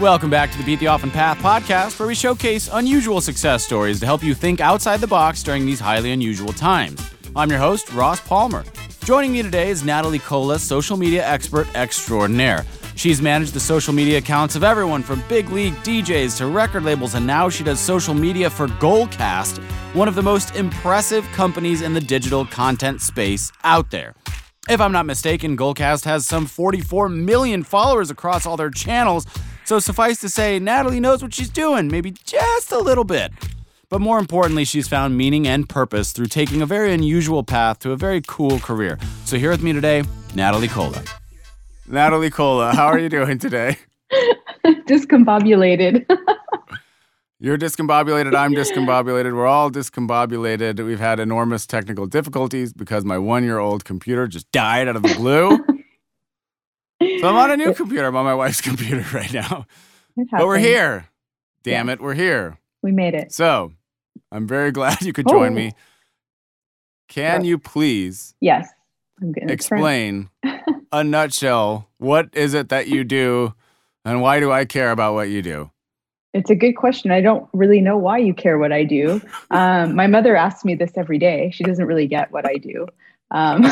Welcome 0.00 0.30
back 0.30 0.50
to 0.52 0.56
the 0.56 0.64
Beat 0.64 0.80
the 0.80 0.86
Often 0.86 1.10
Path 1.10 1.36
podcast, 1.40 1.98
where 1.98 2.08
we 2.08 2.14
showcase 2.14 2.70
unusual 2.72 3.20
success 3.20 3.62
stories 3.62 4.00
to 4.00 4.06
help 4.06 4.22
you 4.22 4.32
think 4.32 4.58
outside 4.58 5.02
the 5.02 5.06
box 5.06 5.42
during 5.42 5.66
these 5.66 5.78
highly 5.78 6.12
unusual 6.12 6.54
times. 6.54 6.98
I'm 7.36 7.50
your 7.50 7.58
host, 7.58 7.92
Ross 7.92 8.18
Palmer. 8.18 8.64
Joining 9.04 9.30
me 9.30 9.42
today 9.42 9.68
is 9.68 9.84
Natalie 9.84 10.18
Cola, 10.18 10.58
social 10.58 10.96
media 10.96 11.28
expert 11.28 11.68
extraordinaire. 11.74 12.64
She's 12.96 13.20
managed 13.20 13.52
the 13.52 13.60
social 13.60 13.92
media 13.92 14.16
accounts 14.16 14.56
of 14.56 14.64
everyone 14.64 15.02
from 15.02 15.22
big 15.28 15.50
league 15.50 15.74
DJs 15.84 16.38
to 16.38 16.46
record 16.46 16.84
labels, 16.84 17.14
and 17.14 17.26
now 17.26 17.50
she 17.50 17.62
does 17.62 17.78
social 17.78 18.14
media 18.14 18.48
for 18.48 18.68
Goalcast, 18.68 19.62
one 19.94 20.08
of 20.08 20.14
the 20.14 20.22
most 20.22 20.56
impressive 20.56 21.26
companies 21.32 21.82
in 21.82 21.92
the 21.92 22.00
digital 22.00 22.46
content 22.46 23.02
space 23.02 23.52
out 23.64 23.90
there. 23.90 24.14
If 24.66 24.80
I'm 24.80 24.92
not 24.92 25.04
mistaken, 25.04 25.58
Goalcast 25.58 26.06
has 26.06 26.26
some 26.26 26.46
44 26.46 27.10
million 27.10 27.62
followers 27.64 28.10
across 28.10 28.46
all 28.46 28.56
their 28.56 28.70
channels, 28.70 29.26
so 29.70 29.78
suffice 29.78 30.18
to 30.18 30.28
say, 30.28 30.58
Natalie 30.58 30.98
knows 30.98 31.22
what 31.22 31.32
she's 31.32 31.48
doing, 31.48 31.86
maybe 31.86 32.10
just 32.24 32.72
a 32.72 32.78
little 32.80 33.04
bit. 33.04 33.30
But 33.88 34.00
more 34.00 34.18
importantly, 34.18 34.64
she's 34.64 34.88
found 34.88 35.16
meaning 35.16 35.46
and 35.46 35.68
purpose 35.68 36.10
through 36.10 36.26
taking 36.26 36.60
a 36.60 36.66
very 36.66 36.92
unusual 36.92 37.44
path 37.44 37.78
to 37.80 37.92
a 37.92 37.96
very 37.96 38.20
cool 38.26 38.58
career. 38.58 38.98
So 39.26 39.38
here 39.38 39.50
with 39.50 39.62
me 39.62 39.72
today, 39.72 40.02
Natalie 40.34 40.66
Cola. 40.66 41.00
Natalie 41.86 42.30
Cola, 42.30 42.74
how 42.74 42.86
are 42.86 42.98
you 42.98 43.08
doing 43.08 43.38
today? 43.38 43.78
Discombobulated. 44.66 46.04
You're 47.38 47.56
discombobulated, 47.56 48.34
I'm 48.34 48.52
discombobulated, 48.52 49.36
we're 49.36 49.46
all 49.46 49.70
discombobulated. 49.70 50.84
We've 50.84 50.98
had 50.98 51.20
enormous 51.20 51.64
technical 51.64 52.06
difficulties 52.06 52.72
because 52.72 53.04
my 53.04 53.18
one 53.18 53.44
year 53.44 53.58
old 53.58 53.84
computer 53.84 54.26
just 54.26 54.50
died 54.50 54.88
out 54.88 54.96
of 54.96 55.02
the 55.02 55.14
blue. 55.14 55.64
So 57.00 57.28
I'm 57.28 57.36
on 57.36 57.50
a 57.50 57.56
new 57.64 57.72
computer. 57.74 58.06
I'm 58.06 58.16
on 58.16 58.24
my 58.24 58.34
wife's 58.34 58.60
computer 58.60 59.04
right 59.16 59.32
now. 59.32 59.66
But 60.16 60.46
we're 60.46 60.58
here. 60.58 61.08
Damn 61.62 61.88
yeah. 61.88 61.94
it, 61.94 62.00
we're 62.00 62.14
here. 62.14 62.58
We 62.82 62.92
made 62.92 63.14
it. 63.14 63.32
So 63.32 63.72
I'm 64.32 64.46
very 64.46 64.70
glad 64.72 65.02
you 65.02 65.12
could 65.12 65.28
join 65.28 65.52
oh. 65.52 65.56
me. 65.56 65.72
Can 67.08 67.44
you 67.44 67.58
please? 67.58 68.34
Yes. 68.40 68.68
explain 69.36 70.30
a 70.92 71.02
nutshell. 71.02 71.88
What 71.98 72.28
is 72.32 72.54
it 72.54 72.68
that 72.68 72.86
you 72.86 73.02
do, 73.02 73.52
and 74.04 74.22
why 74.22 74.38
do 74.38 74.52
I 74.52 74.64
care 74.64 74.92
about 74.92 75.14
what 75.14 75.28
you 75.28 75.42
do? 75.42 75.70
It's 76.32 76.50
a 76.50 76.54
good 76.54 76.74
question. 76.74 77.10
I 77.10 77.20
don't 77.20 77.48
really 77.52 77.80
know 77.80 77.98
why 77.98 78.18
you 78.18 78.32
care 78.32 78.58
what 78.58 78.72
I 78.72 78.84
do. 78.84 79.20
Um, 79.50 79.96
my 79.96 80.06
mother 80.06 80.36
asks 80.36 80.64
me 80.64 80.76
this 80.76 80.92
every 80.96 81.18
day. 81.18 81.50
She 81.52 81.64
doesn't 81.64 81.84
really 81.84 82.06
get 82.06 82.30
what 82.30 82.46
I 82.46 82.54
do. 82.58 82.86
Um, 83.32 83.64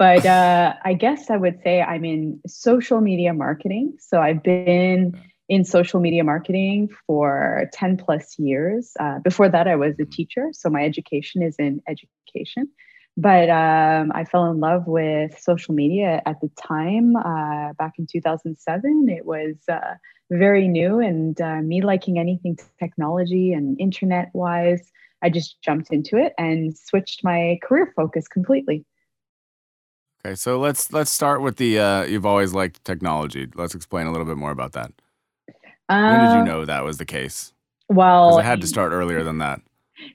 but 0.00 0.24
uh, 0.24 0.72
I 0.82 0.94
guess 0.94 1.28
I 1.28 1.36
would 1.36 1.60
say 1.62 1.82
I'm 1.82 2.06
in 2.06 2.40
social 2.46 3.02
media 3.02 3.34
marketing. 3.34 3.98
So 3.98 4.18
I've 4.18 4.42
been 4.42 5.12
in 5.50 5.62
social 5.62 6.00
media 6.00 6.24
marketing 6.24 6.88
for 7.06 7.68
10 7.74 7.98
plus 7.98 8.38
years. 8.38 8.92
Uh, 8.98 9.18
before 9.18 9.50
that, 9.50 9.68
I 9.68 9.76
was 9.76 10.00
a 10.00 10.06
teacher. 10.06 10.48
So 10.52 10.70
my 10.70 10.86
education 10.86 11.42
is 11.42 11.56
in 11.58 11.82
education. 11.86 12.70
But 13.18 13.50
um, 13.50 14.10
I 14.14 14.24
fell 14.24 14.50
in 14.50 14.58
love 14.58 14.84
with 14.86 15.38
social 15.38 15.74
media 15.74 16.22
at 16.24 16.40
the 16.40 16.48
time, 16.56 17.14
uh, 17.16 17.74
back 17.74 17.92
in 17.98 18.06
2007. 18.10 19.06
It 19.10 19.26
was 19.26 19.56
uh, 19.70 19.96
very 20.30 20.66
new, 20.66 20.98
and 21.00 21.38
uh, 21.42 21.60
me 21.60 21.82
liking 21.82 22.18
anything 22.18 22.56
technology 22.78 23.52
and 23.52 23.78
internet 23.78 24.30
wise, 24.32 24.90
I 25.20 25.28
just 25.28 25.60
jumped 25.60 25.92
into 25.92 26.16
it 26.16 26.32
and 26.38 26.74
switched 26.74 27.22
my 27.22 27.58
career 27.62 27.92
focus 27.94 28.28
completely. 28.28 28.86
Okay, 30.24 30.34
so 30.34 30.58
let's 30.58 30.92
let's 30.92 31.10
start 31.10 31.40
with 31.40 31.56
the 31.56 31.78
uh, 31.78 32.02
you've 32.04 32.26
always 32.26 32.52
liked 32.52 32.84
technology. 32.84 33.48
Let's 33.54 33.74
explain 33.74 34.06
a 34.06 34.10
little 34.10 34.26
bit 34.26 34.36
more 34.36 34.50
about 34.50 34.72
that. 34.72 34.92
Uh, 35.88 36.10
when 36.10 36.20
did 36.20 36.34
you 36.34 36.40
uh, 36.40 36.44
know 36.44 36.64
that 36.66 36.84
was 36.84 36.98
the 36.98 37.06
case? 37.06 37.52
Well, 37.88 38.38
I 38.38 38.42
had 38.42 38.60
to 38.60 38.66
start 38.66 38.92
earlier 38.92 39.24
than 39.24 39.38
that. 39.38 39.60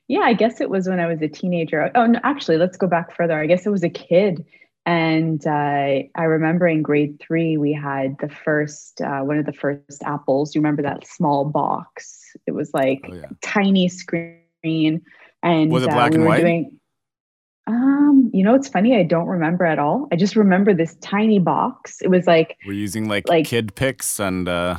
Yeah, 0.08 0.22
I 0.22 0.34
guess 0.34 0.62
it 0.62 0.70
was 0.70 0.88
when 0.88 1.00
I 1.00 1.08
was 1.08 1.22
a 1.22 1.28
teenager. 1.28 1.92
Oh, 1.96 2.06
no, 2.06 2.20
actually, 2.24 2.58
let's 2.58 2.78
go 2.78 2.88
back 2.88 3.16
further. 3.16 3.40
I 3.40 3.46
guess 3.46 3.66
it 3.66 3.70
was 3.70 3.84
a 3.84 3.90
kid, 3.90 4.46
and 4.86 5.46
uh, 5.46 5.50
I 6.16 6.24
remember 6.24 6.68
in 6.68 6.82
grade 6.82 7.20
three 7.20 7.58
we 7.58 7.74
had 7.74 8.18
the 8.20 8.30
first 8.30 9.02
uh, 9.02 9.22
one 9.22 9.40
of 9.40 9.46
the 9.46 9.54
first 9.54 10.04
apples. 10.04 10.54
You 10.54 10.62
remember 10.62 10.84
that 10.84 11.08
small 11.08 11.46
box? 11.46 12.36
It 12.46 12.52
was 12.52 12.74
like 12.74 13.02
oh, 13.10 13.16
yeah. 13.16 13.26
tiny 13.42 13.90
screen, 13.90 15.02
and 15.42 15.72
was 15.72 15.84
it 15.84 15.90
black 15.90 16.12
uh, 16.12 16.14
we 16.14 16.16
and 16.16 16.26
white? 16.26 16.42
Doing, 16.42 16.80
um, 17.68 18.30
you 18.34 18.44
know, 18.44 18.54
it's 18.54 18.68
funny. 18.68 18.96
I 18.96 19.04
don't 19.04 19.28
remember 19.28 19.66
at 19.66 19.80
all. 19.80 20.08
I 20.12 20.16
just 20.16 20.36
remember 20.36 20.74
this 20.74 20.96
tiny 20.96 21.40
box. 21.40 22.02
It 22.02 22.10
was 22.10 22.28
like 22.28 22.58
we're 22.66 22.74
using 22.74 23.08
like, 23.08 23.28
like 23.28 23.48
Kid 23.48 23.74
Pix 23.76 24.20
and 24.20 24.48
uh 24.48 24.78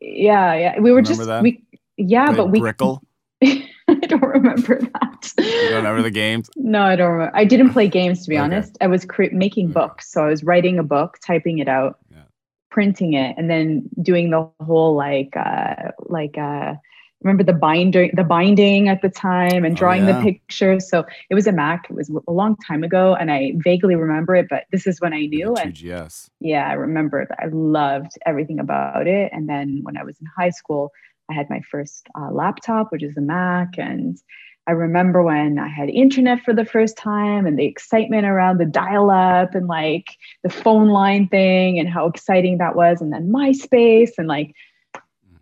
yeah, 0.00 0.54
yeah. 0.54 0.80
We 0.80 0.90
were 0.92 1.02
just 1.02 1.24
that? 1.26 1.42
we 1.42 1.62
yeah, 1.96 2.32
but 2.32 2.50
we 2.50 2.60
brickle. 2.60 3.00
I 3.42 4.06
don't 4.06 4.22
remember 4.22 4.80
that. 4.80 5.32
You 5.38 5.68
don't 5.68 5.76
remember 5.76 6.02
the 6.02 6.10
games? 6.10 6.48
No, 6.56 6.82
I 6.82 6.96
don't 6.96 7.12
remember. 7.12 7.36
I 7.36 7.44
didn't 7.44 7.70
play 7.70 7.88
games 7.88 8.24
to 8.24 8.30
be 8.30 8.36
okay. 8.36 8.42
honest. 8.42 8.76
I 8.80 8.86
was 8.86 9.04
cre- 9.04 9.32
making 9.32 9.70
books, 9.70 10.10
so 10.10 10.24
I 10.24 10.28
was 10.28 10.42
writing 10.42 10.78
a 10.78 10.82
book, 10.82 11.18
typing 11.24 11.58
it 11.58 11.68
out, 11.68 11.98
yeah. 12.10 12.22
printing 12.70 13.12
it, 13.12 13.36
and 13.36 13.48
then 13.50 13.88
doing 14.02 14.30
the 14.30 14.48
whole 14.60 14.96
like 14.96 15.36
uh 15.36 15.90
like 16.06 16.36
uh 16.36 16.74
remember 17.24 17.42
the 17.42 17.58
binding 17.58 18.10
the 18.14 18.22
binding 18.22 18.88
at 18.88 19.02
the 19.02 19.08
time 19.08 19.64
and 19.64 19.74
oh, 19.74 19.78
drawing 19.78 20.04
oh, 20.04 20.08
yeah. 20.08 20.18
the 20.18 20.22
pictures. 20.22 20.88
So 20.88 21.04
it 21.30 21.34
was 21.34 21.46
a 21.46 21.52
mac 21.52 21.86
it 21.90 21.96
was 21.96 22.10
a 22.28 22.32
long 22.32 22.56
time 22.56 22.84
ago 22.84 23.14
and 23.14 23.32
i 23.32 23.52
vaguely 23.56 23.96
remember 23.96 24.36
it 24.36 24.46
but 24.48 24.64
this 24.70 24.86
is 24.86 25.00
when 25.00 25.12
i 25.12 25.26
knew 25.26 25.54
and 25.56 25.80
yes. 25.80 26.30
Yeah 26.40 26.68
i 26.68 26.74
remember 26.74 27.26
that. 27.26 27.38
I 27.42 27.46
loved 27.50 28.12
everything 28.26 28.60
about 28.60 29.06
it. 29.06 29.30
And 29.32 29.48
then 29.48 29.80
when 29.82 29.96
i 29.96 30.04
was 30.04 30.16
in 30.20 30.26
high 30.36 30.50
school 30.50 30.90
i 31.30 31.34
had 31.34 31.48
my 31.50 31.60
first 31.70 32.06
uh, 32.18 32.30
laptop 32.30 32.92
which 32.92 33.02
is 33.02 33.16
a 33.16 33.20
mac 33.20 33.78
and 33.78 34.18
i 34.66 34.72
remember 34.72 35.22
when 35.22 35.58
i 35.58 35.68
had 35.68 35.88
internet 35.88 36.40
for 36.40 36.52
the 36.52 36.64
first 36.64 36.96
time 36.96 37.46
and 37.46 37.58
the 37.58 37.64
excitement 37.64 38.26
around 38.26 38.58
the 38.58 38.66
dial-up 38.66 39.54
and 39.54 39.66
like 39.66 40.08
the 40.42 40.50
phone 40.50 40.88
line 40.88 41.26
thing 41.28 41.78
and 41.78 41.88
how 41.88 42.06
exciting 42.06 42.58
that 42.58 42.76
was 42.76 43.00
and 43.00 43.12
then 43.12 43.32
myspace 43.32 44.10
and 44.18 44.28
like 44.28 44.54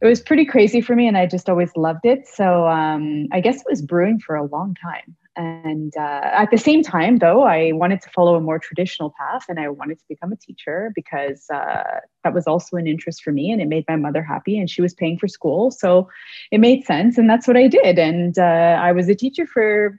it 0.02 0.06
was 0.06 0.20
pretty 0.20 0.44
crazy 0.44 0.80
for 0.80 0.96
me 0.96 1.06
and 1.06 1.16
i 1.16 1.26
just 1.26 1.48
always 1.48 1.70
loved 1.76 2.04
it. 2.04 2.26
So 2.26 2.66
um, 2.66 3.28
i 3.32 3.40
guess 3.40 3.56
it 3.56 3.66
was 3.70 3.82
brewing 3.82 4.18
for 4.18 4.36
a 4.36 4.44
long 4.46 4.74
time. 4.74 5.16
And 5.34 5.96
uh, 5.96 6.28
at 6.42 6.50
the 6.50 6.58
same 6.58 6.82
time 6.82 7.18
though 7.18 7.42
i 7.44 7.72
wanted 7.72 8.02
to 8.02 8.10
follow 8.10 8.34
a 8.34 8.40
more 8.40 8.58
traditional 8.58 9.14
path 9.18 9.44
and 9.48 9.58
i 9.58 9.68
wanted 9.68 9.98
to 9.98 10.04
become 10.08 10.32
a 10.32 10.36
teacher 10.36 10.92
because 10.94 11.46
uh, 11.54 12.00
that 12.24 12.34
was 12.34 12.46
also 12.46 12.76
an 12.76 12.86
interest 12.86 13.22
for 13.22 13.32
me 13.32 13.50
and 13.50 13.62
it 13.62 13.68
made 13.68 13.84
my 13.88 13.96
mother 13.96 14.22
happy 14.22 14.58
and 14.58 14.68
she 14.68 14.82
was 14.82 14.92
paying 14.92 15.18
for 15.18 15.28
school. 15.28 15.70
So 15.70 16.08
it 16.50 16.58
made 16.58 16.84
sense 16.84 17.16
and 17.16 17.30
that's 17.30 17.46
what 17.46 17.56
i 17.56 17.66
did. 17.68 17.98
And 17.98 18.38
uh, 18.38 18.76
i 18.88 18.92
was 18.92 19.08
a 19.08 19.14
teacher 19.14 19.46
for 19.46 19.98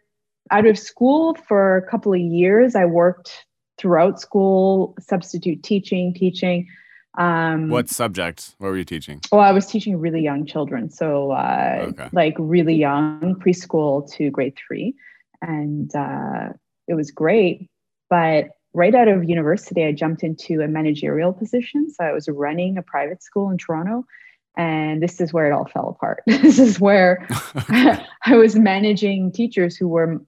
out 0.52 0.68
of 0.68 0.78
school 0.78 1.36
for 1.48 1.78
a 1.78 1.90
couple 1.90 2.14
of 2.14 2.20
years. 2.20 2.76
I 2.76 2.86
worked 2.86 3.46
throughout 3.78 4.20
school 4.20 4.94
substitute 5.00 5.64
teaching 5.64 6.14
teaching 6.14 6.68
um, 7.16 7.70
what 7.70 7.90
subject? 7.90 8.56
What 8.58 8.70
were 8.70 8.78
you 8.78 8.86
teaching? 8.86 9.22
Well, 9.32 9.42
I 9.42 9.52
was 9.52 9.68
teaching 9.68 9.98
really 9.98 10.22
young 10.22 10.46
children, 10.46 10.90
so 10.90 11.32
uh, 11.32 11.88
okay. 11.90 12.10
like 12.12 12.36
really 12.40 12.76
young, 12.76 13.36
preschool 13.36 14.12
to 14.14 14.32
grade 14.32 14.56
three, 14.56 14.96
and 15.42 15.94
uh, 15.96 16.50
it 16.88 16.96
was 16.96 17.12
great. 17.12 17.70
But 18.10 18.50
right 18.74 18.96
out 18.96 19.08
of 19.08 19.24
university, 19.30 19.86
I 19.86 19.92
jumped 19.92 20.24
into 20.24 20.62
a 20.62 20.68
managerial 20.68 21.34
position. 21.34 21.92
So 21.92 22.04
I 22.04 22.12
was 22.12 22.28
running 22.28 22.78
a 22.78 22.82
private 22.82 23.22
school 23.22 23.52
in 23.52 23.58
Toronto, 23.60 24.06
and 24.58 25.02
this 25.02 25.22
is 25.22 25.32
where 25.32 25.48
it 25.48 25.54
all 25.54 25.68
fell 25.68 25.90
apart. 25.90 26.24
this 26.28 26.58
is 26.58 26.80
where 26.80 27.28
I 27.70 28.36
was 28.36 28.56
managing 28.56 29.32
teachers 29.32 29.76
who 29.76 29.88
were 29.88 30.20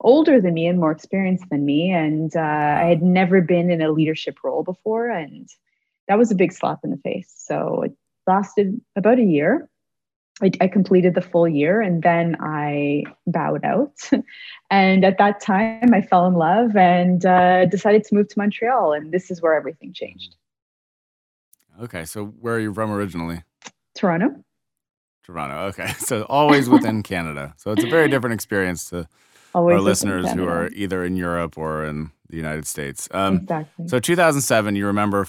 older 0.00 0.40
than 0.40 0.54
me 0.54 0.68
and 0.68 0.78
more 0.78 0.92
experienced 0.92 1.46
than 1.50 1.64
me, 1.64 1.90
and 1.90 2.36
uh, 2.36 2.40
I 2.40 2.84
had 2.84 3.02
never 3.02 3.40
been 3.40 3.70
in 3.70 3.82
a 3.82 3.90
leadership 3.90 4.38
role 4.44 4.62
before, 4.62 5.10
and 5.10 5.48
that 6.08 6.18
was 6.18 6.30
a 6.30 6.34
big 6.34 6.52
slap 6.52 6.80
in 6.82 6.90
the 6.90 6.96
face. 6.98 7.32
So 7.36 7.82
it 7.82 7.92
lasted 8.26 8.80
about 8.96 9.18
a 9.18 9.24
year. 9.24 9.68
I, 10.42 10.50
I 10.60 10.68
completed 10.68 11.14
the 11.14 11.20
full 11.20 11.48
year 11.48 11.80
and 11.80 12.02
then 12.02 12.36
I 12.40 13.04
bowed 13.26 13.64
out. 13.64 13.94
and 14.70 15.04
at 15.04 15.18
that 15.18 15.40
time, 15.40 15.92
I 15.92 16.00
fell 16.00 16.26
in 16.26 16.34
love 16.34 16.76
and 16.76 17.24
uh, 17.26 17.66
decided 17.66 18.04
to 18.04 18.14
move 18.14 18.28
to 18.28 18.38
Montreal. 18.38 18.92
And 18.92 19.12
this 19.12 19.30
is 19.30 19.42
where 19.42 19.54
everything 19.54 19.92
changed. 19.92 20.36
Okay. 21.80 22.04
So 22.04 22.26
where 22.26 22.54
are 22.54 22.60
you 22.60 22.72
from 22.72 22.90
originally? 22.90 23.42
Toronto. 23.94 24.44
Toronto. 25.24 25.66
Okay. 25.66 25.92
So 25.98 26.22
always 26.24 26.68
within 26.68 27.02
Canada. 27.14 27.54
So 27.56 27.72
it's 27.72 27.84
a 27.84 27.88
very 27.88 28.08
different 28.08 28.34
experience 28.34 28.88
to 28.90 29.08
always 29.54 29.74
our 29.74 29.80
listeners 29.80 30.30
who 30.32 30.46
are 30.46 30.68
either 30.68 31.04
in 31.04 31.16
Europe 31.16 31.58
or 31.58 31.84
in 31.84 32.12
the 32.28 32.36
United 32.36 32.66
States. 32.66 33.08
Um, 33.10 33.38
exactly. 33.38 33.88
So 33.88 33.98
2007, 33.98 34.76
you 34.76 34.86
remember 34.86 35.26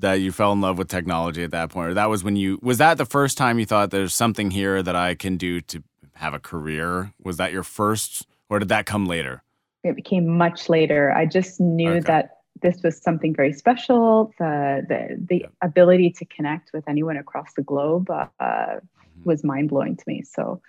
that 0.00 0.14
you 0.14 0.32
fell 0.32 0.52
in 0.52 0.60
love 0.60 0.78
with 0.78 0.88
technology 0.88 1.42
at 1.42 1.50
that 1.50 1.70
point 1.70 1.90
or 1.90 1.94
that 1.94 2.10
was 2.10 2.22
when 2.22 2.36
you 2.36 2.58
was 2.62 2.78
that 2.78 2.98
the 2.98 3.06
first 3.06 3.38
time 3.38 3.58
you 3.58 3.66
thought 3.66 3.90
there's 3.90 4.14
something 4.14 4.50
here 4.50 4.82
that 4.82 4.96
i 4.96 5.14
can 5.14 5.36
do 5.36 5.60
to 5.60 5.82
have 6.14 6.34
a 6.34 6.38
career 6.38 7.12
was 7.22 7.36
that 7.36 7.52
your 7.52 7.62
first 7.62 8.26
or 8.48 8.58
did 8.58 8.68
that 8.68 8.86
come 8.86 9.06
later 9.06 9.42
it 9.84 9.96
became 9.96 10.26
much 10.26 10.68
later 10.68 11.12
i 11.12 11.24
just 11.24 11.60
knew 11.60 11.90
okay. 11.90 12.00
that 12.00 12.36
this 12.62 12.82
was 12.82 13.00
something 13.00 13.34
very 13.34 13.52
special. 13.52 14.32
The 14.38 14.84
the 14.88 15.16
the 15.28 15.36
yeah. 15.42 15.46
ability 15.62 16.10
to 16.12 16.24
connect 16.24 16.72
with 16.72 16.88
anyone 16.88 17.16
across 17.16 17.52
the 17.54 17.62
globe 17.62 18.10
uh, 18.10 18.26
mm-hmm. 18.40 18.80
was 19.24 19.44
mind 19.44 19.70
blowing 19.70 19.96
to 19.96 20.04
me. 20.06 20.22
So, 20.22 20.60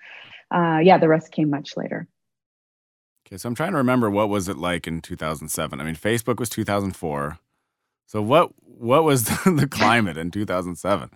uh, 0.51 0.79
yeah, 0.83 0.97
the 0.97 1.07
rest 1.07 1.31
came 1.31 1.49
much 1.49 1.77
later. 1.77 2.07
Okay, 3.27 3.37
so 3.37 3.49
I'm 3.49 3.55
trying 3.55 3.71
to 3.71 3.77
remember 3.77 4.09
what 4.09 4.29
was 4.29 4.47
it 4.47 4.57
like 4.57 4.87
in 4.87 5.01
2007. 5.01 5.81
I 5.81 5.83
mean, 5.83 5.95
Facebook 5.95 6.39
was 6.39 6.49
2004. 6.49 7.39
So 8.07 8.21
what 8.21 8.51
what 8.63 9.03
was 9.03 9.25
the 9.45 9.67
climate 9.69 10.17
in 10.17 10.31
2007? 10.31 11.09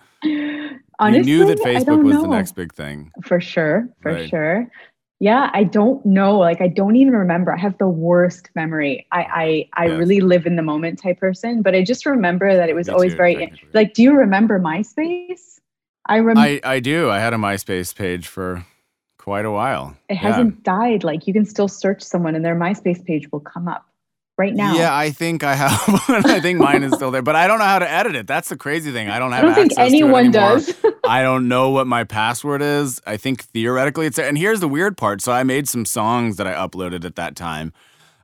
Honestly, 0.99 1.31
you 1.31 1.38
knew 1.38 1.45
that 1.47 1.57
Facebook 1.59 2.03
was 2.03 2.21
the 2.21 2.27
next 2.27 2.53
big 2.53 2.73
thing. 2.73 3.11
For 3.23 3.41
sure, 3.41 3.89
for 4.01 4.13
right. 4.13 4.29
sure. 4.29 4.69
Yeah, 5.19 5.49
I 5.53 5.63
don't 5.63 6.03
know. 6.05 6.38
Like 6.38 6.61
I 6.61 6.67
don't 6.67 6.95
even 6.95 7.13
remember. 7.13 7.53
I 7.53 7.57
have 7.57 7.77
the 7.77 7.88
worst 7.88 8.49
memory. 8.55 9.07
I 9.11 9.21
I, 9.21 9.69
I 9.83 9.85
yes. 9.88 9.99
really 9.99 10.19
live 10.19 10.45
in 10.45 10.57
the 10.57 10.63
moment 10.63 10.99
type 11.01 11.19
person, 11.19 11.61
but 11.61 11.73
I 11.73 11.83
just 11.83 12.05
remember 12.05 12.55
that 12.55 12.69
it 12.69 12.75
was 12.75 12.88
Me 12.88 12.94
always 12.94 13.13
too, 13.13 13.17
very 13.17 13.53
like 13.73 13.94
do 13.94 14.03
you 14.03 14.13
remember 14.13 14.59
MySpace? 14.59 15.59
I 16.07 16.17
remember 16.17 16.41
I, 16.41 16.59
I 16.63 16.79
do. 16.79 17.09
I 17.09 17.19
had 17.19 17.33
a 17.33 17.37
MySpace 17.37 17.95
page 17.95 18.27
for 18.27 18.65
quite 19.17 19.45
a 19.45 19.51
while. 19.51 19.95
It 20.09 20.15
yeah. 20.15 20.19
hasn't 20.21 20.63
died. 20.63 21.03
Like 21.03 21.25
you 21.25 21.33
can 21.33 21.45
still 21.45 21.67
search 21.67 22.01
someone 22.01 22.35
and 22.35 22.44
their 22.44 22.55
MySpace 22.55 23.05
page 23.05 23.31
will 23.31 23.39
come 23.39 23.67
up 23.67 23.85
right 24.41 24.55
now. 24.55 24.73
Yeah, 24.73 24.95
I 24.95 25.11
think 25.11 25.43
I 25.43 25.53
have. 25.53 25.71
I 26.25 26.39
think 26.39 26.59
mine 26.59 26.81
is 26.81 26.93
still 26.93 27.11
there, 27.11 27.21
but 27.21 27.35
I 27.35 27.45
don't 27.45 27.59
know 27.59 27.65
how 27.65 27.79
to 27.79 27.89
edit 27.89 28.15
it. 28.15 28.25
That's 28.25 28.49
the 28.49 28.57
crazy 28.57 28.91
thing. 28.91 29.07
I 29.07 29.19
don't 29.19 29.31
have. 29.31 29.43
I 29.43 29.47
don't 29.47 29.55
think 29.55 29.73
anyone 29.77 30.31
does. 30.31 30.73
I 31.03 31.21
don't 31.21 31.47
know 31.47 31.69
what 31.69 31.85
my 31.85 32.03
password 32.03 32.61
is. 32.63 32.99
I 33.05 33.17
think 33.17 33.43
theoretically 33.43 34.07
it's 34.07 34.17
there. 34.17 34.27
And 34.27 34.38
here's 34.38 34.59
the 34.59 34.67
weird 34.67 34.97
part. 34.97 35.21
So 35.21 35.31
I 35.31 35.43
made 35.43 35.69
some 35.69 35.85
songs 35.85 36.38
that 36.38 36.47
I 36.47 36.53
uploaded 36.53 37.05
at 37.05 37.15
that 37.15 37.35
time. 37.35 37.71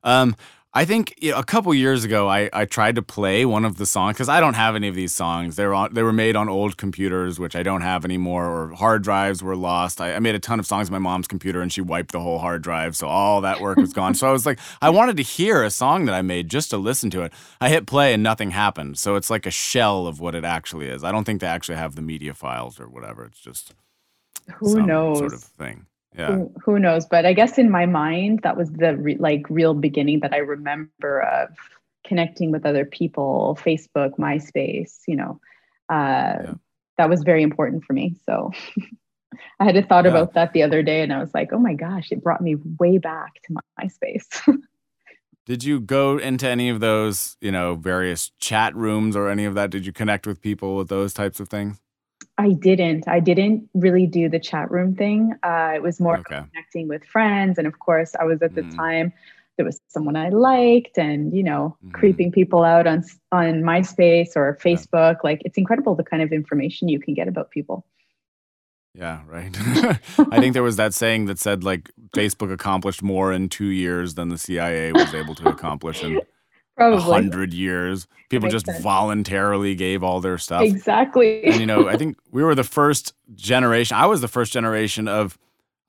Um, 0.03 0.35
I 0.73 0.85
think 0.85 1.15
you 1.17 1.31
know, 1.31 1.39
a 1.39 1.43
couple 1.43 1.73
years 1.73 2.03
ago, 2.03 2.27
I, 2.27 2.49
I 2.53 2.65
tried 2.65 2.95
to 2.95 3.01
play 3.01 3.45
one 3.45 3.65
of 3.65 3.77
the 3.77 3.85
songs 3.85 4.15
because 4.15 4.29
I 4.29 4.39
don't 4.39 4.53
have 4.53 4.75
any 4.75 4.87
of 4.87 4.95
these 4.95 5.13
songs. 5.13 5.55
They 5.55 5.65
were 5.65 5.73
on, 5.73 5.93
they 5.93 6.03
were 6.03 6.13
made 6.13 6.35
on 6.35 6.49
old 6.49 6.77
computers, 6.77 7.39
which 7.39 7.55
I 7.55 7.63
don't 7.63 7.81
have 7.81 8.05
anymore, 8.05 8.45
or 8.45 8.73
hard 8.73 9.01
drives 9.01 9.41
were 9.41 9.55
lost. 9.55 10.01
I, 10.01 10.13
I 10.13 10.19
made 10.19 10.35
a 10.35 10.39
ton 10.39 10.59
of 10.59 10.67
songs 10.67 10.89
on 10.89 10.93
my 10.93 10.99
mom's 10.99 11.27
computer, 11.27 11.61
and 11.61 11.71
she 11.71 11.81
wiped 11.81 12.11
the 12.11 12.19
whole 12.19 12.37
hard 12.37 12.61
drive, 12.61 12.95
so 12.95 13.07
all 13.07 13.41
that 13.41 13.61
work 13.61 13.77
was 13.77 13.93
gone. 13.93 14.13
so 14.13 14.27
I 14.27 14.31
was 14.31 14.45
like, 14.45 14.59
I 14.81 14.89
wanted 14.89 15.17
to 15.17 15.23
hear 15.23 15.63
a 15.63 15.71
song 15.71 16.05
that 16.05 16.13
I 16.13 16.21
made 16.21 16.49
just 16.49 16.69
to 16.71 16.77
listen 16.77 17.09
to 17.11 17.23
it. 17.23 17.33
I 17.61 17.69
hit 17.69 17.87
play, 17.87 18.13
and 18.13 18.21
nothing 18.21 18.51
happened. 18.51 18.99
So 18.99 19.15
it's 19.15 19.29
like 19.29 19.45
a 19.45 19.51
shell 19.51 20.05
of 20.05 20.19
what 20.19 20.35
it 20.35 20.45
actually 20.45 20.89
is. 20.89 21.03
I 21.03 21.11
don't 21.11 21.23
think 21.23 21.41
they 21.41 21.47
actually 21.47 21.77
have 21.77 21.95
the 21.95 22.01
media 22.01 22.33
files 22.33 22.79
or 22.79 22.87
whatever. 22.87 23.23
It's 23.25 23.39
just 23.39 23.73
who 24.57 24.85
knows 24.85 25.19
sort 25.19 25.33
of 25.33 25.41
thing 25.41 25.87
yeah. 26.17 26.31
Who, 26.31 26.53
who, 26.63 26.79
knows 26.79 27.05
but 27.05 27.25
i 27.25 27.33
guess 27.33 27.57
in 27.57 27.69
my 27.69 27.85
mind 27.85 28.41
that 28.43 28.57
was 28.57 28.71
the 28.71 28.95
re- 28.97 29.17
like 29.17 29.45
real 29.49 29.73
beginning 29.73 30.21
that 30.21 30.33
i 30.33 30.37
remember 30.37 31.21
of 31.21 31.49
connecting 32.05 32.51
with 32.51 32.65
other 32.65 32.85
people 32.85 33.57
facebook 33.61 34.17
myspace 34.17 34.99
you 35.07 35.15
know 35.15 35.39
uh, 35.89 36.43
yeah. 36.43 36.53
that 36.97 37.09
was 37.09 37.23
very 37.23 37.43
important 37.43 37.83
for 37.83 37.93
me 37.93 38.15
so 38.25 38.51
i 39.59 39.65
had 39.65 39.77
a 39.77 39.83
thought 39.83 40.05
yeah. 40.05 40.11
about 40.11 40.33
that 40.33 40.53
the 40.53 40.63
other 40.63 40.81
day 40.81 41.01
and 41.01 41.13
i 41.13 41.19
was 41.19 41.33
like 41.33 41.53
oh 41.53 41.59
my 41.59 41.73
gosh 41.73 42.11
it 42.11 42.23
brought 42.23 42.41
me 42.41 42.55
way 42.79 42.97
back 42.97 43.33
to 43.43 43.53
my, 43.53 43.61
myspace 43.81 44.27
did 45.45 45.63
you 45.63 45.79
go 45.79 46.17
into 46.17 46.47
any 46.47 46.69
of 46.69 46.79
those 46.79 47.37
you 47.41 47.51
know 47.51 47.75
various 47.75 48.31
chat 48.39 48.75
rooms 48.75 49.15
or 49.15 49.29
any 49.29 49.45
of 49.45 49.53
that 49.53 49.69
did 49.69 49.85
you 49.85 49.91
connect 49.91 50.25
with 50.25 50.41
people 50.41 50.75
with 50.75 50.87
those 50.87 51.13
types 51.13 51.39
of 51.39 51.47
things 51.49 51.79
I 52.37 52.51
didn't. 52.51 53.07
I 53.07 53.19
didn't 53.19 53.69
really 53.73 54.05
do 54.05 54.29
the 54.29 54.39
chat 54.39 54.69
room 54.69 54.95
thing. 54.95 55.33
Uh, 55.43 55.71
it 55.75 55.81
was 55.81 55.99
more 55.99 56.17
okay. 56.19 56.43
connecting 56.49 56.87
with 56.87 57.03
friends, 57.03 57.57
and 57.57 57.65
of 57.67 57.79
course, 57.79 58.13
I 58.19 58.25
was 58.25 58.41
at 58.41 58.53
the 58.53 58.61
mm. 58.61 58.75
time 58.75 59.13
there 59.55 59.65
was 59.65 59.81
someone 59.87 60.15
I 60.15 60.29
liked, 60.29 60.97
and 60.97 61.35
you 61.35 61.43
know, 61.43 61.75
mm. 61.83 61.93
creeping 61.93 62.31
people 62.31 62.63
out 62.63 62.85
on 62.85 63.03
on 63.31 63.63
MySpace 63.63 64.35
or 64.35 64.57
Facebook. 64.63 65.15
Yeah. 65.15 65.21
Like, 65.23 65.41
it's 65.45 65.57
incredible 65.57 65.95
the 65.95 66.03
kind 66.03 66.21
of 66.21 66.31
information 66.31 66.89
you 66.89 66.99
can 66.99 67.15
get 67.15 67.27
about 67.27 67.49
people. 67.49 67.85
Yeah, 68.93 69.21
right. 69.27 69.55
I 70.31 70.39
think 70.39 70.53
there 70.53 70.63
was 70.63 70.77
that 70.77 70.93
saying 70.93 71.25
that 71.25 71.37
said 71.37 71.63
like 71.63 71.91
Facebook 72.15 72.51
accomplished 72.51 73.03
more 73.03 73.31
in 73.31 73.47
two 73.47 73.67
years 73.67 74.15
than 74.15 74.29
the 74.29 74.39
CIA 74.39 74.91
was 74.91 75.13
able 75.13 75.35
to 75.35 75.49
accomplish 75.49 76.03
in 76.03 76.19
Probably. 76.77 77.01
hundred 77.01 77.53
years. 77.53 78.07
People 78.29 78.49
just 78.49 78.67
sense. 78.67 78.81
voluntarily 78.81 79.73
gave 79.73 80.03
all 80.03 80.21
their 80.21 80.37
stuff. 80.37 80.61
Exactly. 80.61 81.43
and 81.43 81.59
you 81.59 81.65
know, 81.65 81.87
I 81.87 81.97
think 81.97 82.17
we 82.31 82.43
were 82.43 82.55
the 82.55 82.63
first 82.63 83.13
generation. 83.33 83.97
I 83.97 84.05
was 84.05 84.21
the 84.21 84.27
first 84.27 84.53
generation 84.53 85.07
of. 85.07 85.37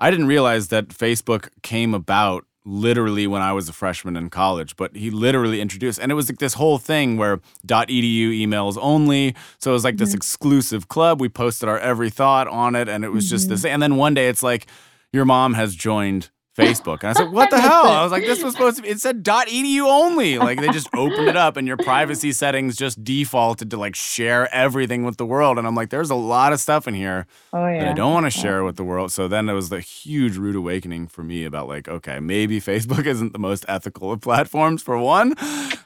I 0.01 0.13
didn't 0.13 0.29
realize 0.29 0.69
that 0.69 0.89
Facebook 0.89 1.49
came 1.63 1.93
about 1.93 2.47
literally 2.65 3.27
when 3.27 3.43
I 3.43 3.53
was 3.53 3.69
a 3.69 3.73
freshman 3.73 4.17
in 4.17 4.31
college, 4.31 4.77
but 4.77 4.95
he 4.95 5.11
literally 5.11 5.61
introduced, 5.61 5.99
and 5.99 6.13
it 6.13 6.15
was 6.15 6.31
like 6.31 6.39
this 6.39 6.55
whole 6.55 6.79
thing 6.79 7.17
where 7.17 7.39
.edu 7.67 8.31
emails 8.31 8.79
only. 8.81 9.35
So 9.59 9.73
it 9.73 9.75
was 9.75 9.85
like 9.85 9.95
mm-hmm. 9.95 10.05
this 10.05 10.15
exclusive 10.15 10.89
club. 10.89 11.21
We 11.21 11.29
posted 11.29 11.69
our 11.69 11.79
every 11.79 12.11
thought 12.11 12.47
on 12.47 12.77
it, 12.77 12.89
and 12.89 13.05
it 13.05 13.09
was 13.09 13.25
mm-hmm. 13.25 13.31
just 13.31 13.49
this. 13.49 13.65
And 13.65 13.83
then 13.83 13.97
one 13.97 14.15
day, 14.15 14.29
it's 14.29 14.43
like 14.43 14.67
your 15.13 15.25
mom 15.25 15.55
has 15.55 15.75
joined 15.75 16.31
Facebook. 16.59 17.01
And 17.03 17.11
I 17.11 17.13
said, 17.13 17.31
what 17.31 17.51
the 17.51 17.61
hell? 17.61 17.87
I 17.87 18.03
was 18.03 18.11
like, 18.11 18.25
this 18.25 18.43
was 18.43 18.55
supposed 18.55 18.77
to 18.77 18.83
be, 18.83 18.89
it 18.89 19.01
said 19.01 19.23
.edu 19.25 19.81
only. 19.83 20.39
Like 20.39 20.61
they 20.61 20.69
just 20.69 20.89
opened 20.95 21.29
it 21.29 21.37
up 21.37 21.57
and 21.57 21.67
your 21.67 21.77
privacy 21.77 22.33
settings 22.33 22.77
just 22.77 23.03
defaulted 23.05 23.71
to 23.71 23.77
like 23.77 23.95
share 23.95 24.53
everything 24.53 25.05
with 25.05 25.17
the 25.17 25.27
world. 25.27 25.59
And 25.59 25.67
I'm 25.67 25.75
like, 25.75 25.91
there's 25.91 26.11
a 26.11 26.17
lot 26.17 26.53
of 26.53 26.61
stuff 26.61 26.89
in 26.89 26.95
here 26.95 27.27
oh, 27.53 27.67
yeah. 27.67 27.81
that 27.81 27.89
I 27.91 27.93
don't 27.93 28.13
want 28.13 28.27
to 28.27 28.31
share 28.31 28.59
yeah. 28.59 28.65
with 28.65 28.77
the 28.77 28.85
world. 28.85 29.13
So 29.13 29.29
then 29.29 29.49
it 29.49 29.55
was 29.55 29.69
the 29.69 29.81
huge 29.81 30.37
rude 30.37 30.57
awakening 30.57 31.07
for 31.07 31.23
me 31.23 31.45
about 31.45 31.69
like, 31.69 31.89
okay, 31.89 32.19
maybe 32.19 32.61
Facebook 32.61 33.07
isn't 33.15 33.33
the 33.33 33.39
most 33.39 33.65
ethical 33.69 34.11
of 34.11 34.21
platforms 34.21 34.83
for 34.83 34.99
one. 34.99 35.35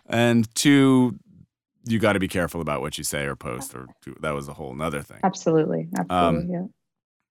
And 0.07 0.53
two, 0.55 1.19
you 1.85 1.99
got 1.99 2.15
to 2.15 2.21
be 2.21 2.29
careful 2.29 2.61
about 2.61 2.81
what 2.81 2.97
you 2.97 3.05
say 3.05 3.25
or 3.25 3.37
post 3.37 3.75
or 3.75 3.89
that 4.21 4.33
was 4.33 4.49
a 4.49 4.55
whole 4.55 4.75
nother 4.75 5.03
thing. 5.03 5.19
Absolutely. 5.23 5.89
Absolutely. 5.99 6.17
Um, 6.17 6.49
yeah. 6.49 6.67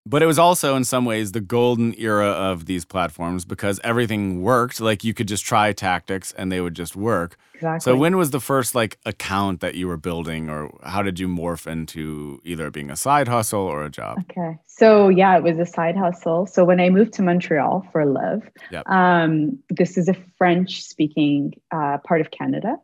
But 0.06 0.24
it 0.24 0.26
was 0.26 0.40
also, 0.40 0.76
in 0.76 0.84
some 0.84 1.06
ways, 1.06 1.32
the 1.32 1.42
golden 1.42 1.94
era 1.98 2.28
of 2.28 2.66
these 2.66 2.86
platforms 2.86 3.46
because 3.46 3.80
everything 3.84 4.42
worked. 4.42 4.82
Like 4.82 5.04
you 5.04 5.14
could 5.14 5.28
just 5.28 5.46
try 5.46 5.74
tactics 5.74 6.32
and 6.32 6.52
they 6.52 6.60
would 6.60 6.74
just 6.74 6.96
work. 6.96 7.38
Exactly. 7.54 7.80
So 7.82 7.96
when 7.96 8.18
was 8.18 8.32
the 8.32 8.40
first 8.40 8.74
like 8.74 8.98
account 9.06 9.60
that 9.60 9.76
you 9.76 9.88
were 9.88 9.98
building, 9.98 10.50
or 10.50 10.72
how 10.84 11.04
did 11.04 11.20
you 11.20 11.28
morph 11.28 11.68
into 11.68 12.42
either 12.44 12.72
being 12.72 12.90
a 12.90 12.96
side 12.96 13.28
hustle 13.28 13.62
or 13.62 13.84
a 13.84 13.90
job? 13.92 14.18
Okay, 14.32 14.58
so 14.66 15.10
yeah, 15.10 15.38
it 15.38 15.44
was 15.44 15.60
a 15.60 15.66
side 15.68 15.96
hustle. 15.96 16.48
So 16.48 16.66
when 16.66 16.80
I 16.80 16.90
moved 16.90 17.14
to 17.14 17.22
Montreal 17.22 17.88
for 17.92 18.04
Live, 18.04 18.50
yep. 18.72 18.90
um, 18.90 19.60
this 19.70 19.96
is 19.96 20.10
a 20.10 20.16
French-speaking 20.40 21.54
uh, 21.70 22.00
part 22.00 22.22
of 22.22 22.32
Canada 22.32 22.78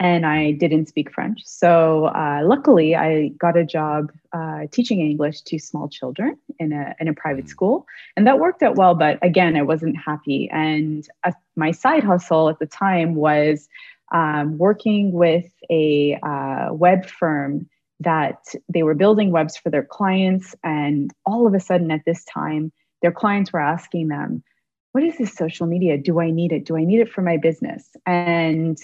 and 0.00 0.26
I 0.26 0.52
didn't 0.52 0.86
speak 0.86 1.12
French. 1.12 1.40
So 1.44 2.06
uh, 2.06 2.40
luckily, 2.44 2.96
I 2.96 3.28
got 3.38 3.56
a 3.56 3.64
job 3.64 4.10
uh, 4.32 4.62
teaching 4.72 5.00
English 5.00 5.42
to 5.42 5.58
small 5.58 5.88
children 5.88 6.36
in 6.58 6.72
a 6.72 6.94
in 6.98 7.08
a 7.08 7.14
private 7.14 7.44
mm. 7.44 7.48
school, 7.48 7.86
and 8.16 8.26
that 8.26 8.38
worked 8.38 8.62
out 8.62 8.76
well. 8.76 8.94
But 8.94 9.18
again, 9.22 9.56
I 9.56 9.62
wasn't 9.62 9.96
happy, 9.96 10.48
and 10.52 11.08
uh, 11.22 11.32
my 11.56 11.70
side 11.70 12.02
hustle 12.02 12.48
at 12.48 12.58
the 12.58 12.66
time 12.66 13.14
was 13.14 13.68
um, 14.12 14.58
working 14.58 15.12
with 15.12 15.50
a 15.70 16.18
uh, 16.22 16.72
web 16.72 17.06
firm 17.06 17.68
that 18.00 18.44
they 18.68 18.82
were 18.82 18.94
building 18.94 19.30
webs 19.30 19.56
for 19.56 19.70
their 19.70 19.84
clients, 19.84 20.56
and 20.64 21.12
all 21.24 21.46
of 21.46 21.54
a 21.54 21.60
sudden, 21.60 21.92
at 21.92 22.04
this 22.04 22.24
time, 22.24 22.72
their 23.00 23.12
clients 23.12 23.52
were 23.52 23.60
asking 23.60 24.08
them, 24.08 24.42
"What 24.90 25.04
is 25.04 25.18
this 25.18 25.32
social 25.34 25.68
media? 25.68 25.96
Do 25.96 26.20
I 26.20 26.32
need 26.32 26.50
it? 26.50 26.64
Do 26.64 26.76
I 26.76 26.84
need 26.84 26.98
it 26.98 27.12
for 27.12 27.22
my 27.22 27.36
business?" 27.36 27.96
and 28.06 28.76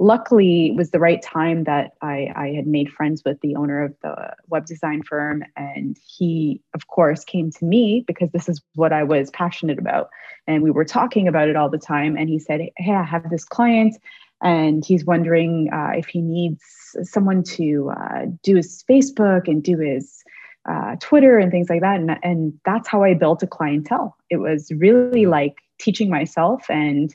luckily 0.00 0.68
it 0.68 0.76
was 0.76 0.90
the 0.90 0.98
right 0.98 1.22
time 1.22 1.64
that 1.64 1.92
I, 2.02 2.32
I 2.34 2.48
had 2.48 2.66
made 2.66 2.90
friends 2.90 3.22
with 3.24 3.40
the 3.40 3.54
owner 3.54 3.82
of 3.82 3.94
the 4.02 4.34
web 4.48 4.66
design 4.66 5.02
firm 5.02 5.44
and 5.56 5.96
he 6.04 6.60
of 6.74 6.88
course 6.88 7.24
came 7.24 7.50
to 7.52 7.64
me 7.64 8.04
because 8.06 8.30
this 8.32 8.48
is 8.48 8.60
what 8.74 8.92
i 8.92 9.04
was 9.04 9.30
passionate 9.30 9.78
about. 9.78 10.10
And 10.46 10.62
we 10.62 10.70
were 10.70 10.84
talking 10.84 11.28
about 11.28 11.48
it 11.48 11.56
all 11.56 11.70
the 11.70 11.78
time 11.78 12.16
and 12.16 12.28
he 12.28 12.38
said 12.38 12.60
hey 12.76 12.92
i 12.92 13.02
have 13.02 13.30
this 13.30 13.44
client 13.44 13.96
and 14.42 14.84
he's 14.84 15.04
wondering 15.04 15.70
uh, 15.72 15.92
if 15.96 16.06
he 16.06 16.20
needs 16.20 16.62
someone 17.02 17.42
to 17.44 17.92
uh, 17.96 18.26
do 18.42 18.56
his 18.56 18.84
facebook 18.90 19.46
and 19.46 19.62
do 19.62 19.78
his 19.78 20.24
uh, 20.68 20.96
twitter 21.00 21.38
and 21.38 21.50
things 21.52 21.68
like 21.68 21.82
that. 21.82 22.00
And, 22.00 22.18
and 22.22 22.52
that's 22.64 22.88
how 22.88 23.04
i 23.04 23.14
built 23.14 23.42
a 23.42 23.46
clientele. 23.46 24.16
It 24.28 24.38
was 24.38 24.72
really 24.72 25.26
like 25.26 25.54
teaching 25.78 26.10
myself 26.10 26.64
and 26.68 27.14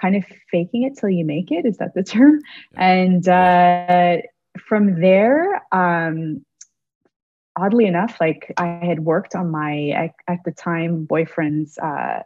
kind 0.00 0.16
of 0.16 0.24
faking 0.50 0.84
it 0.84 0.98
till 0.98 1.10
you 1.10 1.24
make 1.24 1.50
it. 1.50 1.64
Is 1.64 1.78
that 1.78 1.94
the 1.94 2.02
term? 2.02 2.40
Yeah. 2.72 2.86
And 2.86 3.28
uh, 3.28 4.16
from 4.58 5.00
there, 5.00 5.62
um, 5.72 6.44
oddly 7.56 7.86
enough, 7.86 8.16
like 8.20 8.52
I 8.56 8.80
had 8.82 9.00
worked 9.00 9.34
on 9.34 9.50
my 9.50 9.90
at, 9.90 10.10
at 10.28 10.38
the 10.44 10.52
time 10.52 11.04
boyfriend's 11.04 11.78
uh, 11.78 12.22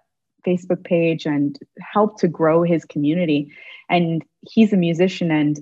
Facebook 0.46 0.84
page 0.84 1.26
and 1.26 1.58
helped 1.80 2.20
to 2.20 2.28
grow 2.28 2.62
his 2.62 2.84
community. 2.84 3.52
And 3.90 4.25
he's 4.42 4.72
a 4.72 4.76
musician, 4.76 5.30
and 5.30 5.58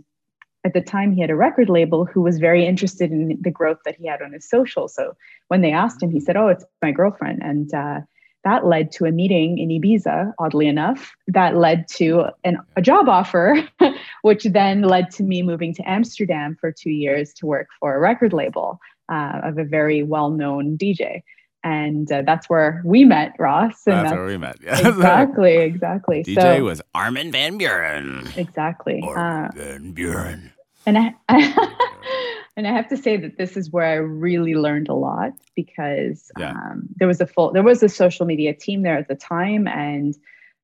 at 0.65 0.75
the 0.75 0.81
time 0.81 1.13
he 1.13 1.21
had 1.21 1.31
a 1.31 1.37
record 1.37 1.69
label 1.69 2.05
who 2.05 2.21
was 2.21 2.39
very 2.39 2.67
interested 2.67 3.11
in 3.11 3.39
the 3.41 3.51
growth 3.51 3.79
that 3.85 3.97
he 3.97 4.07
had 4.07 4.23
on 4.23 4.33
his 4.33 4.49
social. 4.49 4.89
So 4.89 5.15
when 5.49 5.61
they 5.61 5.73
asked 5.73 6.03
him, 6.03 6.11
he 6.11 6.21
said, 6.21 6.37
"Oh, 6.37 6.49
it's 6.49 6.65
my 6.83 6.91
girlfriend," 6.91 7.43
and 7.43 7.73
uh, 7.73 8.01
that 8.47 8.65
led 8.65 8.93
to 8.93 9.05
a 9.07 9.11
meeting 9.11 9.59
in 9.59 9.71
Ibiza, 9.71 10.33
oddly 10.39 10.69
enough, 10.69 11.17
that 11.27 11.57
led 11.57 11.89
to 11.89 12.27
an, 12.45 12.59
a 12.77 12.81
job 12.81 13.09
offer, 13.09 13.61
which 14.23 14.45
then 14.45 14.83
led 14.83 15.11
to 15.11 15.25
me 15.25 15.43
moving 15.43 15.75
to 15.75 15.83
Amsterdam 15.83 16.57
for 16.61 16.71
two 16.71 16.91
years 16.91 17.33
to 17.35 17.47
work 17.47 17.67
for 17.81 17.97
a 17.97 17.99
record 17.99 18.33
label 18.33 18.79
uh, 19.11 19.41
of 19.43 19.59
a 19.59 19.65
very 19.65 20.05
well 20.05 20.31
known 20.31 20.79
DJ. 20.79 21.23
And 21.65 22.11
uh, 22.13 22.23
that's 22.25 22.49
where 22.49 22.83
we 22.85 23.05
met, 23.05 23.35
Ross. 23.41 23.83
And 23.85 23.97
that's, 23.97 24.11
that's 24.11 24.17
where 24.17 24.27
we 24.27 24.37
met. 24.37 24.59
Yeah. 24.63 24.79
Exactly, 24.89 25.57
exactly. 25.57 26.23
DJ 26.23 26.41
so, 26.41 26.65
was 26.65 26.81
Armin 26.95 27.33
van 27.33 27.59
Buuren. 27.59 28.37
Exactly. 28.39 29.01
Armin 29.03 29.51
uh, 29.51 29.51
van 29.57 29.93
Buuren. 29.93 30.53
And 30.87 30.97
I, 30.99 31.15
and 32.57 32.67
I 32.67 32.73
have 32.73 32.89
to 32.89 32.97
say 32.97 33.17
that 33.19 33.37
this 33.37 33.57
is 33.57 33.71
where 33.71 33.85
I 33.85 33.95
really 33.95 34.55
learned 34.55 34.89
a 34.89 34.95
lot 34.95 35.33
because 35.55 36.31
yeah. 36.39 36.51
um, 36.51 36.89
there 36.97 37.07
was 37.07 37.21
a 37.21 37.27
full 37.27 37.53
there 37.53 37.63
was 37.63 37.83
a 37.83 37.89
social 37.89 38.25
media 38.25 38.55
team 38.55 38.83
there 38.83 38.97
at 38.97 39.09
the 39.09 39.15
time, 39.15 39.69
and 39.69 40.17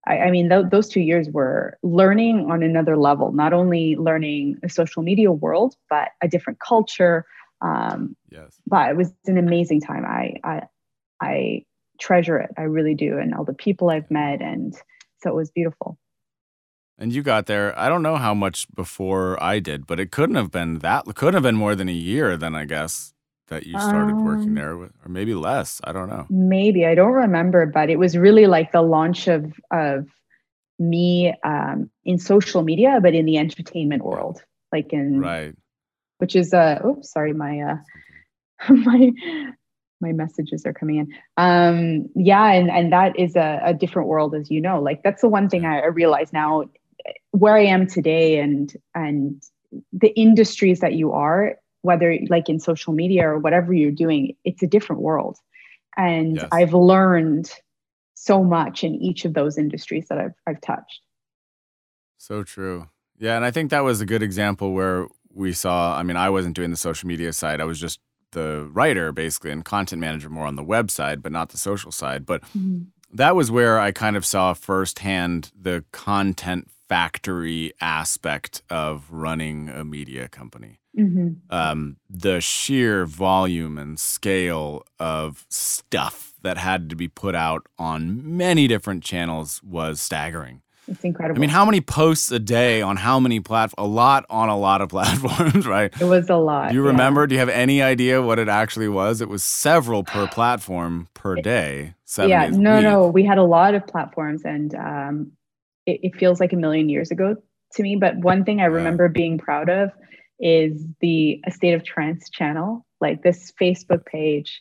I, 0.06 0.18
I 0.18 0.30
mean 0.30 0.48
th- 0.48 0.66
those 0.70 0.88
two 0.88 1.00
years 1.00 1.28
were 1.28 1.78
learning 1.82 2.50
on 2.50 2.62
another 2.62 2.96
level. 2.96 3.32
Not 3.32 3.52
only 3.52 3.96
learning 3.96 4.56
a 4.62 4.70
social 4.70 5.02
media 5.02 5.30
world, 5.30 5.76
but 5.90 6.08
a 6.22 6.28
different 6.28 6.60
culture. 6.60 7.26
Um, 7.60 8.16
yes. 8.30 8.58
But 8.66 8.90
it 8.90 8.96
was 8.96 9.12
an 9.26 9.36
amazing 9.36 9.82
time. 9.82 10.04
I 10.06 10.36
I 10.42 10.62
I 11.20 11.64
treasure 12.00 12.38
it. 12.38 12.50
I 12.56 12.62
really 12.62 12.94
do, 12.94 13.18
and 13.18 13.34
all 13.34 13.44
the 13.44 13.52
people 13.52 13.90
I've 13.90 14.10
met, 14.10 14.40
and 14.40 14.74
so 15.20 15.28
it 15.28 15.36
was 15.36 15.50
beautiful. 15.50 15.98
And 16.98 17.12
you 17.12 17.22
got 17.22 17.46
there. 17.46 17.76
I 17.78 17.88
don't 17.88 18.02
know 18.02 18.16
how 18.16 18.34
much 18.34 18.66
before 18.74 19.42
I 19.42 19.58
did, 19.58 19.86
but 19.86 19.98
it 19.98 20.12
couldn't 20.12 20.36
have 20.36 20.50
been 20.50 20.78
that. 20.78 21.04
Couldn't 21.14 21.34
have 21.34 21.42
been 21.42 21.56
more 21.56 21.74
than 21.74 21.88
a 21.88 21.92
year. 21.92 22.36
Then 22.36 22.54
I 22.54 22.64
guess 22.64 23.12
that 23.48 23.66
you 23.66 23.78
started 23.78 24.14
um, 24.14 24.24
working 24.24 24.54
there, 24.54 24.76
with, 24.76 24.92
or 25.04 25.08
maybe 25.10 25.34
less. 25.34 25.80
I 25.84 25.92
don't 25.92 26.08
know. 26.08 26.26
Maybe 26.30 26.86
I 26.86 26.94
don't 26.94 27.12
remember, 27.12 27.66
but 27.66 27.90
it 27.90 27.98
was 27.98 28.16
really 28.16 28.46
like 28.46 28.72
the 28.72 28.82
launch 28.82 29.26
of 29.26 29.52
of 29.70 30.06
me 30.78 31.34
um, 31.44 31.90
in 32.04 32.18
social 32.18 32.62
media, 32.62 32.98
but 33.02 33.14
in 33.14 33.26
the 33.26 33.38
entertainment 33.38 34.04
world, 34.04 34.42
like 34.72 34.92
in 34.92 35.20
right, 35.20 35.54
which 36.18 36.36
is 36.36 36.54
uh, 36.54 36.80
oops, 36.84 37.12
sorry, 37.12 37.32
my 37.32 37.60
uh, 37.60 37.76
my 38.72 39.12
my 40.00 40.12
messages 40.12 40.64
are 40.66 40.72
coming 40.72 40.96
in. 40.96 41.08
Um, 41.36 42.08
yeah, 42.14 42.52
and 42.52 42.70
and 42.70 42.92
that 42.92 43.18
is 43.18 43.36
a, 43.36 43.60
a 43.64 43.74
different 43.74 44.08
world, 44.08 44.34
as 44.34 44.50
you 44.50 44.60
know. 44.60 44.80
Like 44.80 45.02
that's 45.02 45.22
the 45.22 45.28
one 45.28 45.48
thing 45.48 45.64
I, 45.64 45.80
I 45.80 45.86
realize 45.86 46.32
now 46.32 46.64
where 47.30 47.56
I 47.56 47.64
am 47.64 47.86
today 47.86 48.38
and 48.38 48.72
and 48.94 49.42
the 49.92 50.08
industries 50.08 50.80
that 50.80 50.94
you 50.94 51.12
are, 51.12 51.56
whether 51.82 52.16
like 52.28 52.48
in 52.48 52.60
social 52.60 52.92
media 52.92 53.26
or 53.28 53.38
whatever 53.38 53.72
you're 53.72 53.90
doing, 53.90 54.36
it's 54.44 54.62
a 54.62 54.66
different 54.66 55.02
world. 55.02 55.38
And 55.96 56.36
yes. 56.36 56.48
I've 56.52 56.74
learned 56.74 57.50
so 58.14 58.44
much 58.44 58.84
in 58.84 58.94
each 58.94 59.24
of 59.24 59.34
those 59.34 59.58
industries 59.58 60.08
that 60.08 60.18
I've 60.18 60.34
I've 60.46 60.60
touched. 60.60 61.00
So 62.18 62.42
true. 62.42 62.88
Yeah, 63.18 63.36
and 63.36 63.44
I 63.44 63.50
think 63.50 63.70
that 63.70 63.84
was 63.84 64.00
a 64.00 64.06
good 64.06 64.22
example 64.22 64.72
where 64.72 65.06
we 65.34 65.52
saw, 65.52 65.96
I 65.96 66.02
mean, 66.02 66.16
I 66.16 66.30
wasn't 66.30 66.56
doing 66.56 66.70
the 66.70 66.76
social 66.76 67.06
media 67.06 67.32
side. 67.32 67.60
I 67.60 67.64
was 67.64 67.80
just 67.80 68.00
the 68.32 68.68
writer 68.72 69.12
basically 69.12 69.50
and 69.50 69.64
content 69.64 70.00
manager 70.00 70.28
more 70.28 70.46
on 70.46 70.56
the 70.56 70.62
web 70.62 70.90
side, 70.90 71.22
but 71.22 71.32
not 71.32 71.50
the 71.50 71.58
social 71.58 71.92
side. 71.92 72.26
But 72.26 72.42
mm-hmm. 72.56 72.82
That 73.12 73.36
was 73.36 73.50
where 73.50 73.78
I 73.78 73.92
kind 73.92 74.16
of 74.16 74.24
saw 74.24 74.54
firsthand 74.54 75.50
the 75.58 75.84
content 75.92 76.68
factory 76.88 77.72
aspect 77.80 78.62
of 78.68 79.06
running 79.10 79.68
a 79.68 79.84
media 79.84 80.28
company. 80.28 80.78
Mm-hmm. 80.98 81.28
Um, 81.48 81.96
the 82.10 82.40
sheer 82.40 83.06
volume 83.06 83.78
and 83.78 83.98
scale 83.98 84.84
of 84.98 85.46
stuff 85.48 86.34
that 86.42 86.58
had 86.58 86.90
to 86.90 86.96
be 86.96 87.08
put 87.08 87.34
out 87.34 87.66
on 87.78 88.36
many 88.36 88.68
different 88.68 89.02
channels 89.02 89.62
was 89.62 90.02
staggering. 90.02 90.62
It's 90.88 91.04
incredible. 91.04 91.38
I 91.38 91.40
mean, 91.40 91.50
how 91.50 91.64
many 91.64 91.80
posts 91.80 92.30
a 92.32 92.38
day 92.38 92.82
on 92.82 92.96
how 92.96 93.20
many 93.20 93.40
platforms? 93.40 93.88
A 93.88 93.88
lot 93.88 94.26
on 94.28 94.48
a 94.48 94.58
lot 94.58 94.80
of 94.80 94.88
platforms, 94.90 95.66
right? 95.66 95.92
It 96.00 96.04
was 96.04 96.28
a 96.28 96.36
lot. 96.36 96.70
Do 96.70 96.74
you 96.74 96.82
remember? 96.82 97.22
Yeah. 97.22 97.26
Do 97.26 97.34
you 97.34 97.38
have 97.38 97.48
any 97.48 97.82
idea 97.82 98.20
what 98.20 98.38
it 98.38 98.48
actually 98.48 98.88
was? 98.88 99.20
It 99.20 99.28
was 99.28 99.44
several 99.44 100.04
per 100.04 100.26
platform 100.32 101.08
per 101.14 101.36
day. 101.36 101.94
yeah, 102.18 102.48
no, 102.48 102.80
no. 102.80 103.06
We 103.06 103.24
had 103.24 103.38
a 103.38 103.44
lot 103.44 103.74
of 103.74 103.86
platforms, 103.86 104.42
and 104.44 104.74
um, 104.74 105.32
it, 105.86 106.00
it, 106.02 106.16
feels 106.16 106.40
like 106.40 106.52
a 106.52 106.56
million 106.56 106.88
years 106.88 107.10
ago 107.10 107.36
to 107.74 107.82
me. 107.82 107.96
But 107.96 108.16
one 108.16 108.44
thing 108.44 108.60
I 108.60 108.66
remember 108.66 109.04
yeah. 109.04 109.12
being 109.12 109.38
proud 109.38 109.68
of 109.68 109.90
is 110.40 110.84
the 111.00 111.40
A 111.46 111.52
State 111.52 111.74
of 111.74 111.84
Trance 111.84 112.28
channel, 112.28 112.84
like 113.00 113.22
this 113.22 113.52
Facebook 113.60 114.04
page 114.04 114.60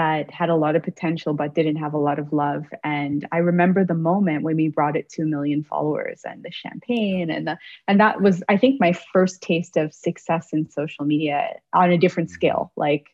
that 0.00 0.30
had 0.30 0.48
a 0.48 0.56
lot 0.56 0.76
of 0.76 0.82
potential 0.82 1.34
but 1.34 1.54
didn't 1.54 1.76
have 1.76 1.92
a 1.92 1.98
lot 1.98 2.18
of 2.18 2.32
love. 2.32 2.64
And 2.82 3.28
I 3.32 3.36
remember 3.36 3.84
the 3.84 3.92
moment 3.92 4.42
when 4.44 4.56
we 4.56 4.68
brought 4.68 4.96
it 4.96 5.10
to 5.10 5.22
a 5.22 5.26
million 5.26 5.62
followers 5.62 6.22
and 6.24 6.42
the 6.42 6.50
champagne 6.50 7.28
and 7.28 7.46
the 7.46 7.58
and 7.86 8.00
that 8.00 8.22
was 8.22 8.42
I 8.48 8.56
think 8.56 8.80
my 8.80 8.94
first 9.12 9.42
taste 9.42 9.76
of 9.76 9.92
success 9.92 10.54
in 10.54 10.70
social 10.70 11.04
media 11.04 11.48
on 11.74 11.90
a 11.90 11.98
different 11.98 12.30
mm-hmm. 12.30 12.34
scale. 12.34 12.72
Like 12.76 13.08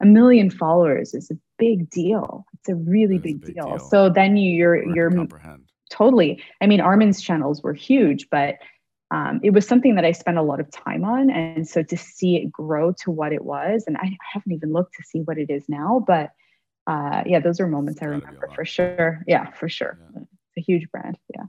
a 0.00 0.06
million 0.06 0.48
followers 0.48 1.12
is 1.12 1.30
a 1.30 1.36
big 1.58 1.90
deal. 1.90 2.46
It's 2.54 2.70
a 2.70 2.76
really 2.76 3.18
big, 3.18 3.36
a 3.36 3.46
big 3.46 3.54
deal. 3.54 3.76
deal. 3.76 3.78
So 3.78 4.08
then 4.08 4.38
you, 4.38 4.54
you're 4.54 4.94
you're 4.94 5.10
comprehend 5.10 5.68
totally. 5.90 6.42
I 6.62 6.66
mean, 6.66 6.80
Armin's 6.80 7.20
channels 7.20 7.62
were 7.62 7.74
huge, 7.74 8.30
but 8.30 8.54
um, 9.12 9.40
it 9.42 9.50
was 9.50 9.68
something 9.68 9.94
that 9.96 10.06
I 10.06 10.12
spent 10.12 10.38
a 10.38 10.42
lot 10.42 10.58
of 10.58 10.70
time 10.70 11.04
on. 11.04 11.28
And 11.28 11.68
so 11.68 11.82
to 11.82 11.96
see 11.98 12.36
it 12.36 12.50
grow 12.50 12.92
to 13.02 13.10
what 13.10 13.32
it 13.34 13.44
was, 13.44 13.84
and 13.86 13.98
I 13.98 14.16
haven't 14.32 14.52
even 14.52 14.72
looked 14.72 14.94
to 14.94 15.02
see 15.02 15.20
what 15.20 15.36
it 15.36 15.50
is 15.50 15.68
now, 15.68 16.02
but 16.06 16.30
uh, 16.86 17.22
yeah, 17.26 17.38
those 17.38 17.60
are 17.60 17.68
moments 17.68 18.00
I 18.02 18.06
remember 18.06 18.48
for 18.54 18.64
sure. 18.64 19.22
Yeah, 19.28 19.50
for 19.50 19.68
sure. 19.68 19.98
Yeah. 20.14 20.22
It's 20.22 20.56
a 20.56 20.60
huge 20.62 20.90
brand. 20.90 21.18
Yeah. 21.34 21.44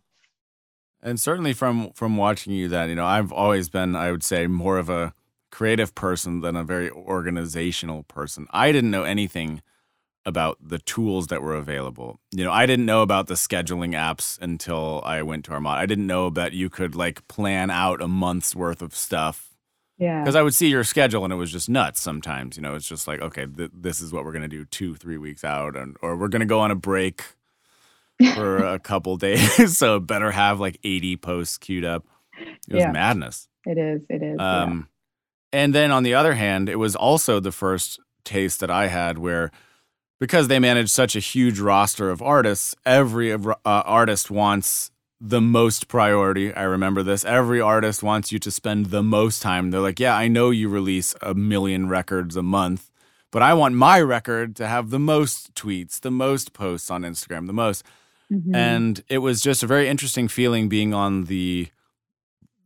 And 1.01 1.19
certainly 1.19 1.53
from 1.53 1.91
from 1.93 2.17
watching 2.17 2.53
you, 2.53 2.67
that 2.67 2.89
you 2.89 2.95
know, 2.95 3.05
I've 3.05 3.31
always 3.31 3.69
been, 3.69 3.95
I 3.95 4.11
would 4.11 4.23
say, 4.23 4.45
more 4.45 4.77
of 4.77 4.89
a 4.89 5.13
creative 5.49 5.95
person 5.95 6.41
than 6.41 6.57
a 6.57 6.63
very 6.63 6.91
organizational 6.91 8.03
person. 8.03 8.45
I 8.51 8.73
didn't 8.73 8.91
know 8.91 9.03
anything 9.03 9.61
about 10.25 10.57
the 10.61 10.79
tools 10.79 11.27
that 11.27 11.41
were 11.41 11.55
available. 11.55 12.19
You 12.31 12.43
know, 12.43 12.51
I 12.51 12.65
didn't 12.65 12.85
know 12.85 13.01
about 13.01 13.27
the 13.27 13.33
scheduling 13.33 13.93
apps 13.93 14.39
until 14.41 15.01
I 15.05 15.21
went 15.21 15.45
to 15.45 15.51
Armada. 15.51 15.81
I 15.81 15.85
didn't 15.85 16.07
know 16.07 16.29
that 16.31 16.53
you 16.53 16.69
could 16.69 16.95
like 16.95 17.27
plan 17.27 17.69
out 17.69 18.01
a 18.01 18.07
month's 18.07 18.55
worth 18.55 18.81
of 18.81 18.95
stuff. 18.95 19.49
Yeah. 19.97 20.21
Because 20.21 20.35
I 20.35 20.41
would 20.41 20.55
see 20.55 20.69
your 20.69 20.83
schedule 20.83 21.23
and 21.23 21.33
it 21.33 21.37
was 21.37 21.51
just 21.51 21.69
nuts 21.69 22.01
sometimes. 22.01 22.55
You 22.55 22.63
know, 22.63 22.75
it's 22.75 22.87
just 22.87 23.07
like, 23.07 23.21
okay, 23.21 23.45
th- 23.45 23.71
this 23.73 24.01
is 24.01 24.11
what 24.11 24.25
we're 24.25 24.31
going 24.31 24.43
to 24.43 24.47
do 24.47 24.65
two, 24.65 24.95
three 24.95 25.17
weeks 25.17 25.43
out, 25.43 25.75
and, 25.75 25.97
or 26.01 26.15
we're 26.15 26.29
going 26.29 26.41
to 26.41 26.45
go 26.45 26.59
on 26.59 26.71
a 26.71 26.75
break 26.75 27.23
for 28.33 28.57
a 28.57 28.79
couple 28.79 29.17
days. 29.17 29.77
so 29.77 29.99
better 29.99 30.31
have 30.31 30.59
like 30.59 30.79
80 30.83 31.17
posts 31.17 31.57
queued 31.57 31.85
up. 31.85 32.05
It 32.39 32.73
was 32.73 32.81
yeah. 32.81 32.91
madness. 32.91 33.47
It 33.65 33.77
is. 33.77 34.01
It 34.09 34.23
is. 34.23 34.39
Um, 34.39 34.89
yeah. 35.53 35.59
And 35.59 35.75
then 35.75 35.91
on 35.91 36.03
the 36.03 36.15
other 36.15 36.33
hand, 36.33 36.67
it 36.67 36.77
was 36.77 36.95
also 36.95 37.39
the 37.39 37.51
first 37.51 37.99
taste 38.23 38.59
that 38.61 38.71
I 38.71 38.87
had 38.87 39.17
where 39.17 39.51
because 40.23 40.47
they 40.47 40.57
manage 40.57 40.89
such 40.89 41.17
a 41.17 41.19
huge 41.19 41.59
roster 41.59 42.09
of 42.09 42.21
artists, 42.21 42.77
every 42.85 43.33
uh, 43.33 43.49
artist 43.65 44.31
wants 44.31 44.89
the 45.19 45.41
most 45.41 45.89
priority. 45.89 46.53
I 46.53 46.63
remember 46.63 47.03
this. 47.03 47.25
Every 47.25 47.59
artist 47.59 48.01
wants 48.01 48.31
you 48.31 48.39
to 48.39 48.49
spend 48.49 48.85
the 48.85 49.03
most 49.03 49.41
time. 49.41 49.69
They're 49.69 49.81
like, 49.81 49.99
yeah, 49.99 50.15
I 50.15 50.29
know 50.29 50.49
you 50.49 50.69
release 50.69 51.13
a 51.21 51.33
million 51.33 51.89
records 51.89 52.37
a 52.37 52.41
month, 52.41 52.89
but 53.31 53.41
I 53.41 53.53
want 53.53 53.75
my 53.75 53.99
record 53.99 54.55
to 54.55 54.65
have 54.65 54.91
the 54.91 54.97
most 54.97 55.53
tweets, 55.55 55.99
the 55.99 56.09
most 56.09 56.53
posts 56.53 56.89
on 56.89 57.01
Instagram, 57.01 57.45
the 57.45 57.51
most. 57.51 57.83
Mm-hmm. 58.31 58.55
And 58.55 59.03
it 59.09 59.17
was 59.17 59.41
just 59.41 59.61
a 59.61 59.67
very 59.67 59.89
interesting 59.89 60.29
feeling 60.29 60.69
being 60.69 60.93
on 60.93 61.25
the 61.25 61.67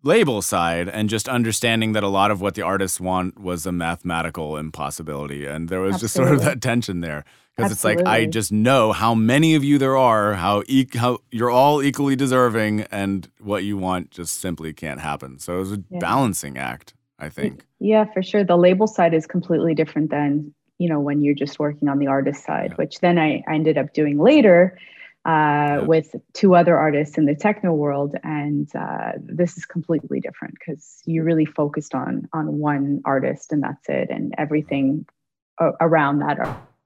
label 0.03 0.43
side 0.43 0.87
and 0.87 1.09
just 1.09 1.27
understanding 1.27 1.93
that 1.93 2.03
a 2.03 2.07
lot 2.07 2.29
of 2.29 2.39
what 2.39 2.53
the 2.53 2.61
artists 2.61 2.99
want 2.99 3.39
was 3.39 3.65
a 3.65 3.71
mathematical 3.71 4.57
impossibility. 4.57 5.47
And 5.47 5.69
there 5.69 5.81
was 5.81 5.95
Absolutely. 5.95 6.05
just 6.05 6.13
sort 6.13 6.33
of 6.33 6.43
that 6.43 6.61
tension 6.61 7.01
there 7.01 7.25
because 7.57 7.71
it's 7.71 7.83
like 7.83 8.05
I 8.05 8.25
just 8.25 8.51
know 8.51 8.91
how 8.91 9.15
many 9.15 9.55
of 9.55 9.63
you 9.63 9.79
there 9.79 9.97
are, 9.97 10.35
how 10.35 10.63
e- 10.67 10.87
how 10.93 11.19
you're 11.31 11.49
all 11.49 11.81
equally 11.81 12.15
deserving, 12.15 12.81
and 12.91 13.27
what 13.39 13.63
you 13.63 13.77
want 13.77 14.11
just 14.11 14.39
simply 14.39 14.73
can't 14.73 14.99
happen. 14.99 15.39
So 15.39 15.55
it 15.55 15.59
was 15.59 15.71
a 15.71 15.83
yeah. 15.89 15.99
balancing 15.99 16.57
act, 16.57 16.93
I 17.17 17.29
think. 17.29 17.65
Yeah, 17.79 18.05
for 18.13 18.21
sure. 18.21 18.43
The 18.43 18.57
label 18.57 18.85
side 18.85 19.13
is 19.13 19.25
completely 19.25 19.73
different 19.73 20.11
than 20.11 20.53
you 20.77 20.87
know 20.87 20.99
when 20.99 21.21
you're 21.21 21.33
just 21.33 21.57
working 21.57 21.87
on 21.87 21.97
the 21.97 22.07
artist 22.07 22.45
side, 22.45 22.71
yeah. 22.71 22.75
which 22.75 22.99
then 22.99 23.17
I, 23.17 23.43
I 23.47 23.55
ended 23.55 23.77
up 23.77 23.93
doing 23.93 24.19
later. 24.19 24.77
Uh, 25.25 25.29
yeah. 25.29 25.79
with 25.79 26.15
two 26.31 26.55
other 26.55 26.77
artists 26.77 27.17
in 27.17 27.25
the 27.25 27.35
techno 27.35 27.73
world, 27.73 28.15
and 28.23 28.73
uh, 28.73 29.11
this 29.17 29.57
is 29.57 29.65
completely 29.65 30.21
different 30.21 30.53
because 30.53 31.01
you 31.03 31.21
really 31.21 31.43
focused 31.43 31.93
on 31.93 32.29
on 32.31 32.59
one 32.59 33.01
artist 33.03 33.51
and 33.51 33.61
that's 33.61 33.89
it, 33.89 34.09
and 34.09 34.33
everything 34.37 35.05
around 35.81 36.19
that 36.19 36.39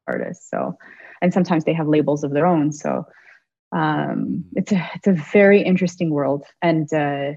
artists. 0.08 0.50
So, 0.50 0.78
and 1.22 1.34
sometimes 1.34 1.66
they 1.66 1.74
have 1.74 1.88
labels 1.88 2.24
of 2.24 2.32
their 2.32 2.46
own. 2.46 2.72
So, 2.72 3.06
um, 3.72 4.44
it's 4.56 4.72
a 4.72 4.90
it's 4.96 5.08
a 5.08 5.14
very 5.32 5.62
interesting 5.62 6.10
world, 6.10 6.44
and 6.62 6.92
uh, 6.94 7.34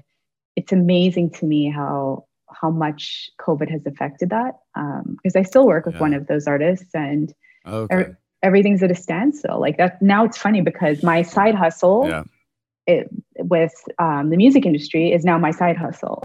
it's 0.55 0.71
amazing 0.71 1.31
to 1.31 1.45
me 1.45 1.69
how 1.69 2.25
how 2.61 2.69
much 2.69 3.29
COVID 3.39 3.69
has 3.69 3.85
affected 3.85 4.29
that. 4.29 4.55
Um 4.75 5.17
because 5.17 5.35
um, 5.35 5.39
I 5.39 5.43
still 5.43 5.65
work 5.65 5.85
with 5.85 5.95
yeah. 5.95 6.01
one 6.01 6.13
of 6.13 6.27
those 6.27 6.47
artists, 6.47 6.93
and 6.93 7.33
okay. 7.65 8.11
everything's 8.43 8.83
at 8.83 8.91
a 8.91 8.95
standstill. 8.95 9.59
Like 9.59 9.77
that 9.77 10.01
now 10.01 10.25
it's 10.25 10.37
funny 10.37 10.61
because 10.61 11.03
my 11.03 11.21
side 11.21 11.55
hustle 11.55 12.05
Yeah. 12.07 12.23
it, 12.87 13.09
with 13.39 13.73
um, 13.99 14.29
the 14.29 14.37
music 14.37 14.65
industry 14.65 15.11
is 15.11 15.23
now 15.25 15.37
my 15.37 15.51
side 15.51 15.77
hustle. 15.77 16.23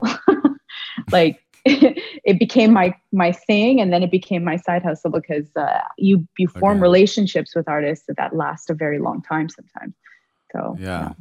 like 1.12 1.40
it 2.24 2.38
became 2.38 2.72
my 2.72 2.94
my 3.12 3.32
thing, 3.32 3.80
and 3.80 3.92
then 3.92 4.02
it 4.02 4.10
became 4.10 4.42
my 4.44 4.56
side 4.56 4.82
hustle 4.82 5.10
because 5.10 5.46
uh, 5.56 5.80
you 5.98 6.26
you 6.38 6.48
form 6.48 6.78
Okay. 6.78 6.82
relationships 6.82 7.54
with 7.54 7.68
artists 7.68 8.06
that 8.16 8.34
last 8.34 8.70
a 8.70 8.74
very 8.74 8.98
long 8.98 9.22
time 9.22 9.48
sometimes. 9.48 9.94
So 10.52 10.76
Yeah. 10.80 11.12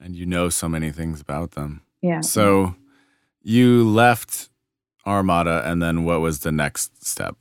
And 0.00 0.16
you 0.16 0.24
know 0.26 0.48
so 0.48 0.68
many 0.68 0.90
things 0.90 1.20
about 1.20 1.50
them. 1.52 1.82
yeah. 2.02 2.20
So 2.20 2.74
you 3.42 3.88
left 3.88 4.48
Armada, 5.06 5.62
and 5.64 5.82
then 5.82 6.04
what 6.04 6.20
was 6.20 6.40
the 6.40 6.52
next 6.52 7.04
step? 7.06 7.36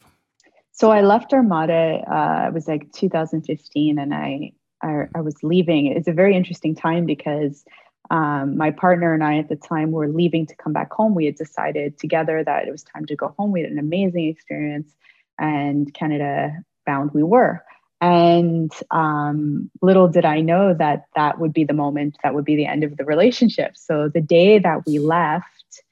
So 0.71 0.91
I 0.91 1.01
left 1.01 1.33
Armada. 1.33 2.01
Uh, 2.09 2.47
it 2.47 2.53
was 2.53 2.67
like 2.67 2.91
2015, 2.93 3.99
and 3.99 4.13
I, 4.13 4.51
I 4.81 5.07
I 5.15 5.21
was 5.21 5.35
leaving. 5.43 5.87
It's 5.87 6.07
a 6.07 6.13
very 6.13 6.35
interesting 6.35 6.75
time 6.75 7.05
because 7.05 7.63
um, 8.09 8.57
my 8.57 8.71
partner 8.71 9.13
and 9.13 9.23
I 9.23 9.37
at 9.37 9.49
the 9.49 9.55
time 9.55 9.91
were 9.91 10.07
leaving 10.07 10.45
to 10.47 10.55
come 10.55 10.73
back 10.73 10.91
home. 10.91 11.13
We 11.15 11.25
had 11.25 11.35
decided 11.35 11.99
together 11.99 12.43
that 12.43 12.67
it 12.67 12.71
was 12.71 12.83
time 12.83 13.05
to 13.05 13.15
go 13.15 13.33
home. 13.37 13.51
We 13.51 13.61
had 13.61 13.71
an 13.71 13.79
amazing 13.79 14.27
experience, 14.27 14.95
and 15.37 15.93
Canada 15.93 16.57
bound 16.85 17.11
we 17.13 17.23
were. 17.23 17.63
And 18.01 18.71
um, 18.91 19.69
little 19.81 20.07
did 20.07 20.25
I 20.25 20.39
know 20.39 20.73
that 20.73 21.05
that 21.15 21.39
would 21.39 21.53
be 21.53 21.65
the 21.65 21.73
moment 21.73 22.17
that 22.23 22.33
would 22.33 22.45
be 22.45 22.55
the 22.55 22.65
end 22.65 22.83
of 22.83 22.95
the 22.97 23.03
relationship. 23.03 23.75
So 23.75 24.07
the 24.07 24.21
day 24.21 24.57
that 24.57 24.85
we 24.87 24.99
left, 24.99 25.83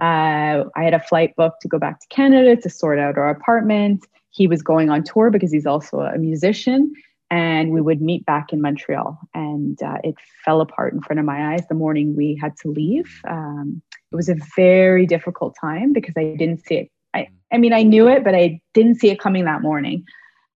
uh, 0.00 0.64
I 0.74 0.82
had 0.82 0.94
a 0.94 1.00
flight 1.00 1.36
booked 1.36 1.60
to 1.62 1.68
go 1.68 1.78
back 1.78 2.00
to 2.00 2.06
Canada 2.08 2.56
to 2.56 2.70
sort 2.70 2.98
out 2.98 3.18
our 3.18 3.28
apartment. 3.28 4.06
He 4.30 4.46
was 4.46 4.62
going 4.62 4.88
on 4.88 5.04
tour 5.04 5.30
because 5.30 5.52
he's 5.52 5.66
also 5.66 6.00
a 6.00 6.16
musician, 6.16 6.94
and 7.30 7.70
we 7.70 7.80
would 7.80 8.02
meet 8.02 8.26
back 8.26 8.52
in 8.52 8.60
Montreal. 8.60 9.18
And 9.34 9.80
uh, 9.82 9.98
it 10.02 10.16
fell 10.44 10.60
apart 10.60 10.92
in 10.92 11.00
front 11.00 11.20
of 11.20 11.26
my 11.26 11.52
eyes 11.52 11.62
the 11.68 11.74
morning 11.74 12.16
we 12.16 12.38
had 12.40 12.56
to 12.62 12.68
leave. 12.68 13.20
Um, 13.28 13.82
it 14.12 14.16
was 14.16 14.28
a 14.28 14.36
very 14.56 15.06
difficult 15.06 15.56
time 15.60 15.92
because 15.92 16.14
I 16.16 16.34
didn't 16.36 16.66
see 16.66 16.74
it. 16.76 16.90
I, 17.14 17.28
I 17.52 17.58
mean, 17.58 17.72
I 17.72 17.82
knew 17.82 18.08
it, 18.08 18.24
but 18.24 18.34
I 18.34 18.60
didn't 18.74 18.96
see 18.96 19.10
it 19.10 19.20
coming 19.20 19.44
that 19.44 19.62
morning. 19.62 20.04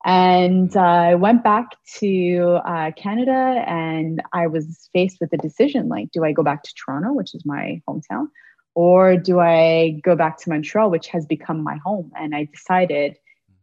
And 0.04 0.76
uh, 0.76 0.80
I 0.80 1.14
went 1.14 1.42
back 1.42 1.68
to 2.00 2.60
uh, 2.66 2.90
Canada 2.96 3.64
and 3.66 4.22
I 4.32 4.48
was 4.48 4.90
faced 4.92 5.16
with 5.20 5.32
a 5.32 5.38
decision 5.38 5.88
like, 5.88 6.10
do 6.12 6.24
I 6.24 6.32
go 6.32 6.42
back 6.42 6.62
to 6.64 6.74
Toronto, 6.74 7.12
which 7.12 7.34
is 7.34 7.46
my 7.46 7.80
hometown, 7.88 8.26
or 8.74 9.16
do 9.16 9.40
I 9.40 10.00
go 10.02 10.14
back 10.14 10.38
to 10.38 10.50
Montreal, 10.50 10.90
which 10.90 11.08
has 11.08 11.24
become 11.24 11.62
my 11.62 11.78
home? 11.82 12.12
And 12.18 12.34
I 12.34 12.48
decided 12.52 13.16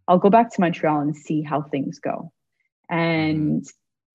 I'll 0.07 0.17
go 0.17 0.29
back 0.29 0.51
to 0.53 0.61
Montreal 0.61 1.01
and 1.01 1.15
see 1.15 1.41
how 1.41 1.61
things 1.61 1.99
go. 1.99 2.31
And 2.91 3.65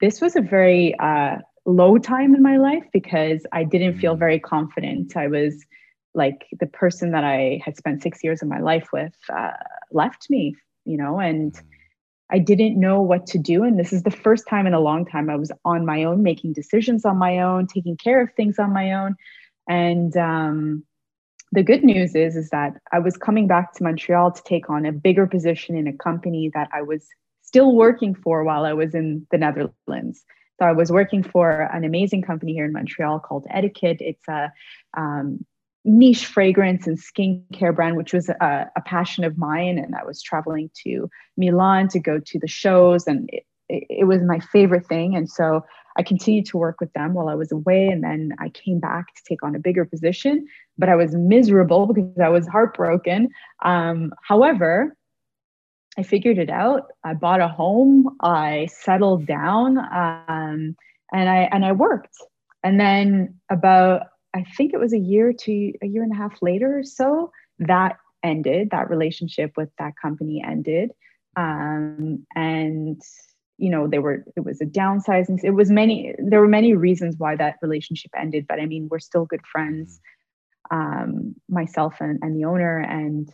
this 0.00 0.20
was 0.20 0.36
a 0.36 0.42
very 0.42 0.96
uh, 0.98 1.38
low 1.64 1.98
time 1.98 2.34
in 2.34 2.42
my 2.42 2.58
life 2.58 2.84
because 2.92 3.44
I 3.52 3.64
didn't 3.64 3.98
feel 3.98 4.14
very 4.14 4.38
confident. 4.38 5.16
I 5.16 5.26
was 5.26 5.64
like 6.14 6.46
the 6.60 6.66
person 6.66 7.10
that 7.12 7.24
I 7.24 7.60
had 7.64 7.76
spent 7.76 8.02
six 8.02 8.22
years 8.22 8.42
of 8.42 8.48
my 8.48 8.60
life 8.60 8.88
with 8.92 9.14
uh, 9.28 9.50
left 9.90 10.28
me, 10.30 10.54
you 10.84 10.96
know, 10.96 11.18
and 11.18 11.58
I 12.30 12.38
didn't 12.38 12.78
know 12.78 13.00
what 13.00 13.26
to 13.28 13.38
do. 13.38 13.62
And 13.62 13.78
this 13.78 13.92
is 13.92 14.02
the 14.02 14.10
first 14.10 14.48
time 14.48 14.66
in 14.66 14.74
a 14.74 14.80
long 14.80 15.06
time 15.06 15.30
I 15.30 15.36
was 15.36 15.52
on 15.64 15.86
my 15.86 16.04
own, 16.04 16.22
making 16.22 16.52
decisions 16.52 17.04
on 17.04 17.16
my 17.16 17.38
own, 17.38 17.66
taking 17.66 17.96
care 17.96 18.20
of 18.20 18.32
things 18.32 18.58
on 18.58 18.72
my 18.72 18.92
own. 18.92 19.16
And 19.68 20.16
um, 20.16 20.84
the 21.52 21.62
good 21.62 21.84
news 21.84 22.14
is, 22.14 22.36
is 22.36 22.50
that 22.50 22.74
I 22.92 22.98
was 22.98 23.16
coming 23.16 23.46
back 23.46 23.74
to 23.74 23.84
Montreal 23.84 24.32
to 24.32 24.42
take 24.42 24.68
on 24.68 24.86
a 24.86 24.92
bigger 24.92 25.26
position 25.26 25.76
in 25.76 25.86
a 25.86 25.92
company 25.92 26.50
that 26.54 26.68
I 26.72 26.82
was 26.82 27.06
still 27.46 27.74
working 27.74 28.14
for 28.14 28.44
while 28.44 28.64
I 28.64 28.72
was 28.72 28.94
in 28.94 29.26
the 29.30 29.38
Netherlands. 29.38 30.24
So 30.58 30.66
I 30.66 30.72
was 30.72 30.90
working 30.90 31.22
for 31.22 31.62
an 31.72 31.84
amazing 31.84 32.22
company 32.22 32.52
here 32.52 32.64
in 32.64 32.72
Montreal 32.72 33.20
called 33.20 33.46
Etiket. 33.54 33.98
It's 34.00 34.26
a 34.28 34.52
um, 34.96 35.44
niche 35.84 36.26
fragrance 36.26 36.86
and 36.86 36.98
skincare 36.98 37.74
brand, 37.74 37.96
which 37.96 38.12
was 38.12 38.28
a, 38.28 38.70
a, 38.74 38.80
passion 38.82 39.22
of 39.22 39.38
mine. 39.38 39.78
And 39.78 39.94
I 39.94 40.04
was 40.04 40.20
traveling 40.22 40.70
to 40.84 41.08
Milan 41.36 41.88
to 41.88 42.00
go 42.00 42.18
to 42.18 42.38
the 42.38 42.48
shows, 42.48 43.06
and 43.06 43.28
it, 43.32 43.44
it, 43.68 44.06
was 44.06 44.22
my 44.22 44.40
favorite 44.40 44.86
thing. 44.86 45.14
And 45.14 45.30
so 45.30 45.64
I 45.96 46.02
continued 46.02 46.46
to 46.46 46.56
work 46.56 46.80
with 46.80 46.92
them 46.94 47.14
while 47.14 47.28
I 47.28 47.34
was 47.34 47.52
away. 47.52 47.86
And 47.88 48.02
then 48.02 48.32
I 48.40 48.48
came 48.48 48.80
back 48.80 49.14
to 49.14 49.22
take 49.28 49.42
on 49.42 49.54
a 49.54 49.60
bigger 49.60 49.84
position, 49.84 50.46
but 50.78 50.88
I 50.88 50.96
was 50.96 51.14
miserable 51.14 51.86
because 51.86 52.18
I 52.22 52.28
was 52.28 52.48
heartbroken. 52.48 53.28
Um, 53.62 54.12
however, 54.22 54.96
I 55.98 56.02
figured 56.02 56.38
it 56.38 56.50
out. 56.50 56.92
I 57.04 57.14
bought 57.14 57.40
a 57.40 57.48
home. 57.48 58.16
I 58.20 58.68
settled 58.70 59.26
down, 59.26 59.78
um, 59.78 60.76
and 61.12 61.28
I 61.28 61.48
and 61.52 61.64
I 61.64 61.72
worked. 61.72 62.16
And 62.62 62.78
then 62.78 63.34
about 63.50 64.02
I 64.34 64.44
think 64.56 64.74
it 64.74 64.80
was 64.80 64.92
a 64.92 64.98
year 64.98 65.32
to 65.32 65.72
a 65.82 65.86
year 65.86 66.02
and 66.02 66.12
a 66.12 66.16
half 66.16 66.42
later 66.42 66.78
or 66.78 66.84
so 66.84 67.30
that 67.58 67.96
ended. 68.22 68.70
That 68.70 68.90
relationship 68.90 69.52
with 69.56 69.70
that 69.78 69.94
company 70.00 70.42
ended, 70.46 70.90
um, 71.36 72.26
and 72.34 73.00
you 73.56 73.70
know 73.70 73.86
there 73.86 74.02
were 74.02 74.24
it 74.36 74.44
was 74.44 74.60
a 74.60 74.66
downsizing. 74.66 75.42
It 75.42 75.52
was 75.52 75.70
many. 75.70 76.14
There 76.18 76.40
were 76.40 76.48
many 76.48 76.74
reasons 76.74 77.16
why 77.16 77.36
that 77.36 77.56
relationship 77.62 78.10
ended, 78.16 78.46
but 78.46 78.60
I 78.60 78.66
mean 78.66 78.88
we're 78.90 78.98
still 78.98 79.24
good 79.24 79.46
friends, 79.50 79.98
um, 80.70 81.34
myself 81.48 81.94
and, 82.00 82.18
and 82.20 82.36
the 82.36 82.44
owner 82.44 82.80
and 82.80 83.32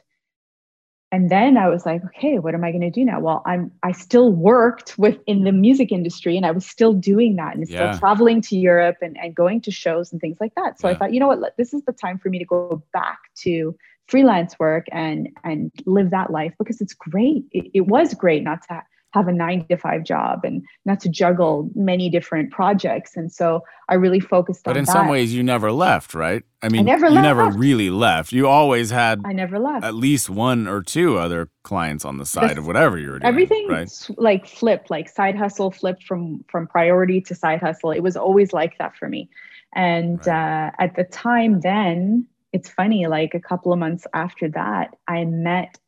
and 1.12 1.30
then 1.30 1.58
I 1.58 1.68
was 1.68 1.84
like, 1.84 2.02
okay, 2.06 2.38
what 2.38 2.54
am 2.54 2.64
I 2.64 2.70
going 2.70 2.80
to 2.80 2.90
do 2.90 3.04
now? 3.04 3.20
Well, 3.20 3.42
I'm 3.44 3.70
I 3.82 3.92
still 3.92 4.32
worked 4.32 4.98
with 4.98 5.18
in 5.26 5.44
the 5.44 5.52
music 5.52 5.92
industry 5.92 6.38
and 6.38 6.46
I 6.46 6.50
was 6.50 6.66
still 6.66 6.94
doing 6.94 7.36
that 7.36 7.54
and 7.54 7.68
Yeah. 7.68 7.92
still 7.92 7.98
traveling 8.00 8.40
to 8.42 8.56
Europe 8.56 8.96
and, 9.02 9.16
and 9.18 9.34
going 9.34 9.60
to 9.62 9.70
shows 9.70 10.10
and 10.10 10.20
things 10.22 10.38
like 10.40 10.54
that. 10.56 10.80
So 10.80 10.88
I 10.88 10.94
thought, 10.94 11.12
you 11.12 11.20
know 11.20 11.28
what, 11.28 11.54
this 11.58 11.74
is 11.74 11.84
the 11.84 11.92
time 11.92 12.18
for 12.18 12.30
me 12.30 12.38
to 12.38 12.46
go 12.46 12.82
back 12.94 13.18
to 13.42 13.76
freelance 14.08 14.58
work 14.58 14.86
and 14.90 15.28
and 15.44 15.70
live 15.84 16.10
that 16.10 16.30
life 16.30 16.54
because 16.58 16.80
it's 16.80 16.94
great. 16.94 17.44
It, 17.52 17.70
it 17.74 17.82
was 17.82 18.14
great 18.14 18.42
not 18.42 18.62
to 18.68 18.82
have 19.12 19.28
a 19.28 19.32
nine 19.32 19.64
to 19.68 19.76
five 19.76 20.04
job 20.04 20.40
and 20.44 20.62
not 20.84 21.00
to 21.00 21.08
juggle 21.08 21.70
many 21.74 22.08
different 22.10 22.50
projects. 22.50 23.16
And 23.16 23.30
so 23.32 23.62
I 23.88 23.94
really 23.94 24.20
focused 24.20 24.64
But 24.64 24.70
on 24.70 24.74
But 24.74 24.78
in 24.80 24.84
that. 24.86 24.92
some 24.92 25.08
ways, 25.08 25.34
you 25.34 25.42
never 25.42 25.70
left, 25.70 26.14
right? 26.14 26.42
I 26.62 26.68
mean, 26.68 26.84
never 26.86 27.08
you 27.08 27.20
never 27.20 27.50
really 27.50 27.90
left. 27.90 28.32
You 28.32 28.48
always 28.48 28.90
had 28.90 29.20
I 29.24 29.32
never 29.32 29.58
left. 29.58 29.84
at 29.84 29.94
least 29.94 30.30
one 30.30 30.66
or 30.66 30.82
two 30.82 31.18
other 31.18 31.50
clients 31.62 32.04
on 32.04 32.18
the 32.18 32.26
side 32.26 32.50
This- 32.50 32.58
of 32.58 32.66
whatever 32.66 32.98
you 32.98 33.10
were 33.10 33.18
doing. 33.18 33.28
everything 33.28 33.66
right? 33.68 33.90
like 34.16 34.46
flipped 34.46 34.90
like 34.90 35.08
side 35.08 35.36
hustle 35.36 35.70
flipped 35.70 36.04
from 36.04 36.44
from 36.48 36.66
priority 36.66 37.20
to 37.22 37.34
side 37.34 37.60
hustle 37.60 37.90
it 37.92 38.00
was 38.00 38.16
always 38.16 38.52
like 38.52 38.78
that 38.78 38.96
for 38.96 39.08
me 39.08 39.28
and 39.74 40.26
uh, 40.28 40.70
at 40.78 40.94
the 40.96 41.04
time 41.04 41.60
then 41.60 42.26
it's 42.52 42.68
funny 42.68 43.06
like 43.06 43.34
a 43.34 43.40
couple 43.40 43.72
of 43.72 43.78
months 43.78 44.06
after 44.14 44.48
that 44.48 44.94
i 45.08 45.24
met 45.24 45.78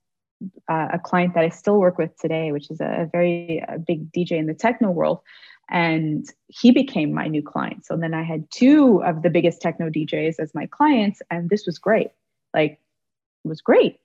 uh, 0.68 0.88
a 0.92 0.98
client 0.98 1.34
that 1.34 1.44
i 1.44 1.48
still 1.48 1.78
work 1.78 1.98
with 1.98 2.16
today 2.18 2.52
which 2.52 2.70
is 2.70 2.80
a 2.80 3.08
very 3.12 3.64
uh 3.68 3.78
big 3.78 4.10
dj 4.12 4.32
in 4.32 4.46
the 4.46 4.54
techno 4.54 4.90
world 4.90 5.20
and 5.70 6.26
he 6.48 6.70
became 6.70 7.12
my 7.12 7.26
new 7.26 7.42
client 7.42 7.84
so 7.84 7.96
then 7.96 8.14
i 8.14 8.22
had 8.22 8.44
two 8.50 9.02
of 9.04 9.22
the 9.22 9.30
biggest 9.30 9.60
techno 9.60 9.88
djs 9.88 10.34
as 10.38 10.54
my 10.54 10.66
clients 10.66 11.22
and 11.30 11.50
this 11.50 11.66
was 11.66 11.78
great 11.78 12.08
like 12.52 12.72
it 13.44 13.48
was 13.48 13.60
great 13.60 13.98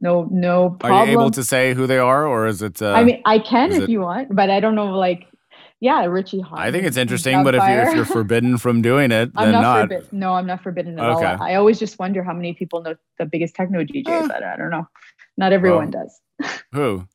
no 0.00 0.28
no 0.30 0.70
problem. 0.70 1.00
Are 1.00 1.06
you 1.06 1.12
able 1.12 1.30
to 1.30 1.42
say 1.42 1.74
who 1.74 1.86
they 1.86 1.98
are, 1.98 2.26
or 2.26 2.46
is 2.46 2.60
it? 2.62 2.82
Uh, 2.82 2.92
I 2.92 3.04
mean, 3.04 3.22
I 3.24 3.38
can 3.38 3.72
if 3.72 3.82
it- 3.82 3.88
you 3.88 4.00
want, 4.00 4.34
but 4.34 4.50
I 4.50 4.60
don't 4.60 4.74
know. 4.74 4.98
Like, 4.98 5.26
yeah, 5.84 6.06
Richie. 6.06 6.42
I 6.50 6.70
think 6.70 6.86
it's 6.86 6.96
interesting, 6.96 7.44
but 7.44 7.54
if 7.54 7.62
you're, 7.62 7.82
if 7.88 7.94
you're 7.94 8.04
forbidden 8.18 8.56
from 8.56 8.80
doing 8.80 9.12
it, 9.12 9.30
I'm 9.36 9.52
then 9.52 9.52
not, 9.52 9.62
not. 9.62 9.80
forbidden. 9.82 10.18
No, 10.18 10.32
I'm 10.32 10.46
not 10.46 10.62
forbidden 10.62 10.98
at 10.98 11.04
Okay. 11.04 11.26
all. 11.26 11.42
I 11.42 11.56
always 11.56 11.78
just 11.78 11.98
wonder 11.98 12.22
how 12.24 12.32
many 12.32 12.54
people 12.54 12.80
know 12.80 12.94
the 13.18 13.26
biggest 13.26 13.54
techno 13.54 13.84
DJs. 13.84 14.08
Eh. 14.08 14.28
I, 14.32 14.54
I 14.54 14.56
don't 14.56 14.70
know. 14.70 14.88
Not 15.36 15.52
everyone 15.52 15.90
Well, 15.90 16.08
does. 16.40 16.62
Who? 16.72 17.06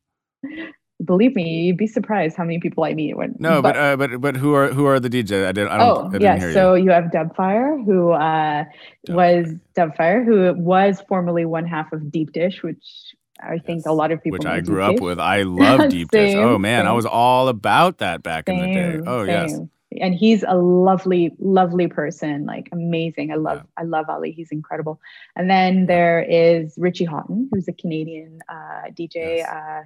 Believe 1.03 1.33
me, 1.33 1.61
you'd 1.61 1.77
be 1.77 1.87
surprised 1.87 2.37
how 2.37 2.43
many 2.43 2.59
people 2.59 2.83
I 2.83 2.93
meet. 2.93 3.17
When 3.17 3.35
No, 3.39 3.61
but 3.61 3.75
uh, 3.75 3.95
but 3.97 4.21
but 4.21 4.35
who 4.35 4.53
are 4.53 4.67
who 4.67 4.85
are 4.85 4.99
the 4.99 5.09
DJs? 5.09 5.47
I 5.47 5.51
didn't. 5.53 5.69
I 5.69 5.77
don't. 5.77 6.13
oh 6.13 6.17
I 6.17 6.19
yeah, 6.19 6.51
so 6.53 6.75
you. 6.75 6.91
have 6.91 7.05
Dubfire, 7.05 7.83
who 7.85 8.11
uh, 8.11 8.65
was 9.07 9.55
Dubfire, 9.75 10.23
who 10.23 10.53
was 10.61 11.01
formerly 11.07 11.45
one 11.45 11.65
half 11.65 11.91
of 11.93 12.11
Deep 12.11 12.33
Dish, 12.33 12.61
which 12.61 13.15
I 13.41 13.57
think 13.59 13.85
a 13.85 13.91
lot 13.93 14.11
of 14.11 14.21
people 14.23 14.37
Which 14.37 14.45
I 14.45 14.59
grew 14.61 14.83
up 14.83 14.91
Dish. 14.93 15.01
with. 15.01 15.19
I 15.19 15.41
love 15.43 15.89
Deep 15.89 16.11
Dish. 16.11 16.35
Oh 16.35 16.57
man, 16.57 16.87
I 16.87 16.91
was 16.93 17.05
all 17.05 17.47
about 17.47 17.99
that 17.99 18.21
back 18.23 18.49
in 18.49 18.59
the 18.59 18.65
day. 18.67 18.91
Same, 18.97 19.03
Oh 19.07 19.23
yes. 19.23 19.57
And 19.99 20.13
he's 20.13 20.43
a 20.47 20.53
lovely, 20.55 21.35
lovely 21.39 21.87
person, 21.87 22.45
like 22.45 22.69
amazing. 22.71 23.31
I 23.31 23.35
love, 23.35 23.57
Yeah. 23.57 23.63
I 23.75 23.83
love 23.85 24.05
Ali. 24.07 24.31
He's 24.31 24.51
incredible. 24.51 24.99
And 25.35 25.49
then 25.49 25.87
there 25.87 26.21
is 26.21 26.75
Richie 26.77 27.07
Hawtin, 27.07 27.47
who's 27.51 27.67
a 27.67 27.73
Canadian 27.73 28.39
uh, 28.47 28.91
DJ, 28.91 29.37
Yes. 29.37 29.49
uh, 29.49 29.81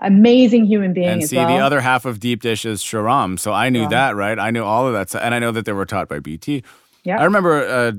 amazing 0.00 0.64
human 0.66 0.92
being 0.94 1.08
And 1.08 1.24
see, 1.28 1.36
well. 1.36 1.48
the 1.48 1.56
other 1.62 1.80
half 1.80 2.04
of 2.06 2.18
Deep 2.20 2.40
Dish 2.42 2.64
is 2.64 2.82
Sharam. 2.82 3.38
So 3.38 3.52
I 3.52 3.68
knew 3.68 3.86
Sharam. 3.86 3.90
that, 3.90 4.16
right? 4.16 4.38
I 4.38 4.50
knew 4.50 4.64
all 4.64 4.86
of 4.86 4.92
that. 4.94 5.14
And 5.22 5.34
I 5.34 5.38
know 5.38 5.52
that 5.52 5.64
they 5.64 5.72
were 5.72 5.86
taught 5.86 6.08
by 6.08 6.18
BT. 6.18 6.62
Yeah. 7.04 7.20
I 7.20 7.24
remember 7.24 7.66
uh, 7.66 7.92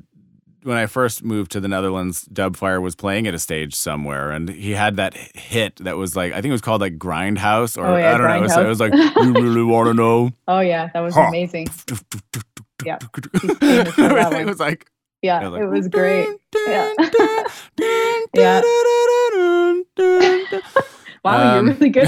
when 0.63 0.78
I 0.78 0.86
first 0.86 1.24
moved 1.24 1.52
to 1.52 1.60
the 1.60 1.67
Netherlands, 1.67 2.26
Dubfire 2.32 2.82
was 2.82 2.96
playing 2.96 3.28
at 3.28 3.34
a 3.34 3.39
stage 3.39 3.74
somewhere, 3.76 4.32
and 4.32 4.50
he 4.50 4.72
had 4.72 4.96
that 4.98 5.13
hit 5.15 5.78
that 5.78 5.98
was 5.98 6.15
like 6.15 6.32
I 6.34 6.36
think 6.41 6.48
it 6.48 6.52
was 6.52 6.62
called 6.62 6.82
like 6.82 6.98
Grindhouse, 6.98 7.78
or 7.78 7.86
Oh, 7.88 7.98
yeah, 7.98 8.13
I 8.13 8.17
don't 8.17 8.28
know. 8.28 8.38
It 8.38 8.41
was, 8.41 8.58
it 8.58 8.67
was 8.67 8.80
like 8.80 8.93
you 9.24 9.34
really 9.34 9.63
want 9.63 9.88
to 9.88 9.93
know. 9.93 10.32
Oh 10.48 10.60
yeah, 10.60 10.89
that 10.93 11.00
was 11.02 11.13
Huh. 11.15 11.28
amazing. 11.28 11.67
Yeah, 12.86 13.00
it 13.15 13.58
famous 13.60 13.93
for 13.96 14.02
that 14.10 14.32
one. 14.32 14.46
was 14.46 14.60
like 14.60 14.89
Yeah, 15.24 15.41
was 15.50 15.52
like, 15.54 15.62
it 15.63 15.67
was 15.70 15.88
great. 15.88 16.30
Yeah. 16.67 16.93
yeah. 18.36 18.62
Wow, 21.24 21.58
Um, 21.60 21.65
you're 21.67 21.76
really 21.76 21.89
good. 21.89 22.08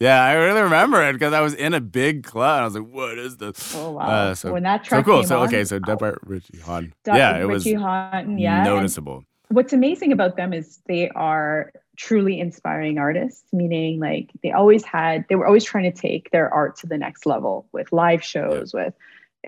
Yeah, 0.00 0.22
I 0.22 0.32
really 0.34 0.62
remember 0.62 1.02
it 1.08 1.12
because 1.12 1.32
I 1.32 1.40
was 1.40 1.54
in 1.54 1.72
a 1.72 1.80
big 1.80 2.24
club. 2.24 2.60
I 2.62 2.64
was 2.64 2.74
like, 2.74 2.86
"What 2.86 3.16
is 3.18 3.36
this?" 3.36 3.74
Oh 3.76 3.92
wow! 3.92 4.02
Uh, 4.02 4.34
so- 4.34 4.52
when 4.52 4.64
that 4.64 4.84
So 4.84 4.88
track 4.88 5.04
cool. 5.04 5.20
came 5.20 5.26
So 5.28 5.40
on, 5.40 5.48
okay, 5.48 5.64
so 5.64 5.76
wow. 5.86 5.94
Dubfire 5.96 6.18
Richie 6.24 6.58
Hawtin. 6.58 6.92
Yeah, 7.06 7.38
it 7.38 7.44
was 7.46 7.64
Richie 7.64 7.76
Hawtin, 7.76 8.40
yeah. 8.40 8.56
and 8.56 8.64
noticeable. 8.64 9.24
What's 9.48 9.72
amazing 9.72 10.10
about 10.12 10.36
them 10.36 10.52
is 10.52 10.80
they 10.86 11.10
are 11.10 11.70
truly 11.96 12.40
inspiring 12.40 12.98
artists. 12.98 13.44
Meaning, 13.52 14.00
like 14.00 14.30
they 14.42 14.50
always 14.50 14.84
had, 14.84 15.24
they 15.28 15.36
were 15.36 15.46
always 15.46 15.64
trying 15.64 15.90
to 15.90 15.96
take 15.96 16.30
their 16.32 16.52
art 16.52 16.76
to 16.78 16.86
the 16.88 16.98
next 16.98 17.24
level 17.24 17.66
with 17.72 17.92
live 17.92 18.22
shows. 18.22 18.74
With, 18.74 18.94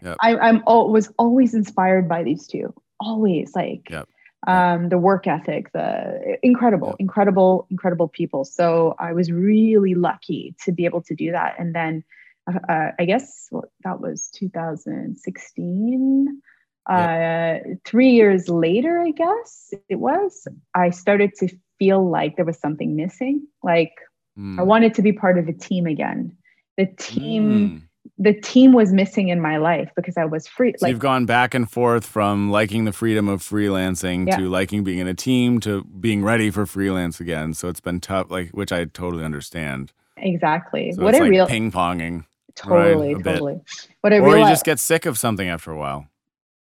Yep. 0.02 0.16
I, 0.20 0.36
I'm 0.36 0.62
al- 0.68 0.90
was 0.90 1.10
always 1.18 1.54
inspired 1.54 2.06
by 2.06 2.22
these 2.22 2.46
two. 2.46 2.72
Always 3.00 3.54
like. 3.56 3.88
Yep. 3.90 4.08
Um, 4.46 4.90
the 4.90 4.98
work 4.98 5.26
ethic, 5.26 5.72
the 5.72 6.36
incredible, 6.42 6.94
incredible, 6.98 7.66
incredible 7.70 8.08
people. 8.08 8.44
So 8.44 8.94
I 8.98 9.12
was 9.12 9.32
really 9.32 9.94
lucky 9.94 10.54
to 10.64 10.72
be 10.72 10.84
able 10.84 11.02
to 11.02 11.14
do 11.14 11.32
that. 11.32 11.54
And 11.58 11.74
then 11.74 12.04
uh, 12.46 12.58
uh, 12.68 12.90
I 12.98 13.04
guess 13.06 13.46
what, 13.50 13.70
that 13.82 14.00
was 14.00 14.28
2016. 14.34 16.42
Uh, 16.88 17.58
three 17.84 18.10
years 18.10 18.48
later, 18.48 19.00
I 19.00 19.10
guess 19.10 19.74
it 19.88 19.96
was, 19.96 20.46
I 20.74 20.90
started 20.90 21.32
to 21.38 21.48
feel 21.78 22.08
like 22.08 22.36
there 22.36 22.44
was 22.44 22.60
something 22.60 22.94
missing. 22.94 23.46
Like 23.62 23.94
Mm. 24.38 24.58
I 24.58 24.62
wanted 24.62 24.94
to 24.94 25.02
be 25.02 25.12
part 25.12 25.38
of 25.38 25.48
a 25.48 25.52
team 25.52 25.86
again. 25.86 26.36
The 26.76 26.86
team, 26.86 27.50
Mm. 27.50 27.82
The 28.18 28.32
team 28.32 28.72
was 28.72 28.92
missing 28.92 29.28
in 29.28 29.40
my 29.40 29.58
life 29.58 29.90
because 29.94 30.16
I 30.16 30.24
was 30.24 30.46
free. 30.46 30.72
So 30.78 30.86
like 30.86 30.90
you've 30.90 30.98
gone 31.00 31.26
back 31.26 31.52
and 31.54 31.70
forth 31.70 32.06
from 32.06 32.50
liking 32.50 32.84
the 32.86 32.92
freedom 32.92 33.28
of 33.28 33.42
freelancing 33.42 34.26
Yeah. 34.26 34.36
to 34.38 34.48
liking 34.48 34.84
being 34.84 34.98
in 35.00 35.06
a 35.08 35.14
team 35.14 35.60
to 35.60 35.84
being 35.84 36.22
ready 36.22 36.50
for 36.50 36.64
freelance 36.64 37.20
again. 37.20 37.52
So 37.52 37.68
it's 37.68 37.80
been 37.80 38.00
tough, 38.00 38.30
like 38.30 38.50
which 38.50 38.72
I 38.72 38.86
totally 38.86 39.22
understand. 39.24 39.92
exactly 40.16 40.92
So 40.92 41.02
what 41.02 41.10
it's 41.14 41.20
I 41.20 41.24
like 41.24 41.30
real 41.30 41.46
ping 41.46 41.70
ponging, 41.70 42.24
totally, 42.54 43.12
a 43.12 43.16
bit. 43.18 43.24
totally. 43.34 43.60
What 44.00 44.14
I 44.14 44.18
or 44.20 44.38
you 44.38 44.44
just 44.46 44.64
get 44.64 44.78
sick 44.78 45.04
of 45.04 45.18
something 45.18 45.46
after 45.48 45.70
a 45.70 45.76
while. 45.76 46.06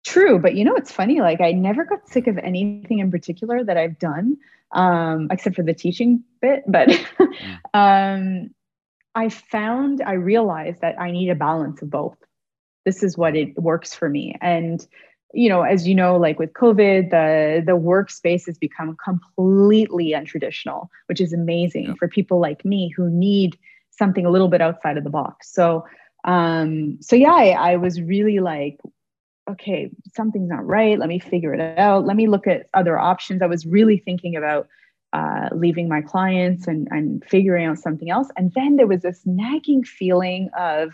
True, 0.04 0.40
but 0.40 0.56
you 0.56 0.66
know 0.66 0.76
it's 0.76 0.92
funny. 0.92 1.22
Like 1.22 1.40
I 1.40 1.52
never 1.52 1.86
got 1.86 2.10
sick 2.10 2.26
of 2.28 2.38
anything 2.40 2.98
in 3.00 3.12
particular 3.12 3.64
that 3.64 3.78
I've 3.78 4.00
done, 4.00 4.38
um, 4.72 5.28
except 5.32 5.56
for 5.56 5.62
the 5.64 5.74
teaching 5.74 6.24
bit. 6.42 6.64
But 6.68 6.90
um, 7.76 8.50
I 9.16 9.30
found 9.30 10.02
I 10.02 10.14
realized 10.14 10.82
that 10.82 11.00
I 11.00 11.12
need 11.12 11.30
a 11.30 11.36
balance 11.36 11.82
of 11.82 11.90
both. 11.90 12.18
This 12.86 13.04
is 13.04 13.18
what 13.18 13.36
it 13.36 13.56
works 13.58 13.94
for 13.94 14.10
me, 14.10 14.36
and 14.42 14.86
you 15.34 15.50
know, 15.50 15.64
as 15.64 15.88
you 15.88 15.96
know, 15.96 16.16
like 16.18 16.38
with 16.40 16.54
COVID, 16.54 17.10
the 17.10 17.64
the 17.66 17.78
workspace 17.78 18.46
has 18.46 18.58
become 18.58 18.96
completely 19.04 20.12
untraditional, 20.12 20.88
which 21.08 21.20
is 21.22 21.34
amazing 21.34 21.88
Yep. 21.88 21.98
for 21.98 22.08
people 22.08 22.40
like 22.40 22.64
me 22.64 22.90
who 22.96 23.10
need 23.10 23.58
something 23.92 24.26
a 24.26 24.30
little 24.30 24.48
bit 24.48 24.62
outside 24.62 24.98
of 24.98 25.04
the 25.04 25.10
box. 25.10 25.52
So, 25.54 25.86
um, 26.24 26.98
so 27.02 27.16
yeah, 27.16 27.34
I, 27.34 27.74
I 27.74 27.76
was 27.78 28.02
really 28.02 28.40
like 28.40 28.80
okay, 29.50 29.90
something's 30.16 30.50
not 30.50 30.66
right. 30.66 30.98
Let 30.98 31.10
me 31.10 31.20
figure 31.20 31.54
it 31.54 31.78
out. 31.78 32.06
Let 32.06 32.16
me 32.16 32.28
look 32.28 32.48
at 32.48 32.68
other 32.74 32.98
options. 32.98 33.42
I 33.42 33.46
was 33.48 33.66
really 33.66 33.98
thinking 33.98 34.38
about 34.38 34.68
uh, 35.14 35.50
leaving 35.56 35.88
my 35.88 36.02
clients 36.02 36.68
and, 36.68 36.88
and 36.90 37.24
figuring 37.26 37.66
out 37.66 37.78
something 37.78 38.10
else. 38.10 38.28
And 38.36 38.52
then 38.54 38.76
there 38.76 38.88
was 38.88 39.02
this 39.02 39.22
nagging 39.26 39.84
feeling 39.84 40.50
of 40.58 40.92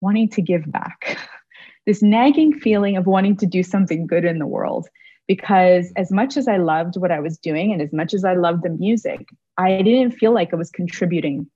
wanting 0.00 0.28
to 0.30 0.42
give 0.42 0.70
back, 0.70 1.16
this 1.86 2.02
nagging 2.02 2.52
feeling 2.52 2.96
of 2.96 3.06
wanting 3.06 3.36
to 3.38 3.46
do 3.46 3.62
something 3.62 4.06
good 4.06 4.24
in 4.24 4.38
the 4.38 4.46
world. 4.46 4.88
Because 5.26 5.90
as 5.96 6.10
much 6.10 6.36
as 6.36 6.48
I 6.48 6.58
loved 6.58 6.96
what 6.96 7.10
I 7.10 7.20
was 7.20 7.38
doing 7.38 7.72
and 7.72 7.80
as 7.80 7.92
much 7.92 8.12
as 8.12 8.24
I 8.24 8.34
loved 8.34 8.62
the 8.62 8.70
music, 8.70 9.26
I 9.56 9.80
didn't 9.80 10.18
feel 10.18 10.34
like 10.34 10.52
I 10.52 10.56
was 10.56 10.70
contributing 10.70 11.48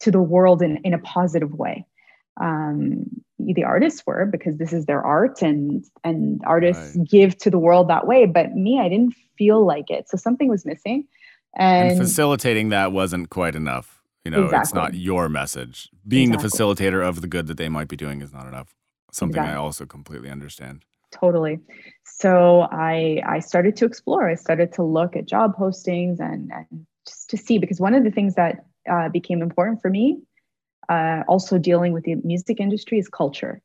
to 0.00 0.10
the 0.10 0.22
world 0.22 0.62
in, 0.62 0.78
in 0.78 0.94
a 0.94 0.98
positive 0.98 1.52
way. 1.52 1.84
Um, 2.40 3.06
the 3.38 3.64
artists 3.64 4.02
were 4.06 4.26
because 4.26 4.56
this 4.56 4.72
is 4.72 4.86
their 4.86 5.02
art 5.02 5.42
and 5.42 5.84
and 6.02 6.40
artists 6.46 6.96
Right. 6.96 7.08
give 7.08 7.36
to 7.38 7.50
the 7.50 7.58
world 7.58 7.88
that 7.88 8.06
way 8.06 8.26
but 8.26 8.54
me 8.54 8.80
i 8.80 8.88
didn't 8.88 9.14
feel 9.36 9.64
like 9.66 9.90
it 9.90 10.08
so 10.08 10.16
something 10.16 10.48
was 10.48 10.64
missing 10.64 11.06
And, 11.56 11.90
and, 11.90 11.98
facilitating 11.98 12.70
that 12.70 12.90
wasn't 12.92 13.30
quite 13.30 13.54
enough. 13.54 14.02
You 14.24 14.30
know, 14.32 14.48
it's 14.48 14.74
not 14.74 14.94
your 14.94 15.28
message. 15.28 15.90
Being 16.08 16.30
the 16.32 16.38
facilitator 16.38 17.06
of 17.06 17.20
the 17.20 17.28
good 17.28 17.46
that 17.46 17.58
they 17.58 17.68
might 17.68 17.88
be 17.88 17.96
doing 17.96 18.22
is 18.22 18.32
not 18.32 18.46
enough. 18.46 18.74
Something 19.12 19.42
I 19.42 19.54
also 19.54 19.84
completely 19.86 20.30
understand. 20.30 20.84
totally 21.12 21.60
so 22.04 22.66
i 22.72 23.20
i 23.34 23.38
started 23.38 23.76
to 23.76 23.84
explore 23.84 24.28
i 24.28 24.34
started 24.34 24.72
to 24.72 24.82
look 24.82 25.14
at 25.14 25.26
job 25.26 25.54
postings 25.56 26.18
and, 26.18 26.50
and 26.52 26.86
just 27.06 27.30
to 27.30 27.36
see 27.36 27.58
because 27.58 27.80
one 27.80 27.94
of 27.94 28.02
the 28.02 28.10
things 28.10 28.34
that 28.34 28.64
uh, 28.90 29.08
became 29.08 29.40
important 29.42 29.80
for 29.80 29.90
me 29.90 30.18
uh, 30.88 31.22
also 31.28 31.58
dealing 31.58 31.92
with 31.92 32.04
the 32.04 32.16
music 32.16 32.60
industry 32.60 32.98
is 32.98 33.08
culture 33.08 33.60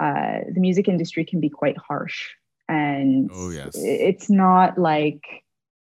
uh, 0.00 0.40
the 0.52 0.60
music 0.60 0.88
industry 0.88 1.24
can 1.24 1.40
be 1.40 1.48
quite 1.48 1.76
harsh 1.76 2.30
and 2.68 3.30
Oh, 3.32 3.50
yes. 3.50 3.72
it's 3.74 4.30
not 4.30 4.78
like 4.78 5.22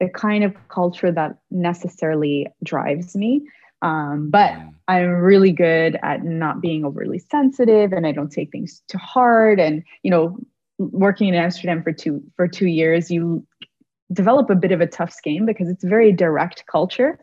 the 0.01 0.09
kind 0.09 0.44
of 0.44 0.55
culture 0.68 1.11
that 1.11 1.38
necessarily 1.51 2.46
drives 2.62 3.16
me 3.16 3.42
um, 3.83 4.31
but 4.31 4.53
Mm. 4.53 4.74
I'm 4.88 5.11
really 5.11 5.53
good 5.53 5.98
at 6.03 6.24
not 6.24 6.61
being 6.61 6.85
overly 6.85 7.18
sensitive 7.18 7.92
and 7.92 8.07
I 8.07 8.12
don't 8.12 8.33
take 8.33 8.51
things 8.51 8.83
too 8.88 8.98
hard. 8.98 9.61
And, 9.61 9.85
you 10.03 10.11
know, 10.11 10.38
working 10.79 11.29
in 11.29 11.35
Amsterdam 11.35 11.83
for 11.83 11.92
two 11.92 12.22
for 12.37 12.48
two 12.48 12.66
years, 12.68 13.11
you 13.11 13.46
develop 14.12 14.48
a 14.48 14.55
bit 14.55 14.72
of 14.72 14.81
a 14.81 14.87
tough 14.87 15.12
skin 15.12 15.44
because 15.44 15.68
it's 15.68 15.85
very 15.85 16.11
direct 16.11 16.64
culture, 16.66 17.18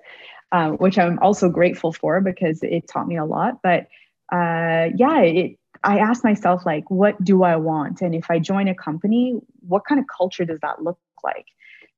uh, 0.55 0.69
which 0.69 0.97
I'm 0.97 1.19
also 1.19 1.49
grateful 1.49 1.91
for 1.91 2.21
because 2.21 2.63
it 2.63 2.87
taught 2.87 3.09
me 3.09 3.17
a 3.17 3.25
lot. 3.25 3.61
But 3.61 3.87
uh, 4.31 4.87
yeah, 4.95 5.19
it, 5.19 5.59
I 5.83 5.99
asked 5.99 6.23
myself 6.23 6.65
like, 6.65 6.89
what 6.89 7.21
do 7.21 7.43
I 7.43 7.57
want? 7.57 7.99
And 7.99 8.15
if 8.15 8.31
I 8.31 8.39
join 8.39 8.69
a 8.69 8.73
company, 8.73 9.37
what 9.67 9.83
kind 9.85 9.99
of 9.99 10.05
culture 10.07 10.45
does 10.45 10.59
that 10.61 10.81
look 10.81 10.97
like? 11.25 11.47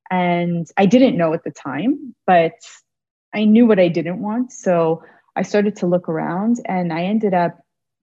And 0.10 0.68
I 0.76 0.88
didn't 0.88 1.18
know 1.18 1.34
at 1.34 1.44
the 1.44 1.52
time, 1.52 2.16
but 2.26 2.54
I 3.32 3.46
knew 3.46 3.68
what 3.68 3.78
I 3.78 3.90
didn't 3.90 4.24
want. 4.24 4.52
So 4.52 5.04
I 5.36 5.44
started 5.44 5.76
to 5.78 5.86
look 5.86 6.10
around 6.10 6.60
and 6.66 6.92
I 6.92 7.04
ended 7.04 7.36
up 7.36 7.60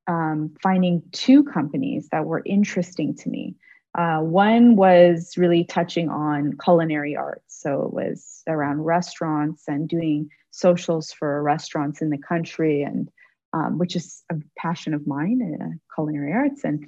um, 0.06 0.54
finding 0.62 1.02
two 1.10 1.42
companies 1.42 2.10
that 2.12 2.26
were 2.26 2.42
interesting 2.46 3.16
to 3.16 3.28
me. 3.28 3.56
Uh, 3.94 4.18
one 4.18 4.74
was 4.74 5.34
really 5.36 5.64
touching 5.64 6.08
on 6.08 6.56
culinary 6.62 7.16
arts. 7.16 7.60
So 7.60 7.82
it 7.82 7.92
was 7.92 8.42
around 8.48 8.82
restaurants 8.82 9.64
and 9.68 9.88
doing 9.88 10.30
socials 10.50 11.12
for 11.12 11.42
restaurants 11.42 12.02
in 12.02 12.10
the 12.10 12.18
country, 12.18 12.82
and 12.82 13.08
um, 13.52 13.78
which 13.78 13.94
is 13.94 14.24
a 14.30 14.36
passion 14.58 14.94
of 14.94 15.06
mine, 15.06 15.58
uh, 15.60 15.94
culinary 15.94 16.32
arts. 16.32 16.64
And 16.64 16.86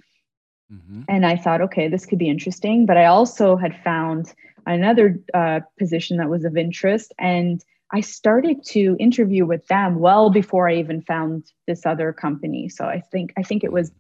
mm-hmm. 0.73 1.03
and 1.09 1.25
I 1.25 1.37
thought, 1.37 1.61
okay, 1.61 1.89
this 1.89 2.07
could 2.07 2.19
be 2.19 2.29
interesting. 2.29 2.87
But 2.87 2.97
I 2.97 3.07
also 3.07 3.57
had 3.57 3.81
found 3.85 4.35
another 4.67 5.21
uh, 5.33 5.61
position 5.79 6.17
that 6.17 6.29
was 6.29 6.45
of 6.45 6.57
interest, 6.57 7.15
and 7.19 7.63
I 7.93 8.01
started 8.01 8.65
to 8.67 8.97
interview 8.99 9.47
with 9.47 9.65
them 9.69 10.01
well 10.01 10.29
before 10.31 10.69
I 10.69 10.77
even 10.77 11.03
found 11.03 11.45
this 11.69 11.87
other 11.87 12.13
company. 12.13 12.69
So 12.69 12.85
I 12.85 13.01
think 13.01 13.33
I 13.39 13.43
think 13.43 13.63
it 13.63 13.73
was 13.73 13.93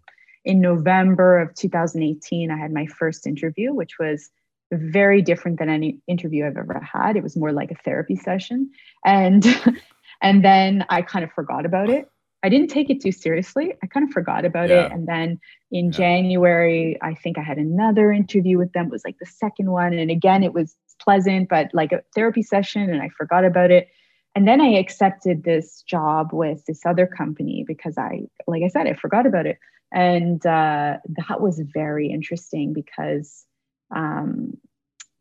in 0.46 0.60
November 0.60 1.38
of 1.40 1.54
2018. 1.56 2.50
I 2.50 2.56
had 2.56 2.72
my 2.72 2.86
first 2.86 3.26
interview, 3.26 3.74
which 3.74 3.98
was 3.98 4.30
very 4.72 5.20
different 5.20 5.58
than 5.58 5.68
any 5.68 5.98
interview 6.06 6.46
I've 6.46 6.56
ever 6.56 6.80
had. 6.80 7.16
It 7.16 7.22
was 7.22 7.36
more 7.36 7.52
like 7.52 7.70
a 7.70 7.82
therapy 7.84 8.16
session, 8.16 8.70
and 9.04 9.44
and 10.22 10.42
then 10.44 10.86
I 10.88 11.02
kind 11.02 11.24
of 11.24 11.32
forgot 11.32 11.66
about 11.66 11.90
it. 11.90 12.08
I 12.42 12.48
didn't 12.48 12.68
take 12.68 12.90
it 12.90 13.00
too 13.02 13.12
seriously. 13.12 13.74
I 13.82 13.86
kind 13.88 14.06
of 14.06 14.12
forgot 14.12 14.44
about 14.44 14.70
Yeah. 14.70 14.84
it, 14.86 14.92
and 14.92 15.06
then 15.08 15.40
in 15.72 15.86
Yeah. 15.86 15.90
January, 15.90 16.96
I 17.02 17.14
think 17.14 17.38
I 17.38 17.42
had 17.42 17.58
another 17.58 18.12
interview 18.12 18.56
with 18.56 18.72
them. 18.72 18.86
It 18.86 18.92
was 18.92 19.04
like 19.04 19.18
the 19.18 19.26
second 19.26 19.70
one. 19.70 19.94
And 19.94 20.10
again, 20.10 20.44
it 20.44 20.52
was 20.54 20.76
pleasant, 21.00 21.48
but 21.48 21.70
like 21.74 21.92
a 21.92 22.02
therapy 22.14 22.42
session, 22.42 22.88
and 22.88 23.02
I 23.02 23.08
forgot 23.18 23.44
about 23.44 23.70
it. 23.72 23.88
And 24.36 24.46
then 24.46 24.60
I 24.60 24.78
accepted 24.78 25.42
this 25.42 25.82
job 25.82 26.30
with 26.32 26.64
this 26.66 26.86
other 26.86 27.06
company 27.06 27.64
because 27.66 27.98
I, 27.98 28.28
like 28.46 28.62
I 28.62 28.68
said, 28.68 28.86
I 28.86 28.92
forgot 28.92 29.26
about 29.26 29.46
it. 29.46 29.58
And 29.92 30.44
uh, 30.46 30.98
that 31.26 31.40
was 31.40 31.58
very 31.58 32.10
interesting 32.10 32.72
because 32.74 33.46
um, 33.94 34.58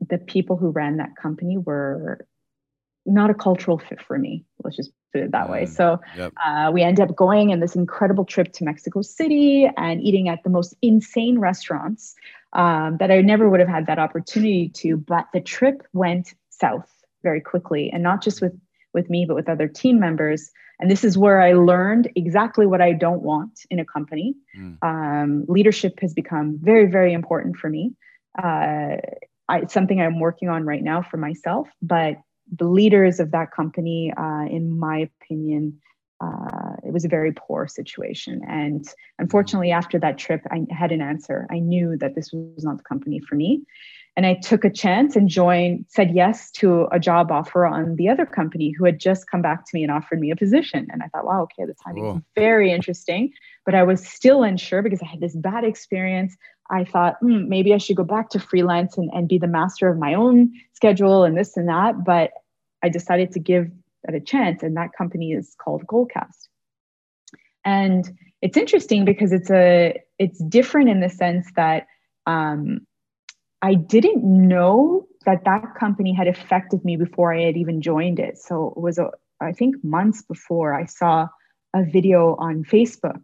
the 0.08 0.18
people 0.18 0.58
who 0.58 0.70
ran 0.70 0.98
that 0.98 1.16
company 1.16 1.58
were 1.58 2.28
not 3.06 3.30
a 3.30 3.34
cultural 3.34 3.80
fit 3.80 4.02
for 4.02 4.18
me. 4.20 4.44
Let's 4.64 4.76
just 4.76 4.92
put 5.14 5.22
it 5.22 5.32
that 5.32 5.50
way. 5.50 5.64
Mm. 5.64 5.70
So 5.70 6.00
Yep. 6.18 6.34
uh, 6.46 6.72
we 6.74 6.82
ended 6.82 7.10
up 7.10 7.16
going 7.16 7.54
on 7.54 7.60
this 7.62 7.76
incredible 7.76 8.26
trip 8.26 8.52
to 8.54 8.66
Mexico 8.66 9.02
City 9.02 9.70
and 9.78 10.02
eating 10.02 10.28
at 10.28 10.44
the 10.44 10.50
most 10.50 10.76
insane 10.82 11.40
restaurants. 11.40 12.16
um, 12.56 12.98
that 12.98 13.12
I 13.12 13.22
never 13.22 13.50
would 13.50 13.60
have 13.60 13.70
had 13.70 13.88
that 13.88 14.00
opportunity 14.00 14.70
to. 14.70 14.98
But 14.98 15.28
the 15.34 15.42
trip 15.42 15.86
went 15.94 16.34
south 16.50 16.90
very 17.22 17.42
quickly, 17.42 17.92
and 17.92 18.02
not 18.02 18.24
just 18.24 18.42
with 18.42 18.54
with 18.96 19.08
me, 19.12 19.26
but 19.28 19.36
with 19.36 19.48
other 19.48 19.68
team 19.68 20.00
members. 20.00 20.50
And 20.80 20.90
this 20.90 21.04
is 21.04 21.18
where 21.18 21.40
I 21.42 21.54
learned 21.54 22.10
exactly 22.16 22.66
what 22.66 22.82
I 22.82 22.94
don't 22.94 23.22
want 23.22 23.60
in 23.70 23.80
a 23.80 23.86
company. 23.86 24.36
Mm. 24.58 24.78
Um, 24.82 25.46
leadership 25.48 26.00
has 26.02 26.14
become 26.14 26.58
very, 26.60 26.88
very 26.88 27.14
important 27.14 27.58
for 27.58 27.70
me. 27.70 27.94
Uh, 28.42 28.98
I, 29.48 29.60
it's 29.62 29.74
something 29.74 30.02
I'm 30.02 30.20
working 30.20 30.50
on 30.50 30.66
right 30.66 30.84
now 30.84 31.02
for 31.04 31.18
myself, 31.18 31.68
but 31.82 32.16
the 32.54 32.68
leaders 32.68 33.20
of 33.20 33.32
that 33.32 33.52
company, 33.52 34.12
uh, 34.18 34.46
in 34.50 34.78
my 34.80 35.08
opinion, 35.10 35.80
uh, 36.22 36.76
it 36.84 36.94
was 36.94 37.06
a 37.06 37.10
very 37.10 37.34
poor 37.34 37.68
situation. 37.68 38.42
And 38.48 38.86
unfortunately, 39.20 39.72
after 39.72 40.00
that 40.00 40.18
trip, 40.18 40.42
I 40.52 40.66
had 40.70 40.92
an 40.92 41.02
answer. 41.02 41.48
I 41.52 41.60
knew 41.60 41.98
that 41.98 42.16
this 42.16 42.32
was 42.32 42.64
not 42.64 42.78
the 42.78 42.84
company 42.84 43.20
for 43.20 43.36
me. 43.36 43.62
And 44.18 44.26
I 44.26 44.36
took 44.36 44.64
a 44.64 44.70
chance 44.70 45.18
and 45.18 45.28
joined, 45.28 45.86
said 45.90 46.16
yes 46.16 46.50
to 46.52 46.88
a 46.92 47.00
job 47.00 47.32
offer 47.32 47.66
on 47.66 47.98
the 47.98 48.08
other 48.08 48.26
company 48.26 48.72
who 48.72 48.86
had 48.86 48.98
just 48.98 49.30
come 49.30 49.42
back 49.42 49.66
to 49.66 49.72
me 49.74 49.84
and 49.84 49.92
offered 49.92 50.22
me 50.22 50.32
a 50.32 50.38
position. 50.38 50.88
And 50.90 51.04
I 51.04 51.08
thought, 51.08 51.26
wow, 51.26 51.44
okay, 51.44 51.66
the 51.66 51.76
timing 51.84 52.04
cool. 52.04 52.18
is 52.18 52.24
very 52.34 52.72
interesting. 52.72 53.34
But 53.66 53.76
I 53.76 53.84
was 53.84 54.06
still 54.08 54.44
unsure 54.44 54.82
because 54.82 55.02
I 55.02 55.08
had 55.08 55.20
this 55.20 55.36
bad 55.36 55.66
experience. 55.66 56.38
I 56.72 56.86
thought 56.86 57.18
mm, 57.22 57.48
maybe 57.48 57.74
I 57.74 57.78
should 57.78 57.98
go 57.98 58.06
back 58.06 58.30
to 58.30 58.40
freelance 58.40 58.98
and, 58.98 59.10
and 59.14 59.28
be 59.28 59.38
the 59.38 59.48
master 59.48 59.90
of 59.90 59.98
my 59.98 60.14
own 60.14 60.54
schedule 60.74 61.26
and 61.26 61.38
this 61.38 61.58
and 61.58 61.68
that. 61.68 62.06
But 62.06 62.32
I 62.82 62.90
decided 62.90 63.34
to 63.34 63.40
give 63.40 63.70
that 64.06 64.16
a 64.16 64.22
chance. 64.22 64.64
And 64.64 64.78
that 64.78 64.94
company 64.98 65.34
is 65.34 65.56
called 65.60 65.86
Goalcast. 65.88 66.48
And 67.66 68.10
it's 68.42 68.56
interesting 68.56 69.04
because 69.04 69.34
it's 69.34 69.52
a 69.52 70.00
it's 70.20 70.42
different 70.46 70.90
in 70.90 71.02
the 71.02 71.10
sense 71.10 71.48
that 71.58 71.88
um, 72.28 72.88
I 73.66 73.74
didn't 73.74 74.24
know 74.24 75.08
that 75.26 75.44
that 75.46 75.74
company 75.74 76.14
had 76.14 76.28
affected 76.28 76.86
me 76.86 76.98
before 76.98 77.34
I 77.34 77.42
had 77.46 77.58
even 77.58 77.82
joined 77.82 78.20
it. 78.20 78.38
So 78.38 78.74
it 78.76 78.80
was, 78.80 79.00
a, 79.00 79.10
I 79.42 79.54
think, 79.54 79.84
months 79.84 80.22
before 80.22 80.76
I 80.76 80.86
saw 80.86 81.30
a 81.74 81.84
video 81.84 82.36
on 82.36 82.64
Facebook. 82.64 83.24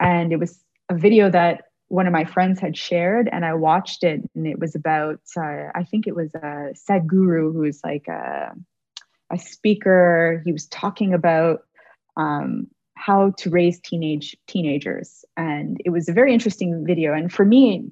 And 0.00 0.32
it 0.32 0.40
was 0.40 0.60
a 0.88 0.96
video 0.96 1.30
that 1.30 1.66
one 1.86 2.08
of 2.08 2.12
my 2.12 2.24
friends 2.24 2.58
had 2.58 2.76
shared, 2.76 3.28
and 3.30 3.44
I 3.44 3.54
watched 3.54 4.02
it. 4.02 4.20
And 4.34 4.48
it 4.48 4.58
was 4.58 4.74
about, 4.74 5.20
uh, 5.36 5.68
I 5.72 5.84
think 5.88 6.08
it 6.08 6.16
was 6.16 6.34
a 6.34 6.74
Sadhguru, 6.74 7.52
who 7.52 7.62
is 7.62 7.80
like 7.84 8.08
a, 8.08 8.52
a 9.32 9.38
speaker. 9.38 10.42
He 10.44 10.50
was 10.50 10.66
talking 10.66 11.14
about 11.14 11.60
um, 12.16 12.66
how 12.94 13.32
to 13.38 13.48
raise 13.48 13.78
teenage 13.80 14.36
teenagers 14.48 15.24
and 15.36 15.80
it 15.84 15.90
was 15.90 16.08
a 16.08 16.12
very 16.12 16.34
interesting 16.34 16.84
video 16.84 17.14
and 17.14 17.32
for 17.32 17.44
me 17.44 17.88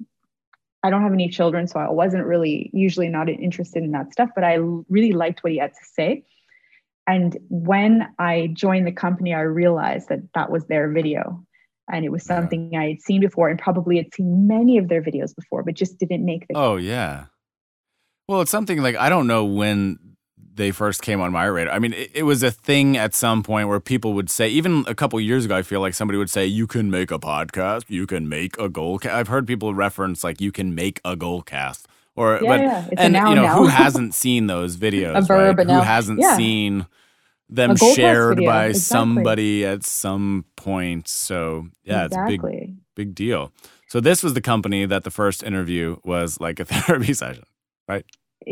I 0.83 0.89
don't 0.89 1.01
have 1.01 1.13
any 1.13 1.29
children, 1.29 1.67
so 1.67 1.79
I 1.79 1.89
wasn't 1.89 2.25
really 2.25 2.69
usually 2.73 3.09
not 3.09 3.29
interested 3.29 3.83
in 3.83 3.91
that 3.91 4.11
stuff, 4.11 4.29
but 4.35 4.43
I 4.43 4.55
really 4.89 5.11
liked 5.11 5.43
what 5.43 5.51
he 5.51 5.57
had 5.57 5.73
to 5.73 5.85
say. 5.93 6.23
And 7.07 7.37
when 7.49 8.07
I 8.19 8.49
joined 8.53 8.85
the 8.85 8.91
company, 8.91 9.33
I 9.33 9.41
realized 9.41 10.09
that 10.09 10.19
that 10.35 10.51
was 10.51 10.65
their 10.65 10.89
video. 10.91 11.43
And 11.89 12.03
it 12.03 12.09
was 12.09 12.23
something 12.23 12.75
I 12.75 12.89
had 12.89 13.01
seen 13.01 13.21
before 13.21 13.47
and 13.47 13.57
probably 13.57 13.95
had 13.95 14.13
seen 14.13 14.45
many 14.45 14.77
of 14.77 14.89
their 14.89 15.01
videos 15.01 15.33
before, 15.33 15.63
but 15.63 15.73
just 15.73 15.97
didn't 15.97 16.25
make 16.25 16.45
the. 16.47 16.57
Oh, 16.57 16.75
yeah. 16.75 17.25
Well, 18.27 18.41
it's 18.41 18.51
something 18.51 18.81
like 18.81 18.97
I 18.97 19.07
don't 19.07 19.25
know 19.25 19.45
when 19.45 19.97
they 20.57 20.71
first 20.71 21.01
came 21.01 21.21
on 21.21 21.31
my 21.31 21.45
radar. 21.45 21.73
I 21.73 21.79
mean, 21.79 21.93
it, 21.93 22.11
it, 22.13 22.23
was 22.23 22.43
a 22.43 22.51
thing 22.51 22.97
at 22.97 23.15
some 23.15 23.43
point 23.43 23.69
where 23.69 23.79
people 23.79 24.13
would 24.13 24.29
say, 24.29 24.49
even 24.49 24.83
a 24.87 24.95
couple 24.95 25.19
years 25.21 25.45
ago, 25.45 25.55
I 25.55 25.61
feel 25.61 25.79
like 25.79 25.93
somebody 25.93 26.17
would 26.17 26.29
say, 26.29 26.45
"You 26.45 26.67
can 26.67 26.91
make 26.91 27.11
a 27.11 27.19
podcast, 27.19 27.85
you 27.87 28.05
can 28.05 28.27
make 28.27 28.57
a 28.59 28.67
goal." 28.67 28.99
Ca-. 28.99 29.15
I've 29.15 29.29
heard 29.29 29.47
people 29.47 29.73
reference 29.73 30.23
like, 30.23 30.41
"You 30.41 30.51
can 30.51 30.75
make 30.75 30.99
a 31.05 31.15
goal 31.15 31.41
cast," 31.41 31.87
or 32.15 32.39
yeah, 32.41 32.47
but 32.47 32.59
yeah. 32.59 32.87
and 32.97 33.13
you 33.15 33.35
know 33.35 33.43
now. 33.43 33.57
who 33.57 33.67
hasn't 33.83 34.13
seen 34.13 34.47
those 34.47 34.75
videos? 34.75 35.17
a 35.17 35.21
verb, 35.21 35.59
right? 35.59 35.67
Who 35.67 35.79
hasn't 35.79 36.19
yeah. 36.19 36.35
seen 36.35 36.87
them 37.49 37.77
shared 37.77 38.37
by 38.37 38.67
exactly. 38.67 38.73
somebody 38.73 39.65
at 39.65 39.85
some 39.85 40.45
point? 40.55 41.07
So 41.07 41.67
yeah, 41.83 42.05
exactly. 42.05 42.35
it's 42.35 42.43
a 42.43 42.47
big 42.47 42.75
big 42.95 43.15
deal. 43.15 43.53
So 43.87 44.01
this 44.01 44.21
was 44.21 44.33
the 44.33 44.41
company 44.41 44.85
that 44.85 45.05
the 45.05 45.11
first 45.11 45.43
interview 45.43 45.97
was 46.03 46.41
like 46.41 46.59
a 46.59 46.65
therapy 46.71 47.13
session, 47.13 47.45
right? 47.87 48.05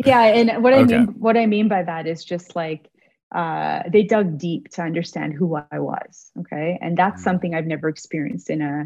Yeah 0.03 0.23
and 0.23 0.63
what 0.63 0.73
i 0.73 0.83
mean 0.83 1.05
what 1.19 1.37
i 1.37 1.45
mean 1.45 1.67
by 1.67 1.83
that 1.83 2.07
is 2.07 2.23
just 2.23 2.55
like 2.55 2.89
uh, 3.31 3.81
they 3.89 4.03
dug 4.03 4.37
deep 4.37 4.69
to 4.69 4.81
understand 4.81 5.33
who 5.33 5.55
i 5.55 5.79
was 5.79 6.31
okay 6.39 6.77
and 6.81 6.97
that's 6.97 7.15
mm-hmm. 7.15 7.23
something 7.23 7.55
i've 7.55 7.65
never 7.65 7.89
experienced 7.89 8.49
in 8.49 8.61
a 8.61 8.85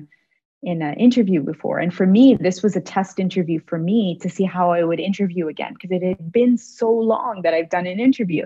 in 0.62 0.82
an 0.82 0.94
interview 0.96 1.42
before 1.42 1.80
and 1.80 1.94
for 1.94 2.06
me 2.06 2.38
this 2.40 2.62
was 2.62 2.76
a 2.76 2.82
test 2.82 3.20
interview 3.20 3.60
for 3.66 3.78
me 3.78 4.18
to 4.22 4.30
see 4.30 4.44
how 4.44 4.72
i 4.72 4.84
would 4.84 5.00
interview 5.00 5.48
again 5.48 5.74
because 5.74 5.92
it 5.92 6.04
had 6.04 6.32
been 6.32 6.58
so 6.58 6.92
long 6.92 7.42
that 7.44 7.54
i've 7.54 7.70
done 7.70 7.88
an 7.88 8.00
interview 8.00 8.46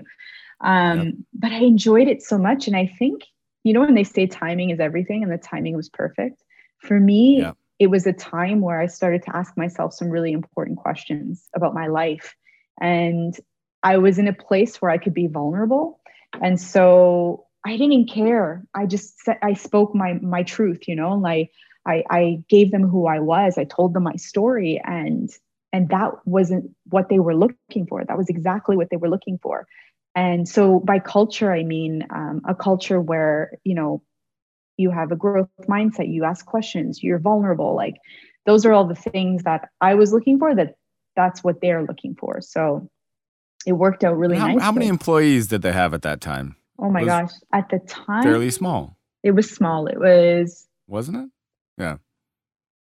um, 0.60 1.00
yep. 1.00 1.14
but 1.34 1.52
i 1.52 1.58
enjoyed 1.58 2.08
it 2.08 2.22
so 2.22 2.38
much 2.38 2.66
and 2.66 2.76
i 2.76 2.86
think 2.98 3.24
you 3.64 3.72
know 3.72 3.80
when 3.80 3.94
they 3.94 4.04
say 4.04 4.26
timing 4.26 4.70
is 4.70 4.80
everything 4.80 5.22
and 5.22 5.32
the 5.32 5.38
timing 5.38 5.74
was 5.76 5.88
perfect 5.88 6.42
for 6.78 7.00
me 7.00 7.40
yep. 7.40 7.56
it 7.78 7.88
was 7.88 8.06
a 8.06 8.12
time 8.12 8.60
where 8.60 8.80
i 8.80 8.86
started 8.86 9.22
to 9.22 9.34
ask 9.34 9.56
myself 9.56 9.92
some 9.92 10.08
really 10.08 10.32
important 10.32 10.78
questions 10.78 11.48
about 11.54 11.74
my 11.74 11.88
life 11.88 12.36
and 12.80 13.36
I 13.82 13.98
was 13.98 14.18
in 14.18 14.28
a 14.28 14.32
place 14.32 14.80
where 14.80 14.90
I 14.90 14.98
could 14.98 15.14
be 15.14 15.26
vulnerable. 15.26 16.00
And 16.42 16.60
so 16.60 17.46
I 17.64 17.76
didn't 17.76 18.10
care. 18.10 18.64
I 18.74 18.86
just 18.86 19.14
I 19.42 19.54
spoke 19.54 19.94
my 19.94 20.14
my 20.14 20.42
truth, 20.42 20.88
you 20.88 20.96
know, 20.96 21.12
and 21.12 21.22
like 21.22 21.50
I, 21.86 22.02
I 22.10 22.42
gave 22.48 22.70
them 22.70 22.88
who 22.88 23.06
I 23.06 23.20
was. 23.20 23.58
I 23.58 23.64
told 23.64 23.94
them 23.94 24.04
my 24.04 24.16
story 24.16 24.80
and 24.84 25.30
and 25.72 25.88
that 25.88 26.26
wasn't 26.26 26.70
what 26.90 27.08
they 27.08 27.18
were 27.18 27.34
looking 27.34 27.86
for. 27.86 28.04
That 28.04 28.16
was 28.16 28.28
exactly 28.28 28.76
what 28.76 28.90
they 28.90 28.96
were 28.96 29.08
looking 29.08 29.38
for. 29.42 29.66
And 30.14 30.48
so 30.48 30.78
by 30.80 31.00
culture, 31.00 31.52
I 31.52 31.64
mean 31.64 32.06
um, 32.10 32.42
a 32.46 32.54
culture 32.54 33.00
where, 33.00 33.58
you 33.64 33.74
know, 33.74 34.02
you 34.76 34.90
have 34.90 35.10
a 35.10 35.16
growth 35.16 35.48
mindset, 35.68 36.12
you 36.12 36.24
ask 36.24 36.46
questions, 36.46 37.02
you're 37.02 37.18
vulnerable. 37.18 37.74
Like 37.74 37.96
those 38.46 38.64
are 38.64 38.72
all 38.72 38.86
the 38.86 38.94
things 38.94 39.42
that 39.44 39.68
I 39.80 39.94
was 39.94 40.12
looking 40.12 40.38
for 40.38 40.54
that 40.54 40.76
that's 41.16 41.42
what 41.42 41.60
they're 41.60 41.82
looking 41.82 42.14
for. 42.14 42.40
So 42.40 42.90
it 43.66 43.72
worked 43.72 44.04
out 44.04 44.16
really 44.16 44.36
how, 44.36 44.48
nice. 44.48 44.60
How 44.60 44.72
many 44.72 44.88
employees 44.88 45.46
did 45.46 45.62
they 45.62 45.72
have 45.72 45.94
at 45.94 46.02
that 46.02 46.20
time? 46.20 46.56
Oh 46.78 46.90
my 46.90 47.04
gosh. 47.04 47.30
At 47.52 47.68
the 47.70 47.78
time, 47.78 48.22
fairly 48.22 48.50
small. 48.50 48.96
It 49.22 49.32
was 49.32 49.50
small. 49.50 49.86
It 49.86 49.98
was, 49.98 50.66
wasn't 50.86 51.16
it? 51.18 51.30
Yeah. 51.78 51.96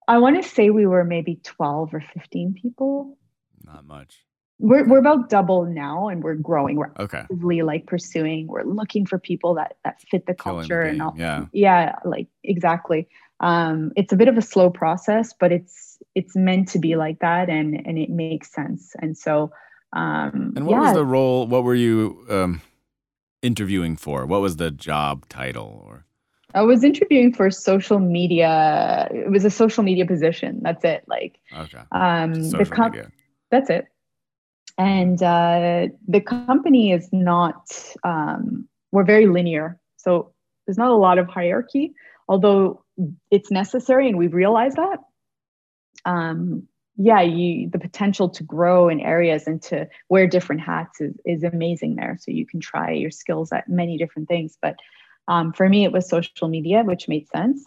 I 0.09 0.19
want 0.19 0.43
to 0.43 0.49
say 0.49 0.71
we 0.71 0.87
were 0.87 1.05
maybe 1.05 1.41
12 1.45 1.95
or 1.95 2.05
15 2.15 2.55
people. 2.61 3.19
Not 3.65 3.85
much. 3.85 4.25
We're, 4.59 4.87
we're 4.87 4.99
about 4.99 5.31
double 5.31 5.65
now 5.65 6.09
and 6.09 6.23
we're 6.23 6.35
growing. 6.35 6.77
We're 6.77 6.93
okay. 6.99 7.19
actively 7.19 7.63
like 7.63 7.87
pursuing, 7.87 8.47
we're 8.47 8.65
looking 8.65 9.07
for 9.07 9.19
people 9.19 9.55
that, 9.55 9.77
that 9.85 10.01
fit 10.03 10.27
the 10.27 10.35
culture 10.35 10.83
the 10.83 10.91
and 10.91 11.03
all. 11.03 11.15
Yeah. 11.17 11.47
Yeah. 11.53 11.97
Like 12.05 12.29
exactly. 12.45 13.09
Um, 13.41 13.93
it's 13.97 14.13
a 14.13 14.17
bit 14.17 14.29
of 14.29 14.37
a 14.37 14.43
slow 14.43 14.69
process, 14.69 15.33
but 15.39 15.53
it's, 15.53 15.90
it's 16.15 16.35
meant 16.37 16.69
to 16.69 16.79
be 16.79 16.97
like 16.97 17.19
that 17.21 17.49
and 17.49 17.87
and 17.87 17.99
it 17.99 18.11
makes 18.11 18.53
sense. 18.53 18.95
And 18.99 19.17
so 19.17 19.53
um 19.93 20.53
and 20.57 20.67
what 20.67 20.73
yeah. 20.73 20.81
was 20.81 20.95
the 20.95 21.05
role 21.05 21.47
what 21.47 21.65
were 21.65 21.75
you 21.75 22.25
um 22.29 22.61
interviewing 23.43 23.97
for? 23.97 24.27
What 24.27 24.41
was 24.41 24.57
the 24.57 24.71
job 24.71 25.29
title 25.29 25.85
or? 25.87 26.05
I 26.53 26.63
was 26.63 26.83
interviewing 26.83 27.33
for 27.33 27.51
social 27.51 28.01
media 28.01 29.09
it 29.13 29.31
was 29.31 29.45
a 29.45 29.51
social 29.51 29.85
media 29.85 30.05
position 30.05 30.61
that's 30.63 30.85
it 30.85 31.05
like 31.07 31.39
okay. 31.57 31.83
um 31.93 32.43
social 32.43 32.65
the 32.65 32.71
com- 32.71 32.91
media. 32.91 33.13
that's 33.51 33.71
it. 33.71 33.87
And 34.77 35.23
uh 35.23 35.89
the 36.09 36.21
company 36.21 36.93
is 36.93 37.09
not 37.13 37.71
um 38.03 38.69
we're 38.91 39.05
very 39.05 39.27
linear 39.27 39.79
so 39.97 40.33
there's 40.67 40.79
not 40.79 40.91
a 40.91 40.97
lot 40.97 41.19
of 41.19 41.29
hierarchy 41.29 41.95
although 42.29 42.83
it's 43.31 43.51
necessary 43.51 44.09
and 44.09 44.19
we've 44.19 44.35
realized 44.35 44.77
that 44.77 44.99
um, 46.05 46.67
yeah, 46.97 47.23
you 47.23 47.71
the 47.71 47.79
potential 47.79 48.29
to 48.29 48.43
grow 48.43 48.89
in 48.89 49.01
areas 49.01 49.47
and 49.47 49.63
to 49.63 49.89
wear 50.09 50.27
different 50.27 50.61
hats 50.61 51.01
is, 51.01 51.15
is 51.25 51.45
amazing 51.45 51.97
there. 51.97 52.19
So 52.21 52.31
you 52.31 52.47
can 52.47 52.61
try 52.61 52.93
your 52.93 53.11
skills 53.11 53.53
at 53.53 53.69
many 53.69 53.97
different 53.97 54.29
things. 54.29 54.59
But 54.61 54.77
um, 55.29 55.53
for 55.53 55.69
me, 55.69 55.85
it 55.85 55.93
was 55.93 56.09
social 56.09 56.49
media, 56.49 56.83
which 56.83 57.09
made 57.09 57.29
sense. 57.29 57.65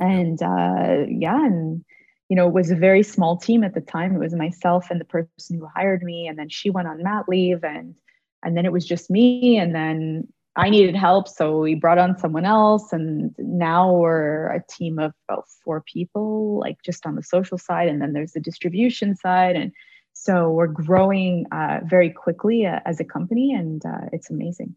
And 0.00 0.42
uh, 0.42 1.04
yeah, 1.08 1.44
and 1.44 1.84
you 2.28 2.36
know, 2.36 2.48
it 2.48 2.54
was 2.54 2.70
a 2.70 2.76
very 2.76 3.02
small 3.02 3.36
team 3.36 3.62
at 3.62 3.74
the 3.74 3.80
time. 3.80 4.16
It 4.16 4.18
was 4.18 4.34
myself 4.34 4.90
and 4.90 5.00
the 5.00 5.04
person 5.04 5.58
who 5.58 5.68
hired 5.72 6.02
me, 6.02 6.26
and 6.26 6.38
then 6.38 6.48
she 6.48 6.70
went 6.70 6.88
on 6.88 7.02
mat 7.02 7.26
leave, 7.28 7.62
and 7.62 7.94
and 8.42 8.56
then 8.56 8.66
it 8.66 8.72
was 8.72 8.86
just 8.86 9.10
me, 9.10 9.58
and 9.58 9.74
then 9.74 10.26
I 10.56 10.70
needed 10.70 10.94
help, 10.94 11.26
so 11.26 11.58
we 11.58 11.74
brought 11.74 11.98
on 11.98 12.16
someone 12.18 12.44
else, 12.44 12.92
and 12.92 13.34
now 13.38 13.92
we're 13.92 14.46
a 14.52 14.62
team 14.68 14.98
of 15.00 15.12
about 15.28 15.46
four 15.64 15.82
people, 15.82 16.60
like 16.60 16.76
just 16.84 17.06
on 17.06 17.16
the 17.16 17.22
social 17.22 17.58
side, 17.58 17.88
and 17.88 18.00
then 18.00 18.12
there's 18.12 18.32
the 18.32 18.40
distribution 18.40 19.16
side, 19.16 19.56
and 19.56 19.72
so 20.12 20.50
we're 20.50 20.68
growing 20.68 21.46
uh, 21.50 21.80
very 21.84 22.08
quickly 22.08 22.66
uh, 22.66 22.78
as 22.86 23.00
a 23.00 23.04
company, 23.04 23.52
and 23.52 23.84
uh, 23.84 24.08
it's 24.12 24.30
amazing. 24.30 24.76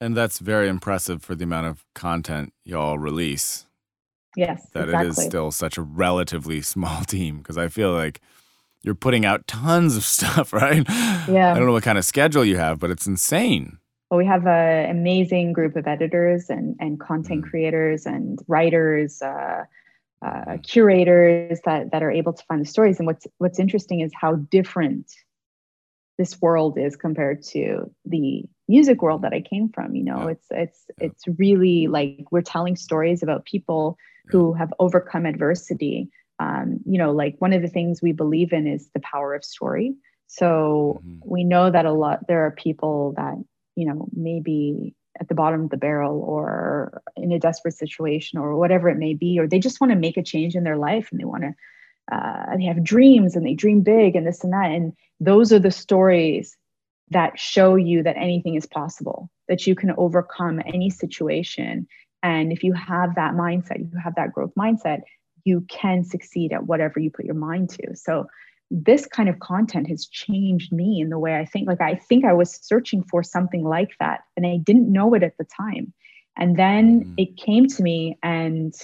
And 0.00 0.16
that's 0.16 0.38
very 0.38 0.68
impressive 0.68 1.22
for 1.22 1.34
the 1.34 1.44
amount 1.44 1.66
of 1.66 1.84
content 1.94 2.52
y'all 2.64 2.98
release. 2.98 3.66
Yes, 4.36 4.66
that 4.72 4.84
exactly. 4.84 5.06
it 5.06 5.10
is 5.10 5.24
still 5.24 5.50
such 5.50 5.76
a 5.76 5.82
relatively 5.82 6.62
small 6.62 7.02
team 7.02 7.38
because 7.38 7.58
I 7.58 7.68
feel 7.68 7.92
like 7.92 8.20
you're 8.82 8.94
putting 8.94 9.24
out 9.24 9.46
tons 9.46 9.96
of 9.96 10.04
stuff, 10.16 10.52
right? 10.52 10.84
Yeah. 11.28 11.52
I 11.52 11.56
don't 11.56 11.66
know 11.66 11.72
what 11.72 11.82
kind 11.82 11.98
of 11.98 12.04
schedule 12.04 12.44
you 12.44 12.56
have, 12.56 12.78
but 12.78 12.90
it's 12.90 13.06
insane. 13.06 13.78
Well, 14.12 14.18
we 14.18 14.26
have 14.26 14.46
an 14.46 14.90
amazing 14.90 15.54
group 15.54 15.74
of 15.74 15.86
editors 15.86 16.50
and, 16.50 16.76
and 16.78 17.00
content 17.00 17.46
Mm. 17.46 17.48
creators 17.48 18.04
and 18.04 18.38
writers, 18.46 19.22
uh, 19.22 19.64
uh, 20.20 20.58
curators 20.62 21.58
that, 21.64 21.92
that 21.92 22.02
are 22.02 22.10
able 22.10 22.34
to 22.34 22.44
find 22.44 22.60
the 22.60 22.66
stories. 22.66 22.98
And 22.98 23.06
what's 23.06 23.26
what's 23.38 23.58
interesting 23.58 24.00
is 24.00 24.12
how 24.14 24.34
different 24.34 25.10
this 26.18 26.42
world 26.42 26.76
is 26.76 26.94
compared 26.94 27.42
to 27.52 27.90
the 28.04 28.44
music 28.68 29.00
world 29.00 29.22
that 29.22 29.32
I 29.32 29.40
came 29.40 29.70
from. 29.70 29.94
You 29.94 30.04
know, 30.04 30.26
Yeah. 30.26 30.32
it's 30.32 30.46
it's 30.50 30.90
Yeah. 31.00 31.06
it's 31.06 31.24
really 31.38 31.86
like 31.86 32.26
we're 32.30 32.42
telling 32.42 32.76
stories 32.76 33.22
about 33.22 33.46
people 33.46 33.96
who 34.26 34.52
have 34.52 34.74
overcome 34.78 35.24
adversity. 35.24 36.10
Um, 36.38 36.80
you 36.84 36.98
know, 36.98 37.12
like 37.12 37.36
one 37.38 37.54
of 37.54 37.62
the 37.62 37.68
things 37.68 38.02
we 38.02 38.12
believe 38.12 38.52
in 38.52 38.66
is 38.66 38.90
the 38.92 39.00
power 39.00 39.34
of 39.34 39.42
story. 39.42 39.94
So 40.26 41.00
Mhm. 41.02 41.20
we 41.24 41.44
know 41.44 41.70
that 41.70 41.86
a 41.86 41.92
lot 41.92 42.26
there 42.28 42.44
are 42.44 42.50
people 42.50 43.14
that 43.16 43.42
you 43.76 43.86
know 43.86 44.08
maybe 44.12 44.94
at 45.20 45.28
the 45.28 45.34
bottom 45.34 45.64
of 45.64 45.70
the 45.70 45.76
barrel 45.76 46.20
or 46.20 47.02
in 47.16 47.32
a 47.32 47.38
desperate 47.38 47.74
situation 47.74 48.38
or 48.38 48.56
whatever 48.56 48.88
it 48.88 48.96
may 48.96 49.14
be 49.14 49.38
or 49.38 49.46
they 49.46 49.58
just 49.58 49.80
want 49.80 49.92
to 49.92 49.98
make 49.98 50.16
a 50.16 50.22
change 50.22 50.54
in 50.54 50.64
their 50.64 50.76
life 50.76 51.08
and 51.10 51.20
they 51.20 51.24
want 51.24 51.42
to 51.42 51.54
uh, 52.10 52.56
they 52.56 52.64
have 52.64 52.82
dreams 52.82 53.36
and 53.36 53.46
they 53.46 53.54
dream 53.54 53.82
big 53.82 54.16
and 54.16 54.26
this 54.26 54.42
and 54.42 54.52
that. 54.52 54.70
And 54.70 54.92
those 55.20 55.52
are 55.52 55.58
the 55.58 55.70
stories 55.70 56.56
that 57.10 57.38
show 57.38 57.76
you 57.76 58.02
that 58.02 58.16
anything 58.16 58.54
is 58.54 58.66
possible 58.66 59.30
that 59.48 59.66
you 59.66 59.74
can 59.74 59.92
overcome 59.96 60.60
any 60.64 60.90
situation. 60.90 61.86
And 62.22 62.52
if 62.52 62.64
you 62.64 62.72
have 62.72 63.14
that 63.16 63.34
mindset 63.34 63.78
you 63.78 63.90
have 64.02 64.14
that 64.16 64.32
growth 64.32 64.52
mindset 64.58 65.02
you 65.44 65.62
can 65.68 66.04
succeed 66.04 66.52
at 66.52 66.66
whatever 66.66 67.00
you 67.00 67.10
put 67.10 67.24
your 67.24 67.34
mind 67.34 67.68
to. 67.70 67.96
So 67.96 68.26
this 68.74 69.06
kind 69.06 69.28
of 69.28 69.38
content 69.40 69.86
has 69.88 70.06
changed 70.06 70.72
me 70.72 71.00
in 71.00 71.10
the 71.10 71.18
way 71.18 71.36
I 71.36 71.44
think. 71.44 71.68
Like, 71.68 71.82
I 71.82 71.94
think 71.94 72.24
I 72.24 72.32
was 72.32 72.58
searching 72.64 73.04
for 73.04 73.22
something 73.22 73.64
like 73.64 73.90
that 74.00 74.20
and 74.34 74.46
I 74.46 74.56
didn't 74.56 74.90
know 74.90 75.12
it 75.12 75.22
at 75.22 75.36
the 75.36 75.44
time. 75.44 75.92
And 76.38 76.56
then 76.56 77.04
Mhm. 77.04 77.14
it 77.18 77.36
came 77.36 77.66
to 77.66 77.82
me 77.82 78.18
and 78.22 78.74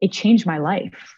it 0.00 0.12
changed 0.12 0.46
my 0.46 0.56
life. 0.56 1.14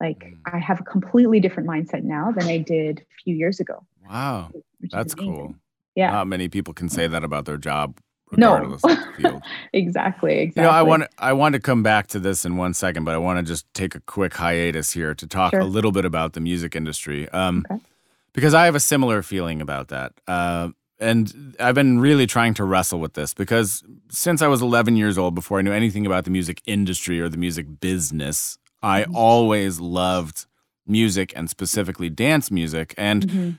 Like, 0.00 0.20
Mm. 0.20 0.38
I 0.52 0.58
have 0.58 0.80
a 0.80 0.84
completely 0.84 1.40
different 1.40 1.68
mindset 1.68 2.04
now 2.04 2.30
than 2.30 2.44
I 2.44 2.58
did 2.58 3.00
a 3.00 3.22
few 3.24 3.34
years 3.34 3.58
ago. 3.58 3.84
Wow. 4.08 4.52
That's 4.92 5.14
cool. 5.14 5.56
Yeah. 5.96 6.12
Not 6.12 6.28
many 6.28 6.48
people 6.48 6.74
can 6.74 6.88
say 6.88 7.08
that 7.08 7.24
about 7.24 7.44
their 7.44 7.58
job, 7.58 7.98
No. 8.38 8.52
regardless 8.54 8.84
of 8.84 8.90
the 8.90 9.12
field. 9.22 9.42
exactly. 9.72 10.40
Exactly. 10.42 10.52
You 10.56 10.62
know, 10.62 10.70
I 10.70 10.82
want 10.82 11.04
I 11.18 11.32
want 11.32 11.54
to 11.54 11.60
come 11.60 11.82
back 11.82 12.06
to 12.08 12.18
this 12.18 12.44
in 12.44 12.56
one 12.56 12.74
second, 12.74 13.04
but 13.04 13.14
I 13.14 13.18
want 13.18 13.38
to 13.38 13.44
just 13.44 13.66
take 13.74 13.94
a 13.94 14.00
quick 14.00 14.34
hiatus 14.34 14.92
here 14.92 15.14
to 15.14 15.26
talk 15.26 15.52
Sure. 15.52 15.60
a 15.60 15.64
little 15.64 15.92
bit 15.92 16.04
about 16.04 16.32
the 16.32 16.40
music 16.40 16.74
industry, 16.76 17.28
um, 17.30 17.64
Okay. 17.70 17.80
because 18.32 18.54
I 18.54 18.64
have 18.66 18.74
a 18.74 18.80
similar 18.80 19.22
feeling 19.22 19.60
about 19.60 19.88
that, 19.88 20.12
uh, 20.28 20.68
and 21.00 21.54
I've 21.60 21.74
been 21.74 21.98
really 22.00 22.26
trying 22.26 22.54
to 22.54 22.64
wrestle 22.64 23.00
with 23.00 23.14
this 23.14 23.34
because 23.34 23.82
since 24.10 24.42
I 24.42 24.46
was 24.48 24.62
11 24.62 24.96
years 24.96 25.18
old, 25.18 25.34
before 25.34 25.58
I 25.58 25.62
knew 25.62 25.72
anything 25.72 26.06
about 26.06 26.24
the 26.24 26.30
music 26.30 26.62
industry 26.66 27.20
or 27.20 27.28
the 27.28 27.36
music 27.36 27.80
business, 27.80 28.58
I 28.82 29.02
Mhm. 29.04 29.14
always 29.14 29.80
loved 29.80 30.46
music 30.86 31.32
and 31.34 31.48
specifically 31.50 32.10
dance 32.10 32.50
music, 32.50 32.94
and 32.98 33.26
Mhm. 33.26 33.58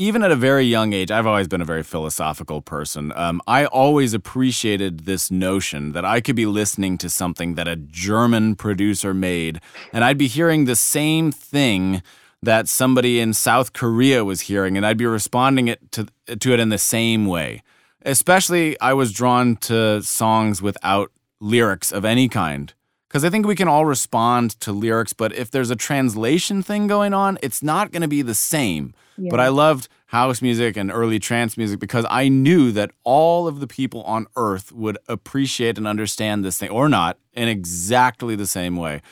Even 0.00 0.22
at 0.22 0.30
a 0.30 0.36
very 0.36 0.64
young 0.64 0.94
age, 0.94 1.10
I've 1.10 1.26
always 1.26 1.46
been 1.46 1.60
a 1.60 1.66
very 1.66 1.82
philosophical 1.82 2.62
person. 2.62 3.12
Um, 3.14 3.42
I 3.46 3.66
always 3.66 4.14
appreciated 4.14 5.00
this 5.00 5.30
notion 5.30 5.92
that 5.92 6.06
I 6.06 6.22
could 6.22 6.36
be 6.36 6.46
listening 6.46 6.96
to 6.98 7.10
something 7.10 7.54
that 7.56 7.68
a 7.68 7.76
German 7.76 8.56
producer 8.56 9.12
made, 9.12 9.60
and 9.92 10.02
I'd 10.02 10.16
be 10.16 10.26
hearing 10.26 10.64
the 10.64 10.74
same 10.74 11.30
thing 11.30 12.02
that 12.42 12.66
somebody 12.66 13.20
in 13.20 13.34
South 13.34 13.74
Korea 13.74 14.24
was 14.24 14.42
hearing, 14.42 14.78
and 14.78 14.86
I'd 14.86 14.96
be 14.96 15.04
responding 15.04 15.68
it 15.68 15.92
to 15.92 16.06
to 16.26 16.54
it 16.54 16.60
in 16.60 16.70
the 16.70 16.78
same 16.78 17.26
way. 17.26 17.62
Especially, 18.02 18.80
I 18.80 18.94
was 18.94 19.12
drawn 19.12 19.56
to 19.56 20.02
songs 20.02 20.62
without 20.62 21.12
lyrics 21.40 21.92
of 21.92 22.06
any 22.06 22.28
kind. 22.28 22.72
Because 23.08 23.24
I 23.24 23.28
think 23.28 23.44
we 23.44 23.56
can 23.56 23.68
all 23.68 23.84
respond 23.84 24.52
to 24.60 24.72
lyrics, 24.72 25.12
but 25.12 25.34
if 25.34 25.50
there's 25.50 25.70
a 25.70 25.76
translation 25.76 26.62
thing 26.62 26.86
going 26.86 27.12
on, 27.12 27.38
it's 27.42 27.60
not 27.60 27.90
going 27.90 28.02
to 28.02 28.08
be 28.08 28.22
the 28.22 28.36
same. 28.36 28.94
Yeah. 29.20 29.30
But 29.30 29.40
I 29.40 29.48
loved 29.48 29.88
house 30.06 30.42
music 30.42 30.76
and 30.76 30.90
early 30.90 31.18
trance 31.18 31.56
music 31.56 31.78
because 31.78 32.06
I 32.10 32.28
knew 32.28 32.72
that 32.72 32.90
all 33.04 33.46
of 33.46 33.60
the 33.60 33.66
people 33.66 34.02
on 34.02 34.26
earth 34.34 34.72
would 34.72 34.98
appreciate 35.08 35.78
and 35.78 35.86
understand 35.86 36.44
this 36.44 36.58
thing, 36.58 36.70
or 36.70 36.88
not, 36.88 37.18
in 37.32 37.48
exactly 37.48 38.34
the 38.34 38.46
same 38.46 38.76
way. 38.76 39.02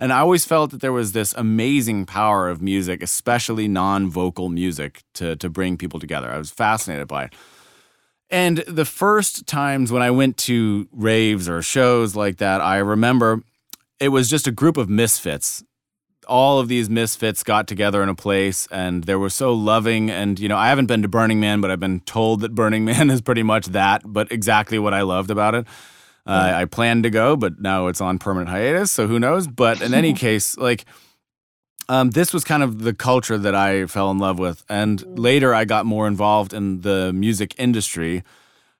And 0.00 0.12
I 0.12 0.20
always 0.20 0.44
felt 0.44 0.70
that 0.70 0.80
there 0.80 0.92
was 0.92 1.12
this 1.12 1.34
amazing 1.36 2.06
power 2.06 2.48
of 2.48 2.62
music, 2.62 3.02
especially 3.02 3.68
non 3.68 4.08
vocal 4.08 4.48
music, 4.48 5.02
to, 5.14 5.36
to 5.36 5.50
bring 5.50 5.76
people 5.76 6.00
together. 6.00 6.30
I 6.30 6.38
was 6.38 6.50
fascinated 6.50 7.08
by 7.08 7.24
it. 7.24 7.34
And 8.30 8.58
the 8.58 8.84
first 8.84 9.46
times 9.46 9.90
when 9.90 10.02
I 10.02 10.10
went 10.10 10.36
to 10.38 10.88
raves 10.92 11.48
or 11.48 11.62
shows 11.62 12.14
like 12.14 12.36
that, 12.38 12.60
I 12.60 12.78
remember 12.78 13.42
it 14.00 14.08
was 14.08 14.28
just 14.28 14.46
a 14.46 14.52
group 14.52 14.76
of 14.76 14.88
misfits. 14.88 15.64
All 16.28 16.58
of 16.58 16.68
these 16.68 16.90
misfits 16.90 17.42
got 17.42 17.66
together 17.66 18.02
in 18.02 18.08
a 18.08 18.14
place 18.14 18.68
and 18.70 19.04
they 19.04 19.14
were 19.14 19.30
so 19.30 19.52
loving. 19.52 20.10
And, 20.10 20.38
you 20.38 20.48
know, 20.48 20.56
I 20.56 20.68
haven't 20.68 20.86
been 20.86 21.02
to 21.02 21.08
Burning 21.08 21.40
Man, 21.40 21.60
but 21.60 21.70
I've 21.70 21.80
been 21.80 22.00
told 22.00 22.40
that 22.40 22.54
Burning 22.54 22.84
Man 22.86 23.10
is 23.10 23.20
pretty 23.20 23.42
much 23.42 23.66
that, 23.66 24.02
but 24.04 24.30
exactly 24.30 24.78
what 24.78 24.94
I 24.94 25.02
loved 25.02 25.30
about 25.30 25.54
it. 25.54 25.66
Uh, 26.26 26.52
I 26.54 26.66
planned 26.66 27.04
to 27.04 27.10
go, 27.10 27.36
but 27.36 27.58
now 27.58 27.86
it's 27.86 28.02
on 28.02 28.18
permanent 28.18 28.50
hiatus. 28.50 28.92
So 28.92 29.06
who 29.06 29.18
knows? 29.18 29.46
But 29.46 29.80
in 29.80 29.94
any 29.94 30.12
case, 30.26 30.58
like, 30.58 30.84
um, 31.88 32.10
this 32.10 32.34
was 32.34 32.44
kind 32.44 32.62
of 32.62 32.82
the 32.82 32.92
culture 32.92 33.38
that 33.38 33.54
I 33.54 33.86
fell 33.86 34.10
in 34.10 34.18
love 34.18 34.38
with. 34.38 34.62
And 34.68 35.18
later 35.18 35.54
I 35.54 35.64
got 35.64 35.86
more 35.86 36.06
involved 36.06 36.52
in 36.52 36.82
the 36.82 37.14
music 37.14 37.54
industry, 37.56 38.24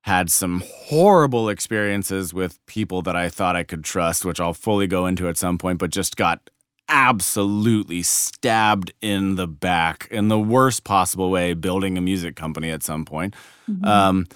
had 0.03 0.31
some 0.31 0.63
horrible 0.67 1.49
experiences 1.49 2.35
with 2.35 2.65
people 2.67 3.01
that 3.03 3.17
I 3.17 3.31
thought 3.31 3.57
I 3.57 3.63
could 3.63 3.83
trust, 3.83 4.27
which 4.27 4.41
I'll 4.41 4.55
fully 4.55 4.87
go 4.87 5.07
into 5.07 5.27
at 5.29 5.39
some 5.39 5.57
point, 5.57 5.79
but 5.79 5.91
just 5.91 6.17
got 6.17 6.51
absolutely 6.89 8.03
stabbed 8.03 8.93
in 9.01 9.35
the 9.37 9.47
back 9.47 10.09
in 10.11 10.29
the 10.29 10.39
worst 10.39 10.85
possible 10.85 11.31
way 11.31 11.55
building 11.55 11.99
a 11.99 12.01
music 12.01 12.37
company 12.37 12.71
at 12.71 12.83
some 12.83 13.05
point. 13.05 13.35
Mhm. 13.71 13.85
Um, 13.87 14.27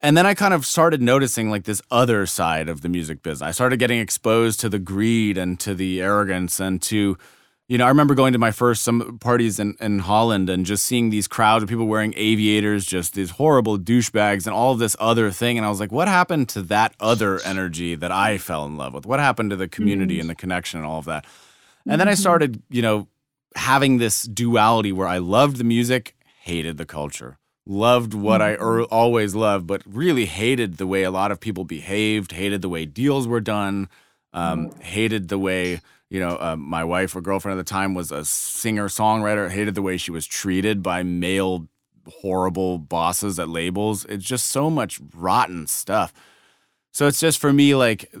and 0.00 0.16
then 0.16 0.26
I 0.26 0.34
kind 0.34 0.52
of 0.52 0.66
started 0.66 1.00
noticing 1.00 1.50
like 1.50 1.64
this 1.64 1.80
other 1.90 2.26
side 2.26 2.68
of 2.68 2.82
the 2.82 2.88
music 2.88 3.22
business. 3.22 3.46
I 3.46 3.52
started 3.52 3.78
getting 3.78 4.00
exposed 4.00 4.60
to 4.60 4.68
the 4.68 4.78
greed 4.78 5.38
and 5.38 5.58
to 5.60 5.74
the 5.74 6.02
arrogance 6.02 6.60
and 6.60 6.82
to, 6.82 7.16
you 7.68 7.78
know, 7.78 7.86
I 7.86 7.88
remember 7.88 8.14
going 8.14 8.34
to 8.34 8.38
my 8.38 8.50
first 8.50 8.82
some 8.82 9.18
parties 9.18 9.58
in, 9.58 9.74
in 9.80 10.00
Holland 10.00 10.50
and 10.50 10.66
just 10.66 10.84
seeing 10.84 11.08
these 11.08 11.26
crowds 11.26 11.62
of 11.62 11.70
people 11.70 11.86
wearing 11.86 12.12
aviators, 12.18 12.84
just 12.84 13.14
these 13.14 13.30
horrible 13.30 13.78
douchebags 13.78 14.44
and 14.46 14.54
all 14.54 14.72
of 14.72 14.78
this 14.78 14.94
other 15.00 15.30
thing. 15.30 15.56
And 15.56 15.64
I 15.66 15.70
was 15.70 15.80
like, 15.80 15.90
what 15.90 16.06
happened 16.06 16.50
to 16.50 16.60
that 16.64 16.94
other 17.00 17.40
energy 17.40 17.94
that 17.94 18.12
I 18.12 18.36
fell 18.36 18.66
in 18.66 18.76
love 18.76 18.92
with? 18.92 19.06
What 19.06 19.20
happened 19.20 19.48
to 19.50 19.56
the 19.56 19.68
community 19.68 20.18
Mm. 20.18 20.20
and 20.22 20.28
the 20.30 20.34
connection 20.34 20.80
and 20.80 20.86
all 20.86 20.98
of 20.98 21.06
that? 21.06 21.24
And 21.86 22.00
then 22.00 22.08
I 22.08 22.12
Mhm. 22.12 22.18
started, 22.18 22.62
you 22.70 22.82
know, 22.82 23.08
having 23.56 23.98
this 23.98 24.22
duality 24.24 24.92
where 24.92 25.06
I 25.06 25.18
loved 25.18 25.56
the 25.56 25.64
music, 25.64 26.16
hated 26.42 26.76
the 26.76 26.86
culture. 26.86 27.38
Loved 27.66 28.12
what 28.14 28.42
I 28.42 28.54
er- 28.54 28.82
always 28.84 29.34
loved, 29.34 29.66
but 29.66 29.82
really 29.86 30.26
hated 30.26 30.76
the 30.76 30.86
way 30.86 31.02
a 31.02 31.10
lot 31.10 31.30
of 31.30 31.40
people 31.40 31.64
behaved, 31.64 32.32
hated 32.32 32.60
the 32.62 32.68
way 32.68 32.84
deals 32.84 33.26
were 33.26 33.40
done, 33.40 33.88
um, 34.34 34.70
hated 34.80 35.28
the 35.28 35.38
way, 35.38 35.80
you 36.10 36.20
know, 36.20 36.36
uh, 36.40 36.56
my 36.58 36.84
wife 36.84 37.16
or 37.16 37.22
girlfriend 37.22 37.58
at 37.58 37.64
the 37.64 37.70
time 37.70 37.94
was 37.94 38.10
a 38.12 38.24
singer 38.24 38.88
songwriter, 38.88 39.50
hated 39.50 39.74
the 39.74 39.82
way 39.82 39.96
she 39.96 40.10
was 40.10 40.26
treated 40.26 40.82
by 40.82 41.02
male 41.02 41.68
horrible 42.20 42.76
bosses 42.78 43.38
at 43.38 43.48
labels. 43.48 44.04
It's 44.06 44.24
just 44.26 44.46
so 44.46 44.68
much 44.68 45.00
rotten 45.14 45.66
stuff. 45.66 46.12
So 46.92 47.06
it's 47.06 47.20
just 47.20 47.38
for 47.38 47.52
me, 47.52 47.74
like, 47.74 48.12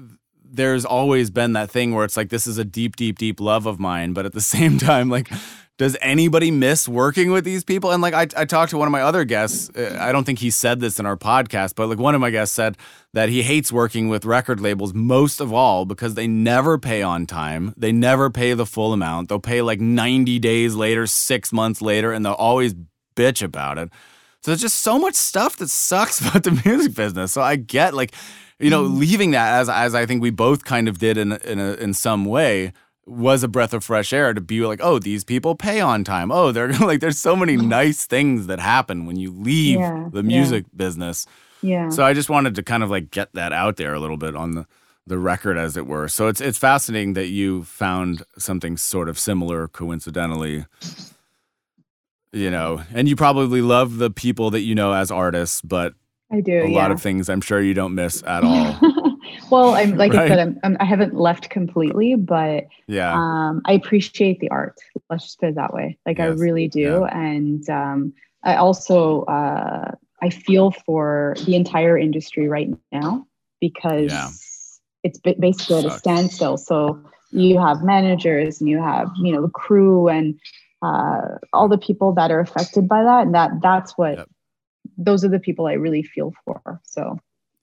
there's 0.54 0.84
always 0.84 1.30
been 1.30 1.52
that 1.54 1.70
thing 1.70 1.94
where 1.94 2.04
it's 2.04 2.16
like, 2.16 2.28
this 2.28 2.46
is 2.46 2.58
a 2.58 2.64
deep, 2.64 2.96
deep, 2.96 3.18
deep 3.18 3.40
love 3.40 3.66
of 3.66 3.78
mine. 3.78 4.12
But 4.12 4.26
at 4.26 4.32
the 4.32 4.40
same 4.54 4.78
time, 4.78 5.08
like, 5.08 5.28
does 5.76 5.96
anybody 6.00 6.52
miss 6.52 6.88
working 6.88 7.32
with 7.32 7.44
these 7.44 7.64
people? 7.64 7.90
And 7.90 8.00
like, 8.00 8.14
I, 8.14 8.28
I 8.40 8.44
talked 8.44 8.70
to 8.70 8.78
one 8.78 8.86
of 8.86 8.92
my 8.92 9.02
other 9.02 9.24
guests. 9.24 9.70
uh, 9.76 9.98
I 10.00 10.12
don't 10.12 10.24
think 10.24 10.38
he 10.38 10.50
said 10.50 10.78
this 10.78 11.00
in 11.00 11.06
our 11.06 11.16
podcast, 11.16 11.74
but 11.74 11.88
like, 11.88 11.98
one 11.98 12.14
of 12.14 12.20
my 12.20 12.30
guests 12.30 12.54
said 12.54 12.76
that 13.12 13.28
he 13.28 13.42
hates 13.42 13.72
working 13.72 14.08
with 14.08 14.24
record 14.24 14.60
labels 14.60 14.94
most 14.94 15.40
of 15.40 15.52
all 15.52 15.84
because 15.84 16.14
they 16.14 16.28
never 16.28 16.78
pay 16.78 17.02
on 17.02 17.26
time. 17.26 17.74
They 17.76 17.90
never 17.90 18.30
pay 18.30 18.54
the 18.54 18.66
full 18.66 18.92
amount. 18.92 19.28
They'll 19.28 19.40
pay 19.40 19.62
like 19.62 19.80
90 19.80 20.38
days 20.38 20.76
later, 20.76 21.06
six 21.06 21.52
months 21.52 21.82
later, 21.82 22.12
and 22.12 22.24
they'll 22.24 22.34
always 22.34 22.74
bitch 23.16 23.42
about 23.42 23.78
it. 23.78 23.90
So 24.42 24.50
there's 24.50 24.60
just 24.60 24.80
so 24.80 24.98
much 24.98 25.14
stuff 25.14 25.56
that 25.56 25.70
sucks 25.70 26.20
about 26.28 26.44
the 26.44 26.62
music 26.64 26.94
business. 26.94 27.32
So 27.32 27.42
I 27.42 27.56
get 27.56 27.94
like, 27.94 28.14
you 28.58 28.70
know, 28.70 28.84
mm. 28.84 28.98
leaving 28.98 29.32
that 29.32 29.60
as 29.60 29.68
as 29.68 29.94
I 29.94 30.06
think 30.06 30.22
we 30.22 30.30
both 30.30 30.64
kind 30.64 30.88
of 30.88 30.98
did 30.98 31.16
in 31.18 31.32
in 31.32 31.58
a, 31.58 31.74
in 31.74 31.94
some 31.94 32.24
way 32.24 32.72
was 33.06 33.42
a 33.42 33.48
breath 33.48 33.74
of 33.74 33.84
fresh 33.84 34.12
air 34.14 34.32
to 34.32 34.40
be 34.40 34.60
like, 34.62 34.80
oh, 34.82 34.98
these 34.98 35.24
people 35.24 35.54
pay 35.54 35.78
on 35.80 36.04
time. 36.04 36.32
Oh, 36.32 36.52
they're 36.52 36.72
like, 36.80 37.00
there's 37.00 37.18
so 37.18 37.36
many 37.36 37.56
mm. 37.56 37.66
nice 37.66 38.06
things 38.06 38.46
that 38.46 38.60
happen 38.60 39.04
when 39.04 39.16
you 39.16 39.30
leave 39.30 39.78
Yeah, 39.78 40.08
the 40.10 40.22
yeah. 40.22 40.26
music 40.26 40.64
business. 40.74 41.26
yeah. 41.60 41.90
So 41.90 42.02
I 42.02 42.14
just 42.14 42.30
wanted 42.30 42.54
to 42.54 42.62
kind 42.62 42.82
of 42.82 42.90
like 42.90 43.10
get 43.10 43.32
that 43.34 43.52
out 43.52 43.76
there 43.76 43.92
a 43.94 44.00
little 44.00 44.16
bit 44.16 44.34
on 44.34 44.52
the 44.52 44.66
the 45.06 45.18
record, 45.18 45.58
as 45.58 45.76
it 45.76 45.86
were. 45.86 46.08
So 46.08 46.28
it's 46.28 46.40
it's 46.40 46.56
fascinating 46.56 47.12
that 47.12 47.28
you 47.28 47.64
found 47.64 48.22
something 48.38 48.78
sort 48.78 49.10
of 49.10 49.18
similar, 49.18 49.68
coincidentally. 49.68 50.64
You 52.32 52.50
know, 52.50 52.82
and 52.92 53.06
you 53.06 53.14
probably 53.14 53.60
love 53.60 53.98
the 53.98 54.10
people 54.10 54.50
that 54.50 54.62
you 54.62 54.74
know 54.74 54.92
as 54.92 55.10
artists, 55.10 55.60
but 55.60 55.94
I 56.34 56.40
do 56.40 56.64
a 56.64 56.68
yeah. 56.68 56.76
lot 56.76 56.90
of 56.90 57.00
things 57.00 57.28
I'm 57.28 57.40
sure 57.40 57.60
you 57.60 57.74
don't 57.74 57.94
miss 57.94 58.22
at 58.26 58.42
all. 58.44 58.76
well, 59.50 59.74
I'm 59.74 59.96
like 59.96 60.14
I 60.14 60.26
said, 60.28 60.38
I'm, 60.40 60.58
I'm, 60.64 60.76
I 60.80 60.84
haven't 60.84 61.14
left 61.14 61.48
completely, 61.48 62.16
but 62.16 62.66
yeah, 62.88 63.14
um, 63.14 63.62
I 63.66 63.72
appreciate 63.72 64.40
the 64.40 64.50
art. 64.50 64.74
Let's 65.08 65.24
just 65.24 65.38
put 65.40 65.50
it 65.50 65.54
that 65.54 65.72
way. 65.72 65.96
Like 66.04 66.18
I 66.18 66.26
really 66.26 66.66
do, 66.68 67.04
and 67.04 67.68
um, 67.70 68.12
I 68.42 68.56
also 68.56 69.22
uh, 69.22 69.92
I 70.20 70.30
feel 70.30 70.72
for 70.72 71.36
the 71.46 71.54
entire 71.54 71.96
industry 71.96 72.48
right 72.48 72.70
now 72.90 73.26
because 73.60 74.10
Yeah. 74.12 74.30
it's 75.04 75.18
ba- 75.20 75.36
basically 75.38 75.78
at 75.78 75.84
a 75.84 75.90
standstill. 75.98 76.56
So 76.56 77.00
you 77.30 77.58
have 77.60 77.82
managers 77.84 78.60
and 78.60 78.68
you 78.68 78.82
have 78.82 79.08
you 79.22 79.32
know 79.32 79.42
the 79.42 79.50
crew 79.50 80.08
and 80.08 80.38
uh, 80.82 81.38
all 81.52 81.68
the 81.68 81.78
people 81.78 82.12
that 82.14 82.30
are 82.30 82.40
affected 82.40 82.88
by 82.88 83.04
that, 83.04 83.22
and 83.26 83.34
that 83.34 83.52
that's 83.62 83.96
what 83.96 84.18
Yep. 84.18 84.28
Those 84.96 85.24
are 85.24 85.28
the 85.28 85.40
people 85.40 85.66
I 85.66 85.74
really 85.74 86.02
feel 86.02 86.32
for. 86.44 86.80
So 86.84 87.18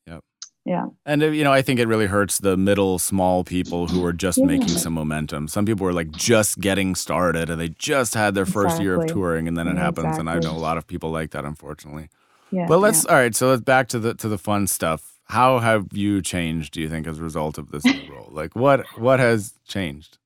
Yep. 0.07 0.23
yeah. 0.65 0.85
and 1.05 1.23
uh, 1.23 1.27
you 1.27 1.43
know, 1.43 1.51
I 1.53 1.61
think 1.61 1.79
it 1.79 1.87
really 1.87 2.07
hurts 2.07 2.39
the 2.39 2.57
middle, 2.57 2.99
small 2.99 3.43
people 3.43 3.87
who 3.87 4.03
are 4.05 4.13
just 4.13 4.37
making 4.39 4.67
some 4.69 4.93
momentum. 4.93 5.47
Some 5.47 5.65
people 5.65 5.85
are 5.87 5.93
like 5.93 6.11
just 6.11 6.59
getting 6.59 6.95
started, 6.95 7.49
and 7.49 7.59
they 7.59 7.69
just 7.69 8.13
had 8.13 8.35
their 8.35 8.45
first 8.45 8.81
year 8.81 8.95
of 8.95 9.07
touring, 9.07 9.47
and 9.47 9.57
then 9.57 9.67
it 9.67 9.75
Yeah, 9.75 9.81
happens. 9.81 10.17
And 10.17 10.29
I 10.29 10.39
know 10.39 10.51
a 10.55 10.59
lot 10.59 10.77
of 10.77 10.87
people 10.87 11.09
like 11.11 11.31
that, 11.31 11.45
unfortunately. 11.45 12.09
Yeah. 12.51 12.65
But 12.67 12.79
let's 12.79 13.05
all 13.05 13.15
right. 13.15 13.35
So 13.35 13.47
let's 13.49 13.61
back 13.61 13.87
to 13.89 13.99
the 13.99 14.13
to 14.15 14.27
the 14.27 14.37
fun 14.37 14.67
stuff. 14.67 15.19
How 15.25 15.59
have 15.59 15.87
you 15.93 16.21
changed? 16.21 16.73
Do 16.73 16.81
you 16.81 16.89
think 16.89 17.07
as 17.07 17.17
a 17.19 17.23
result 17.23 17.57
of 17.57 17.71
this 17.71 17.85
new 17.85 18.03
role? 18.03 18.27
Like 18.31 18.55
what 18.55 18.85
what 18.97 19.19
has 19.19 19.53
changed? 19.65 20.17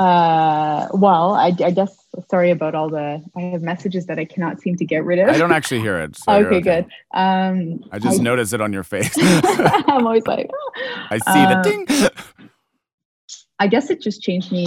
Uh, 0.00 0.88
well, 0.94 1.34
I, 1.34 1.48
I 1.62 1.70
guess 1.72 1.94
sorry 2.30 2.50
about 2.50 2.74
all 2.74 2.88
the. 2.88 3.22
I 3.36 3.40
have 3.42 3.60
messages 3.60 4.06
that 4.06 4.18
I 4.18 4.24
cannot 4.24 4.58
seem 4.58 4.76
to 4.76 4.84
get 4.86 5.04
rid 5.04 5.18
of. 5.18 5.28
I 5.28 5.36
don't 5.36 5.52
actually 5.52 5.80
hear 5.80 5.98
it. 5.98 6.16
So 6.16 6.38
you're 6.38 6.54
okay, 6.54 6.60
good. 6.62 6.86
Um, 7.12 7.84
I 7.92 7.98
just 7.98 8.22
noticed 8.22 8.54
it 8.54 8.62
on 8.62 8.72
your 8.72 8.82
face. 8.82 9.14
I'm 9.20 10.06
always 10.06 10.26
like, 10.26 10.48
I 11.10 11.18
see 11.18 11.44
the 11.44 11.58
Uh, 11.58 11.62
ding. 11.62 11.86
I 13.58 13.66
guess 13.66 13.90
it 13.90 14.00
just 14.00 14.22
changed 14.22 14.50
me 14.50 14.66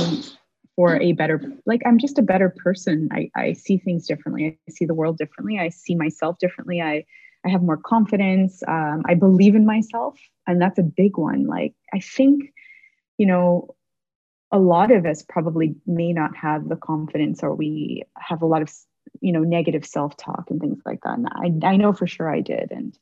for 0.76 1.02
a 1.02 1.14
better. 1.14 1.42
Like 1.66 1.82
I'm 1.84 1.98
just 1.98 2.20
a 2.20 2.22
better 2.22 2.50
person. 2.50 3.10
I 3.12 3.32
I 3.36 3.54
see 3.54 3.80
things 3.80 4.06
differently. 4.06 4.60
I 4.70 4.72
see 4.72 4.86
the 4.86 4.94
world 4.94 5.18
differently. 5.18 5.58
I 5.58 5.70
see 5.70 5.96
myself 5.96 6.38
differently. 6.38 6.80
I 6.80 7.06
I 7.44 7.50
have 7.50 7.64
more 7.64 7.78
confidence. 7.78 8.62
Um, 8.68 9.02
I 9.08 9.16
believe 9.16 9.56
in 9.56 9.66
myself, 9.66 10.20
and 10.46 10.62
that's 10.62 10.78
a 10.78 10.84
big 10.84 11.18
one. 11.18 11.48
Like 11.48 11.74
I 11.92 12.02
think, 12.02 12.54
you 13.18 13.26
know, 13.26 13.74
a 14.54 14.60
lot 14.60 14.92
of 14.92 15.06
us 15.06 15.24
probably 15.28 15.76
may 15.88 16.14
not 16.14 16.38
have 16.38 16.70
the 16.70 16.76
confidence 16.76 17.42
or 17.42 17.56
we 17.56 18.04
have 18.18 18.44
a 18.44 18.46
lot 18.46 18.62
of 18.62 18.72
you 19.20 19.34
know 19.34 19.42
negative 19.42 19.86
self-talk 19.86 20.46
and 20.50 20.62
things 20.62 20.80
like 20.86 21.02
that. 21.04 21.18
And 21.18 21.64
I, 21.66 21.74
I 21.74 21.76
know 21.76 21.92
for 21.92 22.08
sure 22.08 22.34
i 22.34 22.40
did. 22.40 22.72
And 22.72 22.98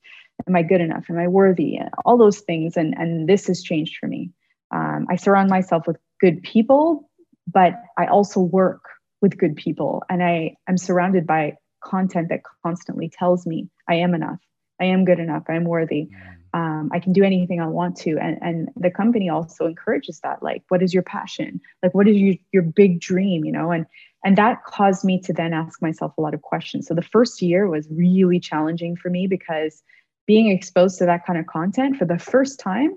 am 0.47 0.55
i 0.55 0.63
good 0.63 0.81
enough? 0.81 1.05
Am 1.09 1.19
i 1.19 1.27
worthy? 1.27 1.77
All 2.05 2.17
those 2.17 2.39
things. 2.39 2.77
And 2.77 2.97
and 2.97 3.27
this 3.27 3.47
has 3.47 3.61
changed 3.61 3.97
for 3.99 4.07
me. 4.07 4.31
Um, 4.71 5.05
i 5.09 5.17
surround 5.17 5.49
myself 5.49 5.85
with 5.85 5.97
good 6.19 6.41
people 6.41 7.09
but 7.51 7.73
i 7.97 8.05
also 8.05 8.39
work 8.39 8.83
with 9.21 9.37
good 9.37 9.57
people. 9.57 10.03
And 10.09 10.23
i 10.23 10.55
i'm 10.67 10.77
surrounded 10.77 11.27
by 11.27 11.57
content 11.83 12.29
that 12.29 12.41
constantly 12.65 13.09
tells 13.09 13.45
me 13.45 13.69
i 13.89 13.95
am 13.95 14.15
enough. 14.15 14.39
I 14.79 14.85
am 14.85 15.05
good 15.05 15.19
enough. 15.19 15.43
I'm 15.49 15.65
worthy 15.65 16.09
um, 16.53 16.89
I 16.91 16.99
can 16.99 17.13
do 17.13 17.23
anything 17.23 17.61
I 17.61 17.67
want 17.67 17.95
to. 17.97 18.17
And, 18.17 18.37
and 18.41 18.69
the 18.75 18.91
company 18.91 19.29
also 19.29 19.65
encourages 19.65 20.19
that. 20.19 20.43
Like, 20.43 20.63
what 20.67 20.83
is 20.83 20.93
your 20.93 21.03
passion? 21.03 21.61
Like, 21.81 21.93
what 21.93 22.07
is 22.07 22.17
your, 22.17 22.35
your 22.51 22.63
big 22.63 22.99
dream? 22.99 23.45
You 23.45 23.51
know, 23.51 23.71
and 23.71 23.85
and 24.23 24.37
that 24.37 24.63
caused 24.65 25.03
me 25.03 25.19
to 25.21 25.33
then 25.33 25.53
ask 25.53 25.81
myself 25.81 26.13
a 26.17 26.21
lot 26.21 26.33
of 26.33 26.41
questions. 26.41 26.87
So 26.87 26.93
the 26.93 27.01
first 27.01 27.41
year 27.41 27.67
was 27.67 27.87
really 27.89 28.39
challenging 28.39 28.95
for 28.95 29.09
me 29.09 29.27
because 29.27 29.81
being 30.27 30.49
exposed 30.49 30.99
to 30.99 31.05
that 31.05 31.25
kind 31.25 31.39
of 31.39 31.47
content 31.47 31.97
for 31.97 32.05
the 32.05 32.19
first 32.19 32.59
time 32.59 32.91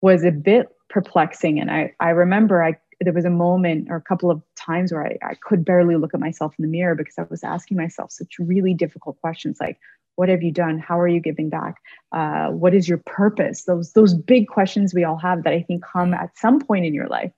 was 0.00 0.24
a 0.24 0.30
bit 0.30 0.68
perplexing. 0.88 1.60
And 1.60 1.70
I 1.70 1.92
I 2.00 2.10
remember 2.10 2.62
I 2.62 2.74
there 3.00 3.12
was 3.12 3.24
a 3.24 3.30
moment 3.30 3.88
or 3.90 3.96
a 3.96 4.02
couple 4.02 4.30
of 4.30 4.40
times 4.56 4.92
where 4.92 5.04
I, 5.04 5.18
I 5.30 5.34
could 5.42 5.64
barely 5.64 5.96
look 5.96 6.14
at 6.14 6.20
myself 6.20 6.54
in 6.58 6.62
the 6.62 6.70
mirror 6.70 6.94
because 6.94 7.14
I 7.18 7.24
was 7.28 7.42
asking 7.42 7.76
myself 7.76 8.12
such 8.12 8.36
really 8.38 8.72
difficult 8.72 9.20
questions 9.20 9.58
like 9.60 9.78
what 10.16 10.28
have 10.28 10.42
you 10.42 10.52
done? 10.52 10.78
How 10.78 10.98
are 10.98 11.08
you 11.08 11.20
giving 11.20 11.48
back? 11.48 11.76
Uh, 12.12 12.48
what 12.48 12.74
is 12.74 12.88
your 12.88 12.98
purpose? 12.98 13.64
Those 13.64 13.92
those 13.92 14.14
big 14.14 14.48
questions 14.48 14.94
we 14.94 15.04
all 15.04 15.18
have 15.18 15.44
that 15.44 15.52
i 15.52 15.62
think 15.62 15.84
come 15.84 16.14
at 16.14 16.36
some 16.36 16.60
point 16.60 16.86
in 16.86 16.94
your 16.94 17.08
life. 17.08 17.32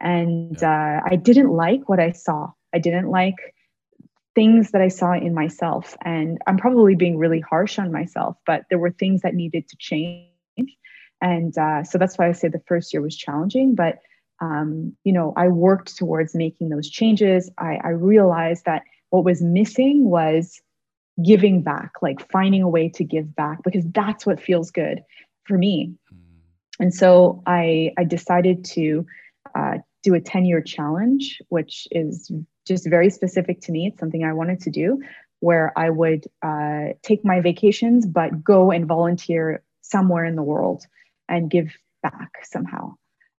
And 0.00 0.62
uh, 0.62 1.00
i 1.04 1.16
didn't 1.16 1.50
like 1.50 1.88
what 1.88 2.00
i 2.00 2.12
saw. 2.12 2.50
I 2.72 2.78
didn't 2.78 3.08
like 3.08 3.36
things 4.34 4.70
that 4.70 4.82
i 4.82 4.88
saw 4.88 5.12
in 5.12 5.34
myself. 5.34 5.96
And 6.04 6.38
i'm 6.46 6.58
probably 6.58 6.94
being 6.94 7.18
really 7.18 7.40
harsh 7.40 7.78
on 7.78 7.92
myself 7.92 8.36
but 8.46 8.64
there 8.68 8.78
were 8.78 8.90
things 8.90 9.22
that 9.22 9.34
needed 9.34 9.68
to 9.68 9.76
change. 9.78 10.28
And 11.20 11.56
uh, 11.58 11.82
so 11.82 11.98
that's 11.98 12.16
why 12.18 12.28
i 12.28 12.32
say 12.32 12.48
the 12.48 12.62
first 12.66 12.92
year 12.92 13.02
was 13.02 13.16
challenging 13.16 13.74
but 13.74 13.98
um, 14.40 14.96
you 15.02 15.12
know 15.12 15.32
i 15.36 15.48
worked 15.48 15.96
towards 15.96 16.34
making 16.34 16.68
those 16.68 16.88
changes. 16.88 17.50
I, 17.58 17.78
I 17.82 17.88
realized 17.88 18.66
that 18.66 18.82
what 19.10 19.24
was 19.24 19.42
missing 19.42 20.04
was 20.04 20.60
giving 21.22 21.62
back, 21.62 21.92
like 22.02 22.30
finding 22.30 22.62
a 22.62 22.68
way 22.68 22.88
to 22.90 23.04
give 23.04 23.34
back 23.34 23.62
because 23.62 23.84
that's 23.92 24.24
what 24.24 24.40
feels 24.40 24.70
good 24.70 25.02
for 25.44 25.58
me. 25.58 25.94
And 26.80 26.94
so 26.94 27.42
I 27.46 27.92
I 27.98 28.04
decided 28.04 28.64
to 28.76 29.06
uh, 29.54 29.78
do 30.02 30.14
a 30.14 30.20
10 30.20 30.44
year 30.44 30.60
challenge, 30.60 31.40
which 31.48 31.88
is 31.90 32.30
just 32.66 32.88
very 32.88 33.10
specific 33.10 33.60
to 33.62 33.72
me. 33.72 33.86
It's 33.86 33.98
something 33.98 34.24
I 34.24 34.32
wanted 34.32 34.60
to 34.60 34.70
do 34.70 35.02
where 35.40 35.72
I 35.76 35.90
would 35.90 36.26
uh, 36.42 36.94
take 37.02 37.24
my 37.24 37.40
vacations, 37.40 38.06
but 38.06 38.42
go 38.42 38.70
and 38.70 38.86
volunteer 38.86 39.62
somewhere 39.82 40.24
in 40.24 40.36
the 40.36 40.42
world 40.42 40.84
and 41.28 41.50
give 41.50 41.72
back 42.02 42.30
somehow. 42.44 42.94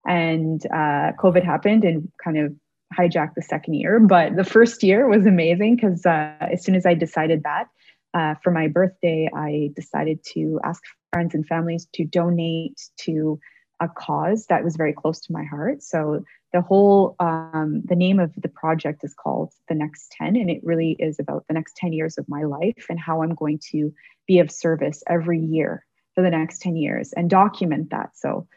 And 0.07 0.65
uh, 0.67 1.11
COVID 1.19 1.43
happened 1.43 1.83
and 1.83 2.09
kind 2.23 2.37
of 2.37 2.55
hijacked 2.97 3.35
the 3.35 3.41
second 3.41 3.75
year. 3.75 3.99
But 3.99 4.35
the 4.35 4.43
first 4.43 4.83
year 4.83 5.07
was 5.07 5.25
amazing 5.25 5.75
because 5.75 6.05
uh, 6.05 6.35
as 6.39 6.63
soon 6.63 6.75
as 6.75 6.85
I 6.85 6.93
decided 6.93 7.43
that, 7.43 7.67
uh, 8.13 8.35
for 8.43 8.51
my 8.51 8.67
birthday, 8.67 9.29
I 9.33 9.71
decided 9.75 10.23
to 10.33 10.59
ask 10.63 10.81
friends 11.13 11.35
and 11.35 11.45
families 11.45 11.87
to 11.93 12.05
donate 12.05 12.81
to 13.01 13.39
a 13.79 13.87
cause 13.87 14.47
that 14.47 14.63
was 14.63 14.75
very 14.75 14.93
close 14.93 15.21
to 15.21 15.31
my 15.31 15.43
heart. 15.43 15.81
So 15.83 16.23
the 16.51 16.61
whole, 16.61 17.15
um, 17.19 17.81
the 17.85 17.95
name 17.95 18.19
of 18.19 18.33
the 18.35 18.49
project 18.49 19.03
is 19.03 19.13
called 19.13 19.53
The 19.67 19.75
Next 19.75 20.11
10, 20.17 20.35
and 20.35 20.49
it 20.49 20.61
really 20.63 20.95
is 20.99 21.19
about 21.19 21.45
the 21.47 21.53
next 21.53 21.75
10 21.77 21.93
years 21.93 22.17
of 22.17 22.27
my 22.27 22.43
life 22.43 22.87
and 22.89 22.99
how 22.99 23.21
I'm 23.21 23.35
going 23.35 23.59
to 23.71 23.93
be 24.27 24.39
of 24.39 24.51
service 24.51 25.03
every 25.07 25.39
year 25.39 25.85
for 26.15 26.23
the 26.23 26.29
next 26.31 26.61
10 26.61 26.75
years 26.75 27.13
and 27.13 27.29
document 27.29 27.91
that. 27.91 28.17
So 28.17 28.47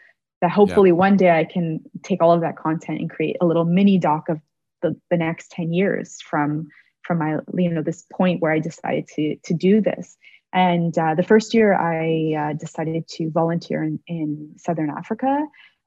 that 0.42 0.50
hopefully 0.50 0.90
yeah. 0.90 0.96
one 0.96 1.16
day 1.16 1.30
I 1.30 1.44
can 1.44 1.80
take 2.02 2.20
all 2.20 2.32
of 2.32 2.42
that 2.42 2.56
content 2.56 3.00
and 3.00 3.08
create 3.08 3.36
a 3.40 3.46
little 3.46 3.64
mini 3.64 3.96
doc 3.96 4.28
of 4.28 4.40
the, 4.82 4.94
the 5.08 5.16
next 5.16 5.52
10 5.52 5.72
years 5.72 6.20
from 6.20 6.68
from 7.02 7.18
my 7.18 7.38
you 7.56 7.68
know 7.68 7.82
this 7.82 8.04
point 8.12 8.42
where 8.42 8.52
I 8.52 8.58
decided 8.58 9.08
to 9.14 9.36
to 9.44 9.54
do 9.54 9.80
this. 9.80 10.18
And 10.52 10.96
uh, 10.98 11.14
the 11.14 11.22
first 11.22 11.54
year 11.54 11.72
I 11.72 12.34
uh, 12.50 12.52
decided 12.52 13.08
to 13.08 13.30
volunteer 13.30 13.82
in, 13.82 13.98
in 14.06 14.50
Southern 14.58 14.90
Africa 14.90 15.46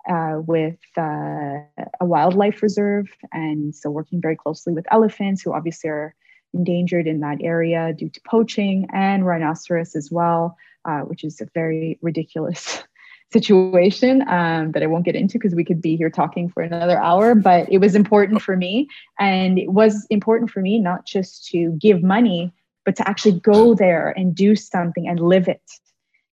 uh, 0.09 0.39
with 0.39 0.79
uh, 0.97 1.59
a 1.99 2.05
wildlife 2.05 2.63
reserve, 2.63 3.07
and 3.31 3.75
so 3.75 3.91
working 3.91 4.21
very 4.21 4.35
closely 4.35 4.73
with 4.73 4.85
elephants 4.91 5.41
who 5.41 5.53
obviously 5.53 5.89
are 5.89 6.15
endangered 6.53 7.05
in 7.05 7.19
that 7.19 7.37
area 7.41 7.93
due 7.93 8.09
to 8.09 8.21
poaching, 8.27 8.87
and 8.91 9.25
rhinoceros 9.25 9.95
as 9.95 10.09
well, 10.11 10.57
uh, 10.85 11.01
which 11.01 11.23
is 11.23 11.41
a 11.41 11.47
very 11.53 11.99
ridiculous 12.01 12.83
situation 13.31 14.21
um, 14.27 14.71
that 14.71 14.83
I 14.83 14.87
won't 14.87 15.05
get 15.05 15.15
into 15.15 15.37
because 15.37 15.55
we 15.55 15.65
could 15.65 15.81
be 15.81 15.95
here 15.95 16.09
talking 16.09 16.49
for 16.49 16.63
another 16.63 16.97
hour. 16.97 17.35
But 17.35 17.71
it 17.71 17.79
was 17.79 17.95
important 17.95 18.41
for 18.41 18.55
me. 18.55 18.87
And 19.19 19.59
it 19.59 19.71
was 19.71 20.05
important 20.09 20.51
for 20.51 20.61
me 20.61 20.79
not 20.79 21.05
just 21.05 21.47
to 21.47 21.71
give 21.79 22.03
money, 22.03 22.51
but 22.85 22.95
to 22.97 23.07
actually 23.07 23.39
go 23.39 23.73
there 23.73 24.13
and 24.15 24.35
do 24.35 24.55
something 24.55 25.07
and 25.07 25.19
live 25.19 25.47
it. 25.47 25.61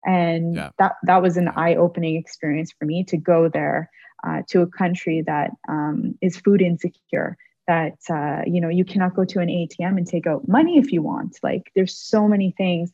And 0.05 0.55
yeah. 0.55 0.69
that, 0.79 0.93
that 1.03 1.21
was 1.21 1.37
an 1.37 1.49
eye 1.55 1.75
opening 1.75 2.15
experience 2.15 2.71
for 2.77 2.85
me 2.85 3.03
to 3.05 3.17
go 3.17 3.49
there 3.49 3.89
uh, 4.23 4.41
to 4.49 4.61
a 4.61 4.67
country 4.67 5.21
that 5.21 5.51
um, 5.67 6.17
is 6.21 6.37
food 6.37 6.61
insecure. 6.61 7.37
That 7.67 7.99
uh, 8.09 8.41
you 8.45 8.59
know 8.59 8.69
you 8.69 8.83
cannot 8.83 9.15
go 9.15 9.23
to 9.23 9.39
an 9.39 9.47
ATM 9.47 9.95
and 9.95 10.05
take 10.05 10.27
out 10.27 10.47
money 10.47 10.77
if 10.77 10.91
you 10.91 11.01
want. 11.01 11.37
Like 11.43 11.71
there's 11.75 11.95
so 11.95 12.27
many 12.27 12.51
things 12.57 12.91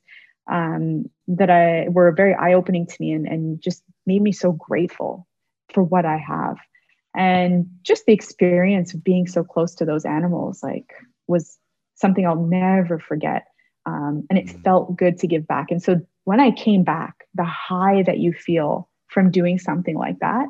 um, 0.50 1.10
that 1.28 1.50
I 1.50 1.88
were 1.90 2.12
very 2.12 2.36
eye 2.36 2.54
opening 2.54 2.86
to 2.86 2.96
me 3.00 3.14
and, 3.14 3.28
and 3.28 3.62
just 3.62 3.84
made 4.08 4.22
me 4.22 4.32
so 4.32 4.54
grateful 4.54 5.28
for 5.74 5.84
what 5.84 6.06
I 6.06 6.18
have. 6.18 6.58
And 7.16 7.68
just 7.84 8.06
the 8.06 8.14
experience 8.14 8.94
of 8.94 9.04
being 9.04 9.28
so 9.28 9.44
close 9.44 9.76
to 9.76 9.86
those 9.86 10.06
animals, 10.06 10.64
like, 10.64 10.94
was 11.28 11.58
something 11.96 12.26
I'll 12.26 12.36
never 12.36 13.00
forget. 13.00 13.46
Um, 13.86 14.26
and 14.30 14.38
it 14.38 14.50
felt 14.64 14.96
good 14.96 15.18
to 15.20 15.28
give 15.28 15.48
back. 15.48 15.72
And 15.72 15.82
so 15.82 16.02
when 16.26 16.40
I 16.40 16.52
came 16.52 16.84
back, 16.84 17.26
the 17.34 17.44
high 17.44 18.04
that 18.04 18.20
you 18.20 18.34
feel 18.34 18.90
from 19.08 19.32
doing 19.32 19.58
something 19.58 19.98
like 19.98 20.20
that, 20.20 20.48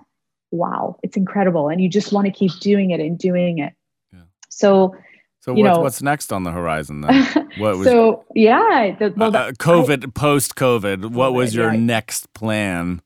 wow, 0.51 0.97
it's 1.03 1.15
incredible. 1.15 1.69
And 1.69 1.79
you 1.79 1.89
just 1.89 2.11
want 2.11 2.25
to 2.25 2.31
keep 2.31 2.51
doing 2.59 2.91
it 2.91 2.99
and 2.99 3.17
doing 3.17 3.59
it. 3.59 3.73
Yeah. 4.11 4.21
So, 4.49 4.95
so 5.39 5.53
what's, 5.53 5.63
know, 5.63 5.79
what's 5.79 6.01
next 6.01 6.33
on 6.33 6.43
the 6.43 6.51
horizon 6.51 7.01
then? 7.01 7.43
What 7.57 7.77
was, 7.77 7.87
so 7.87 8.23
yeah, 8.35 8.95
the, 8.99 9.11
well, 9.17 9.35
uh, 9.35 9.51
COVID, 9.53 10.13
post 10.13 10.53
COVID, 10.53 11.09
what 11.09 11.33
was 11.33 11.55
your 11.55 11.73
yeah. 11.73 11.79
next 11.79 12.31
plan 12.35 13.01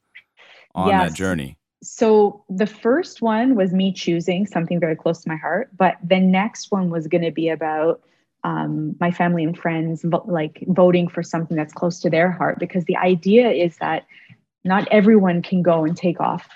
on 0.76 0.90
yes. 0.90 1.10
that 1.10 1.16
journey? 1.16 1.58
So 1.84 2.44
the 2.50 2.68
first 2.68 3.22
one 3.22 3.56
was 3.56 3.74
me 3.74 3.92
choosing 3.92 4.46
something 4.46 4.80
very 4.80 4.96
close 4.96 5.24
to 5.24 5.30
my 5.30 5.36
heart, 5.36 5.70
but 5.76 5.98
the 6.04 6.20
next 6.20 6.72
one 6.72 6.90
was 6.90 7.08
going 7.08 7.24
to 7.24 7.32
be 7.32 7.50
about 7.50 8.02
um, 8.44 8.96
my 9.00 9.12
family 9.12 9.44
and 9.44 9.58
friends 9.58 10.04
vo- 10.04 10.26
like 10.28 10.64
voting 10.68 11.08
for 11.08 11.24
something 11.24 11.58
that's 11.58 11.74
close 11.74 12.00
to 12.02 12.10
their 12.10 12.32
heart 12.32 12.60
because 12.60 12.86
the 12.86 12.98
idea 12.98 13.50
is 13.50 13.78
that 13.78 14.06
not 14.64 14.88
everyone 14.92 15.42
can 15.42 15.62
go 15.62 15.84
and 15.84 15.98
take 15.98 16.20
off 16.20 16.48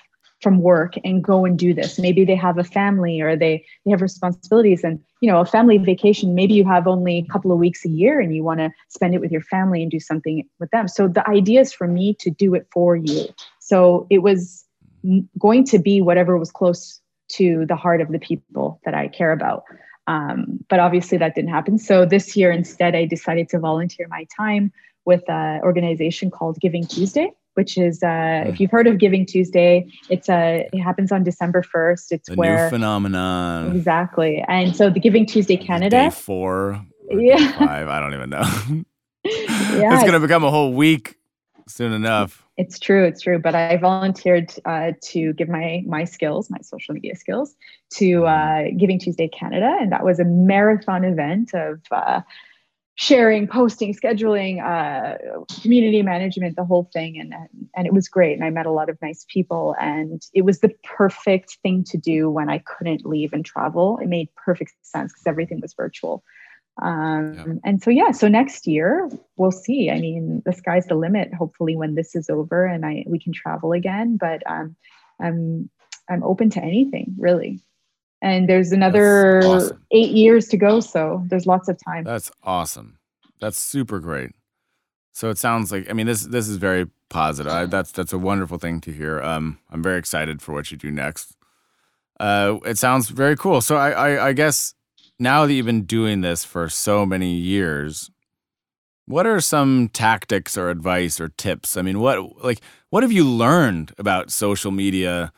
from 0.46 0.62
work 0.62 0.94
and 1.04 1.24
go 1.24 1.44
and 1.44 1.58
do 1.58 1.74
this. 1.74 1.98
Maybe 1.98 2.24
they 2.24 2.36
have 2.36 2.60
a 2.60 2.64
family 2.64 3.20
or 3.20 3.36
they 3.36 3.66
they 3.84 3.90
have 3.90 4.04
responsibilities 4.04 4.84
and 4.84 5.00
you 5.20 5.32
know 5.32 5.40
a 5.42 5.46
family 5.46 5.80
vacation 5.80 6.36
maybe 6.36 6.54
you 6.54 6.66
have 6.66 6.86
only 6.86 7.18
a 7.18 7.34
couple 7.34 7.52
of 7.52 7.58
weeks 7.58 7.84
a 7.84 7.90
year 7.90 8.20
and 8.20 8.36
you 8.36 8.44
want 8.44 8.60
to 8.60 8.70
spend 8.90 9.16
it 9.16 9.22
with 9.22 9.32
your 9.32 9.42
family 9.42 9.82
and 9.82 9.90
do 9.90 10.00
something 10.00 10.48
with 10.60 10.70
them. 10.70 10.88
So 10.88 11.08
the 11.08 11.28
idea 11.28 11.62
is 11.62 11.74
for 11.74 11.88
me 11.88 12.14
to 12.20 12.30
do 12.30 12.54
it 12.54 12.68
for 12.72 12.96
you. 12.96 13.26
So 13.60 14.06
it 14.12 14.20
was 14.20 14.64
going 15.40 15.66
to 15.66 15.80
be 15.80 16.00
whatever 16.00 16.38
was 16.38 16.52
close 16.52 17.02
to 17.38 17.66
the 17.66 17.76
heart 17.76 18.02
of 18.02 18.12
the 18.12 18.20
people 18.20 18.80
that 18.86 18.94
i 18.94 19.08
care 19.08 19.32
about. 19.32 19.64
Um, 20.06 20.64
but 20.70 20.80
obviously 20.80 21.18
that 21.18 21.34
didn't 21.34 21.50
happen. 21.50 21.80
So 21.80 22.06
this 22.06 22.38
year, 22.38 22.52
instead, 22.52 22.94
I 22.94 23.06
decided 23.06 23.50
to 23.50 23.58
volunteer 23.60 24.06
my 24.08 24.28
time 24.38 24.72
with 25.06 25.28
an 25.28 25.62
organization 25.64 26.30
called 26.30 26.60
Giving 26.60 26.86
Tuesday, 26.86 27.32
which 27.56 27.78
is 27.78 28.04
uh, 28.04 28.08
mm. 28.08 28.50
if 28.50 28.60
you've 28.60 28.72
heard 28.72 28.88
of 28.88 28.98
Giving 28.98 29.26
Tuesday, 29.26 29.88
it's 30.10 30.30
a 30.30 30.70
it 30.72 30.80
happens 30.80 31.12
on 31.12 31.24
December 31.24 31.64
first. 31.64 32.12
It's 32.12 32.30
a 32.30 32.36
where 32.36 32.66
new 32.66 32.70
phenomenon 32.70 33.76
exactly, 33.76 34.44
and 34.48 34.76
so 34.76 34.90
the 34.90 35.00
Giving 35.00 35.26
Tuesday 35.26 35.58
Canada 35.58 35.90
day 35.90 36.10
four, 36.10 36.86
yeah, 37.10 37.58
five. 37.58 37.88
I 37.88 38.00
don't 38.00 38.14
even 38.14 38.30
know. 38.30 38.40
yeah, 39.24 39.96
it's 39.96 40.04
gonna 40.04 40.20
become 40.20 40.44
a 40.44 40.52
whole 40.52 40.74
week 40.74 41.18
soon 41.68 41.94
enough. 41.94 42.46
It's 42.58 42.80
true. 42.80 43.04
It's 43.06 43.22
true. 43.22 43.40
But 43.40 43.56
I 43.56 43.78
volunteered 43.78 44.54
uh, 44.66 44.92
to 45.10 45.34
give 45.34 45.50
my 45.50 45.84
my 45.86 46.06
skills, 46.06 46.50
my 46.50 46.60
social 46.62 46.94
media 46.94 47.16
skills, 47.16 47.56
to 47.96 48.22
mm-hmm. 48.22 48.74
uh, 48.74 48.78
Giving 48.78 49.00
Tuesday 49.00 49.28
Canada, 49.28 49.76
and 49.80 49.92
that 49.92 50.04
was 50.04 50.20
a 50.20 50.26
marathon 50.26 51.04
event 51.04 51.54
of 51.54 51.82
uh, 51.92 52.22
sharing, 52.96 53.48
posting, 53.48 53.94
scheduling, 53.94 54.64
uh, 54.64 55.18
community 55.62 56.02
management, 56.02 56.56
the 56.56 56.64
whole 56.64 56.90
thing, 56.94 57.20
and, 57.20 57.34
and 57.76 57.86
it 57.86 57.94
was 57.94 58.08
great. 58.08 58.34
And 58.34 58.44
I 58.44 58.50
met 58.50 58.66
a 58.66 58.72
lot 58.72 58.90
of 58.90 58.98
nice 59.02 59.26
people, 59.30 59.76
and 59.80 60.22
it 60.34 60.44
was 60.44 60.60
the 60.60 60.72
perfect 60.84 61.58
thing 61.62 61.84
to 61.86 61.98
do 61.98 62.30
when 62.30 62.50
I 62.50 62.60
couldn't 62.60 63.06
leave 63.06 63.34
and 63.34 63.46
travel. 63.46 63.98
It 64.02 64.08
made 64.08 64.30
perfect 64.36 64.74
sense 64.82 65.12
because 65.12 65.28
everything 65.28 65.60
was 65.62 65.74
virtual. 65.74 66.24
Um, 66.82 67.34
yeah. 67.34 67.54
And 67.64 67.84
so, 67.84 67.90
yeah, 67.90 68.12
so 68.12 68.28
next 68.28 68.68
year 68.68 69.10
we'll 69.38 69.52
see. 69.52 69.90
I 69.90 70.00
mean, 70.00 70.42
the 70.46 70.54
sky's 70.54 70.88
the 70.88 70.96
limit. 70.96 71.34
Hopefully, 71.34 71.76
when 71.76 71.96
this 71.96 72.16
is 72.16 72.30
over 72.30 72.66
and 72.66 72.86
I 72.86 73.06
we 73.08 73.20
can 73.20 73.34
travel 73.34 73.72
again. 73.72 74.18
But 74.18 74.42
um, 74.46 74.76
I'm 75.22 75.70
I'm 76.10 76.24
open 76.24 76.50
to 76.52 76.62
anything 76.62 77.16
really. 77.18 77.62
And 78.22 78.50
there's 78.50 78.72
another 78.72 79.44
awesome. 79.44 79.82
eight 79.92 80.12
years 80.12 80.48
to 80.48 80.58
go, 80.58 80.80
so 80.80 81.24
there's 81.28 81.46
lots 81.46 81.68
of 81.68 81.78
time. 81.84 82.04
That's 82.06 82.32
awesome. 82.44 82.98
That's 83.40 83.62
super 83.62 84.00
great. 84.00 84.32
So 85.12 85.30
it 85.30 85.38
sounds 85.38 85.72
like 85.72 85.90
I 85.90 85.94
mean 85.94 86.08
this 86.08 86.24
this 86.24 86.48
is 86.48 86.58
very 86.58 86.88
positive. 87.10 87.52
I, 87.52 87.66
that's 87.66 87.92
that's 87.92 88.14
a 88.14 88.18
wonderful 88.18 88.58
thing 88.58 88.82
to 88.82 88.92
hear. 88.92 89.22
Um, 89.22 89.60
I'm 89.72 89.82
very 89.82 89.98
excited 89.98 90.42
for 90.42 90.54
what 90.54 90.72
you 90.72 90.78
do 90.78 90.92
next. 90.92 91.36
Uh, 92.20 92.58
it 92.66 92.78
sounds 92.78 93.10
very 93.10 93.36
cool. 93.36 93.62
So 93.62 93.76
I, 93.76 93.92
I, 93.92 94.28
I 94.28 94.34
guess 94.34 94.74
now 95.20 95.46
that 95.46 95.54
you've 95.54 95.66
been 95.66 95.84
doing 95.84 96.22
this 96.22 96.44
for 96.44 96.70
so 96.70 97.06
many 97.06 97.34
years, 97.34 98.10
what 99.06 99.28
are 99.28 99.40
some 99.40 99.90
tactics 99.90 100.58
or 100.58 100.70
advice 100.70 101.20
or 101.20 101.30
tips? 101.30 101.78
I 101.78 101.82
mean, 101.82 102.00
what 102.00 102.44
like 102.44 102.60
what 102.90 103.04
have 103.04 103.12
you 103.12 103.24
learned 103.24 103.94
about 103.98 104.32
social 104.32 104.72
media 104.72 105.32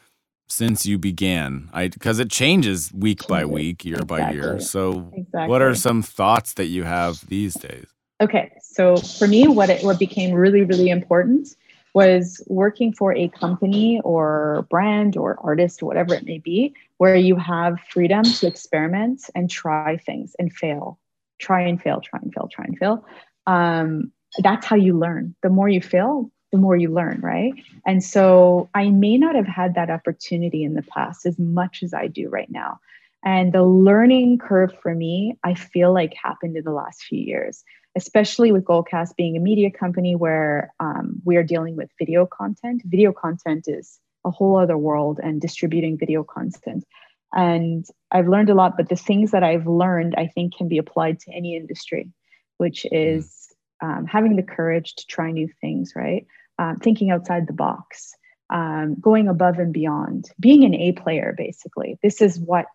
since 0.47 0.85
you 0.85 0.97
began? 0.97 1.69
I 1.73 1.87
because 1.89 2.19
it 2.19 2.29
changes 2.29 2.91
week 2.93 3.27
by 3.27 3.45
week, 3.45 3.85
year 3.85 3.95
exactly. 3.95 4.17
by 4.17 4.31
year. 4.31 4.59
So, 4.59 5.11
exactly. 5.13 5.47
what 5.49 5.61
are 5.61 5.75
some 5.75 6.01
thoughts 6.01 6.53
that 6.53 6.67
you 6.67 6.83
have 6.83 7.25
these 7.27 7.53
days? 7.55 7.87
Okay, 8.19 8.51
so 8.61 8.97
for 8.97 9.27
me, 9.27 9.47
what 9.47 9.69
it, 9.69 9.83
what 9.83 9.99
became 9.99 10.33
really 10.33 10.63
really 10.63 10.89
important 10.89 11.55
was 11.93 12.43
working 12.47 12.93
for 12.93 13.15
a 13.15 13.27
company 13.29 13.99
or 14.03 14.67
brand 14.69 15.17
or 15.17 15.35
artist, 15.41 15.81
whatever 15.81 16.13
it 16.13 16.25
may 16.25 16.37
be, 16.37 16.73
where 16.97 17.15
you 17.15 17.35
have 17.35 17.79
freedom 17.89 18.23
to 18.23 18.45
experiment 18.45 19.29
and 19.33 19.49
try 19.49 19.97
things 19.97 20.35
and 20.37 20.53
fail, 20.53 20.99
try 21.39 21.61
and 21.61 21.81
fail, 21.81 21.99
try 21.99 22.19
and 22.21 22.31
fail, 22.31 22.47
try 22.51 22.65
and 22.65 22.77
fail. 22.77 23.03
Um, 23.47 24.11
that's 24.43 24.65
how 24.65 24.75
you 24.75 24.97
learn. 24.97 25.35
The 25.41 25.49
more 25.49 25.69
you 25.69 25.81
fail, 25.81 26.31
the 26.51 26.57
more 26.57 26.75
you 26.75 26.89
learn, 26.89 27.19
right? 27.21 27.53
And 27.85 28.03
so 28.03 28.69
I 28.73 28.89
may 28.89 29.17
not 29.17 29.35
have 29.35 29.47
had 29.47 29.75
that 29.75 29.89
opportunity 29.89 30.63
in 30.63 30.73
the 30.73 30.83
past 30.83 31.25
as 31.25 31.37
much 31.37 31.83
as 31.83 31.93
I 31.93 32.07
do 32.07 32.29
right 32.29 32.49
now. 32.49 32.79
And 33.25 33.51
the 33.51 33.63
learning 33.63 34.37
curve 34.37 34.73
for 34.81 34.93
me, 34.95 35.37
I 35.43 35.55
feel 35.55 35.93
like 35.93 36.13
happened 36.13 36.55
in 36.55 36.63
the 36.63 36.71
last 36.71 37.03
few 37.03 37.19
years 37.19 37.63
especially 37.97 38.51
with 38.51 38.63
Goalcast 38.63 39.15
being 39.15 39.35
a 39.35 39.39
media 39.39 39.71
company 39.71 40.15
where 40.15 40.71
um, 40.79 41.19
we 41.25 41.35
are 41.35 41.43
dealing 41.43 41.75
with 41.75 41.89
video 41.97 42.27
content. 42.27 42.83
Video 42.85 43.11
content 43.11 43.65
is 43.67 43.99
a 44.23 44.29
whole 44.29 44.55
other 44.55 44.77
world 44.77 45.19
and 45.21 45.41
distributing 45.41 45.97
video 45.97 46.23
content. 46.23 46.85
And 47.33 47.85
I've 48.11 48.27
learned 48.27 48.51
a 48.51 48.53
lot, 48.53 48.77
but 48.77 48.87
the 48.87 48.95
things 48.95 49.31
that 49.31 49.43
I've 49.43 49.65
learned, 49.65 50.13
I 50.15 50.27
think, 50.27 50.55
can 50.55 50.67
be 50.67 50.77
applied 50.77 51.19
to 51.21 51.33
any 51.33 51.57
industry, 51.57 52.11
which 52.57 52.85
mm. 52.85 53.17
is 53.17 53.46
um, 53.81 54.05
having 54.05 54.35
the 54.35 54.43
courage 54.43 54.95
to 54.95 55.05
try 55.07 55.31
new 55.31 55.49
things, 55.61 55.93
right? 55.95 56.25
Um, 56.59 56.77
thinking 56.77 57.11
outside 57.11 57.47
the 57.47 57.53
box, 57.53 58.13
um, 58.49 58.95
going 58.99 59.27
above 59.27 59.59
and 59.59 59.73
beyond, 59.73 60.29
being 60.39 60.63
an 60.63 60.73
A 60.73 60.93
player, 60.93 61.35
basically. 61.37 61.99
This 62.01 62.21
is 62.21 62.39
what 62.39 62.67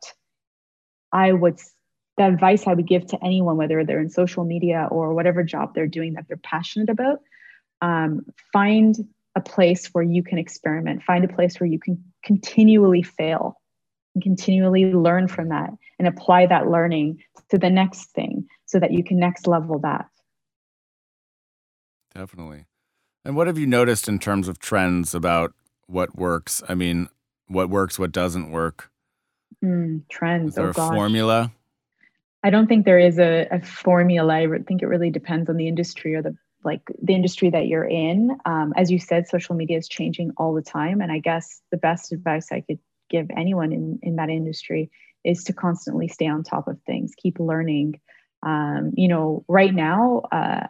I 1.12 1.32
would 1.32 1.61
the 2.18 2.26
advice 2.26 2.66
I 2.66 2.74
would 2.74 2.86
give 2.86 3.07
to 3.07 3.24
anyone, 3.24 3.57
whether 3.57 3.84
they're 3.84 4.00
in 4.00 4.11
social 4.11 4.44
media 4.44 4.86
or 4.90 5.14
whatever 5.14 5.42
job 5.42 5.74
they're 5.74 5.86
doing 5.86 6.12
that 6.14 6.26
they're 6.28 6.36
passionate 6.36 6.90
about, 6.90 7.20
um, 7.80 8.26
find 8.53 8.96
a 9.34 9.40
place 9.40 9.86
where 9.88 10.05
you 10.05 10.22
can 10.22 10.38
experiment, 10.38 11.03
find 11.03 11.24
a 11.24 11.28
place 11.28 11.59
where 11.59 11.68
you 11.68 11.78
can 11.78 12.03
continually 12.22 13.03
fail 13.03 13.61
and 14.14 14.22
continually 14.22 14.92
learn 14.92 15.26
from 15.26 15.48
that 15.48 15.70
and 15.98 16.07
apply 16.07 16.46
that 16.46 16.68
learning 16.68 17.22
to 17.48 17.57
the 17.57 17.70
next 17.70 18.11
thing 18.11 18.46
so 18.66 18.78
that 18.78 18.92
you 18.92 19.03
can 19.03 19.18
next 19.18 19.46
level 19.46 19.78
that. 19.78 20.07
Definitely. 22.14 22.66
And 23.24 23.36
what 23.36 23.46
have 23.46 23.58
you 23.58 23.66
noticed 23.66 24.08
in 24.08 24.18
terms 24.18 24.48
of 24.48 24.58
trends 24.58 25.14
about 25.14 25.54
what 25.86 26.16
works? 26.16 26.62
I 26.68 26.74
mean, 26.74 27.08
what 27.46 27.70
works, 27.70 27.98
what 27.98 28.12
doesn't 28.12 28.50
work? 28.50 28.90
Mm, 29.64 30.02
trends. 30.08 30.50
Is 30.50 30.54
there 30.56 30.66
oh, 30.66 30.70
a 30.70 30.72
formula? 30.74 31.52
I 32.42 32.50
don't 32.50 32.66
think 32.66 32.84
there 32.84 32.98
is 32.98 33.18
a, 33.18 33.46
a 33.50 33.60
formula. 33.60 34.34
I 34.34 34.48
think 34.66 34.82
it 34.82 34.86
really 34.86 35.10
depends 35.10 35.48
on 35.48 35.56
the 35.56 35.68
industry 35.68 36.14
or 36.14 36.22
the 36.22 36.36
like 36.64 36.82
the 37.02 37.14
industry 37.14 37.50
that 37.50 37.66
you're 37.66 37.84
in. 37.84 38.36
Um, 38.44 38.72
as 38.76 38.90
you 38.90 38.98
said, 38.98 39.28
social 39.28 39.54
media 39.54 39.78
is 39.78 39.88
changing 39.88 40.32
all 40.36 40.54
the 40.54 40.62
time, 40.62 41.00
and 41.00 41.10
I 41.10 41.18
guess 41.18 41.60
the 41.70 41.76
best 41.76 42.12
advice 42.12 42.50
I 42.52 42.60
could 42.60 42.78
give 43.10 43.28
anyone 43.36 43.72
in 43.72 43.98
in 44.02 44.16
that 44.16 44.30
industry 44.30 44.90
is 45.24 45.44
to 45.44 45.52
constantly 45.52 46.08
stay 46.08 46.26
on 46.26 46.42
top 46.42 46.66
of 46.66 46.80
things, 46.82 47.12
keep 47.16 47.38
learning. 47.38 48.00
Um, 48.44 48.92
you 48.96 49.06
know, 49.06 49.44
right 49.46 49.72
now 49.72 50.22
uh, 50.32 50.66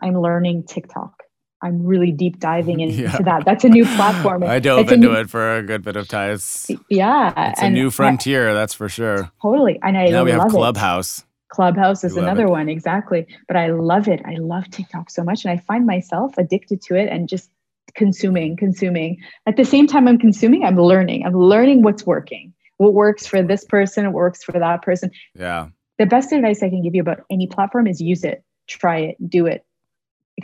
I'm 0.00 0.20
learning 0.20 0.64
TikTok. 0.64 1.22
I'm 1.62 1.84
really 1.84 2.10
deep 2.10 2.40
diving 2.40 2.80
into 2.84 3.02
yeah. 3.02 3.18
that. 3.18 3.44
That's 3.44 3.64
a 3.64 3.68
new 3.68 3.84
platform. 3.84 4.42
I 4.42 4.58
dove 4.58 4.90
into 4.92 5.08
new, 5.08 5.12
it 5.12 5.30
for 5.30 5.56
a 5.56 5.62
good 5.62 5.82
bit 5.82 5.96
of 5.96 6.08
time. 6.08 6.32
It's, 6.32 6.70
yeah, 6.88 7.50
it's 7.50 7.62
a 7.62 7.70
new 7.70 7.90
frontier, 7.90 8.50
I, 8.50 8.54
that's 8.54 8.74
for 8.74 8.88
sure. 8.88 9.30
Totally, 9.40 9.78
and 9.82 9.96
I 9.96 10.06
love 10.06 10.08
it. 10.08 10.12
now 10.12 10.24
we 10.24 10.30
have 10.32 10.48
Clubhouse. 10.48 11.20
It. 11.20 11.24
Clubhouse 11.48 12.02
is 12.02 12.16
another 12.16 12.44
it. 12.46 12.50
one, 12.50 12.68
exactly. 12.70 13.26
But 13.46 13.58
I 13.58 13.68
love 13.68 14.08
it. 14.08 14.22
I 14.24 14.36
love 14.36 14.70
TikTok 14.70 15.10
so 15.10 15.22
much, 15.22 15.44
and 15.44 15.52
I 15.52 15.58
find 15.58 15.86
myself 15.86 16.36
addicted 16.38 16.80
to 16.82 16.94
it 16.96 17.08
and 17.08 17.28
just 17.28 17.50
consuming, 17.94 18.56
consuming. 18.56 19.18
At 19.46 19.56
the 19.56 19.64
same 19.64 19.86
time, 19.86 20.08
I'm 20.08 20.18
consuming. 20.18 20.64
I'm 20.64 20.76
learning. 20.76 21.24
I'm 21.26 21.34
learning 21.34 21.82
what's 21.82 22.06
working. 22.06 22.54
What 22.78 22.94
works 22.94 23.26
for 23.26 23.42
this 23.42 23.64
person, 23.64 24.06
what 24.06 24.14
works 24.14 24.42
for 24.42 24.52
that 24.52 24.82
person. 24.82 25.10
Yeah. 25.38 25.68
The 25.98 26.06
best 26.06 26.32
advice 26.32 26.62
I 26.62 26.70
can 26.70 26.82
give 26.82 26.94
you 26.94 27.02
about 27.02 27.20
any 27.30 27.46
platform 27.46 27.86
is 27.86 28.00
use 28.00 28.24
it, 28.24 28.42
try 28.66 28.98
it, 28.98 29.30
do 29.30 29.46
it, 29.46 29.64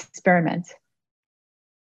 experiment 0.04 0.66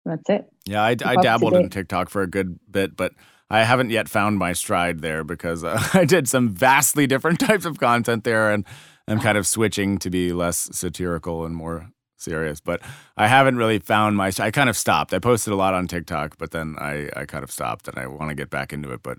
that's 0.07 0.31
it. 0.31 0.47
Yeah, 0.65 0.83
I, 0.83 0.97
I 1.05 1.17
dabbled 1.17 1.55
in 1.55 1.69
TikTok 1.69 2.09
for 2.09 2.23
a 2.23 2.29
good 2.29 2.59
bit, 2.71 2.97
but 2.97 3.13
I 3.51 3.65
haven't 3.65 3.91
yet 3.91 4.09
found 4.09 4.39
my 4.39 4.53
stride 4.53 5.01
there 5.01 5.25
because 5.25 5.65
uh, 5.65 5.83
I 5.95 6.05
did 6.05 6.29
some 6.29 6.49
vastly 6.49 7.07
different 7.07 7.41
types 7.41 7.65
of 7.65 7.79
content 7.79 8.25
there, 8.25 8.53
and 8.53 8.65
I'm 9.09 9.21
kind 9.21 9.37
of 9.37 9.47
switching 9.47 9.99
to 9.99 10.09
be 10.09 10.33
less 10.33 10.71
satirical 10.73 11.45
and 11.45 11.55
more 11.55 11.91
serious. 12.17 12.61
But 12.61 12.83
I 13.17 13.27
haven't 13.27 13.57
really 13.57 13.81
found 13.81 14.17
my. 14.17 14.31
I 14.39 14.51
kind 14.51 14.71
of 14.71 14.77
stopped. 14.77 15.13
I 15.13 15.19
posted 15.19 15.53
a 15.53 15.57
lot 15.57 15.75
on 15.75 15.89
TikTok, 15.89 16.39
but 16.39 16.53
then 16.53 16.77
I 16.79 17.11
I 17.17 17.25
kind 17.27 17.45
of 17.45 17.51
stopped, 17.51 17.89
and 17.89 17.99
I 17.99 18.07
want 18.07 18.31
to 18.31 18.37
get 18.37 18.49
back 18.49 18.73
into 18.73 18.93
it, 18.93 19.03
but 19.03 19.19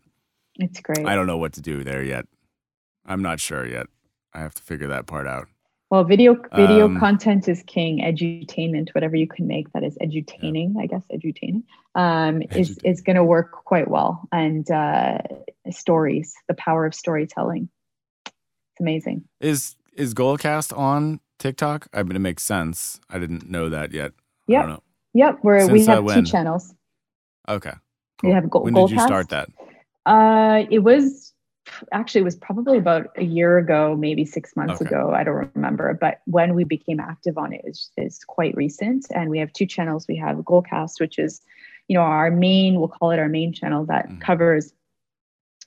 it's 0.55 0.79
great. 0.79 1.05
I 1.05 1.15
don't 1.15 1.27
know 1.27 1.37
what 1.37 1.53
to 1.53 1.61
do 1.61 1.83
there 1.83 2.03
yet. 2.03 2.25
I'm 3.05 3.21
not 3.21 3.39
sure 3.39 3.65
yet. 3.65 3.87
I 4.33 4.39
have 4.39 4.55
to 4.55 4.63
figure 4.63 4.87
that 4.87 5.05
part 5.05 5.27
out. 5.27 5.47
Well, 5.89 6.03
video 6.03 6.35
video 6.53 6.85
um, 6.85 6.99
content 6.99 7.47
is 7.47 7.63
king. 7.63 7.99
Edutainment, 7.99 8.93
whatever 8.93 9.15
you 9.15 9.27
can 9.27 9.47
make 9.47 9.71
that 9.71 9.83
is 9.83 9.97
edutaining, 10.01 10.73
yeah. 10.75 10.81
I 10.81 10.85
guess 10.85 11.03
edutaining, 11.13 11.63
um, 11.95 12.41
is 12.51 12.77
is 12.83 13.01
going 13.01 13.15
to 13.15 13.23
work 13.23 13.51
quite 13.51 13.89
well. 13.89 14.27
And 14.33 14.69
uh, 14.69 15.19
stories, 15.71 16.33
the 16.49 16.55
power 16.55 16.85
of 16.85 16.93
storytelling, 16.93 17.69
it's 18.25 18.81
amazing. 18.81 19.23
Is 19.39 19.77
is 19.93 20.13
Goalcast 20.13 20.77
on 20.77 21.21
TikTok? 21.39 21.87
I 21.93 22.03
mean, 22.03 22.17
it 22.17 22.19
makes 22.19 22.43
sense. 22.43 22.99
I 23.09 23.17
didn't 23.17 23.49
know 23.49 23.69
that 23.69 23.93
yet. 23.93 24.11
Yep. 24.47 24.83
Yep. 25.13 25.39
We're 25.41 25.59
Since, 25.61 25.71
we 25.71 25.85
have 25.85 26.05
uh, 26.05 26.15
two 26.15 26.23
channels. 26.23 26.73
Okay. 27.47 27.73
Cool. 28.19 28.29
We 28.29 28.33
have 28.33 28.49
Goal. 28.49 28.63
When 28.63 28.73
did 28.73 28.91
you 28.91 28.99
start 28.99 29.29
that? 29.29 29.49
Uh, 30.05 30.65
it 30.69 30.79
was 30.79 31.33
actually 31.91 32.21
it 32.21 32.25
was 32.25 32.35
probably 32.35 32.77
about 32.77 33.07
a 33.17 33.23
year 33.23 33.57
ago, 33.57 33.95
maybe 33.97 34.25
six 34.25 34.55
months 34.55 34.81
okay. 34.81 34.85
ago. 34.85 35.13
I 35.13 35.23
don't 35.23 35.51
remember. 35.53 35.93
But 35.93 36.21
when 36.25 36.55
we 36.55 36.63
became 36.63 36.99
active 36.99 37.37
on 37.37 37.53
it 37.53 37.61
is, 37.65 37.91
is 37.97 38.23
quite 38.23 38.55
recent. 38.55 39.07
And 39.13 39.29
we 39.29 39.39
have 39.39 39.53
two 39.53 39.65
channels. 39.65 40.05
We 40.07 40.17
have 40.17 40.37
Goalcast, 40.37 40.99
which 40.99 41.19
is, 41.19 41.41
you 41.87 41.95
know, 41.95 42.03
our 42.03 42.31
main, 42.31 42.79
we'll 42.79 42.89
call 42.89 43.11
it 43.11 43.19
our 43.19 43.29
main 43.29 43.53
channel 43.53 43.85
that 43.85 44.07
mm-hmm. 44.07 44.19
covers 44.19 44.73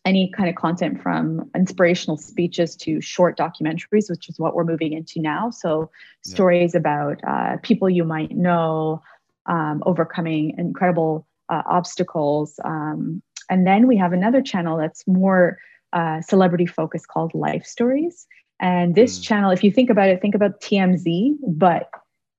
any 0.04 0.30
kind 0.30 0.48
of 0.48 0.54
content 0.54 1.02
from 1.02 1.50
inspirational 1.54 2.16
speeches 2.16 2.74
to 2.74 3.00
short 3.00 3.36
documentaries, 3.36 4.08
which 4.08 4.28
is 4.28 4.38
what 4.38 4.54
we're 4.54 4.64
moving 4.64 4.92
into 4.92 5.20
now. 5.20 5.50
So 5.50 5.90
yeah. 6.24 6.32
stories 6.32 6.74
about 6.74 7.20
uh, 7.26 7.58
people 7.62 7.90
you 7.90 8.04
might 8.04 8.30
know, 8.30 9.02
um, 9.46 9.82
overcoming 9.84 10.54
incredible 10.56 11.26
uh, 11.50 11.62
obstacles. 11.66 12.58
Um, 12.64 13.22
and 13.50 13.66
then 13.66 13.86
we 13.86 13.96
have 13.96 14.12
another 14.12 14.40
channel 14.40 14.78
that's 14.78 15.06
more 15.06 15.58
uh, 15.92 16.20
celebrity 16.20 16.66
focus 16.66 17.06
called 17.06 17.34
Life 17.34 17.64
Stories. 17.64 18.26
And 18.60 18.94
this 18.94 19.18
mm. 19.18 19.22
channel, 19.22 19.50
if 19.50 19.64
you 19.64 19.70
think 19.70 19.90
about 19.90 20.08
it, 20.08 20.20
think 20.20 20.34
about 20.34 20.60
TMZ, 20.60 21.36
but 21.46 21.90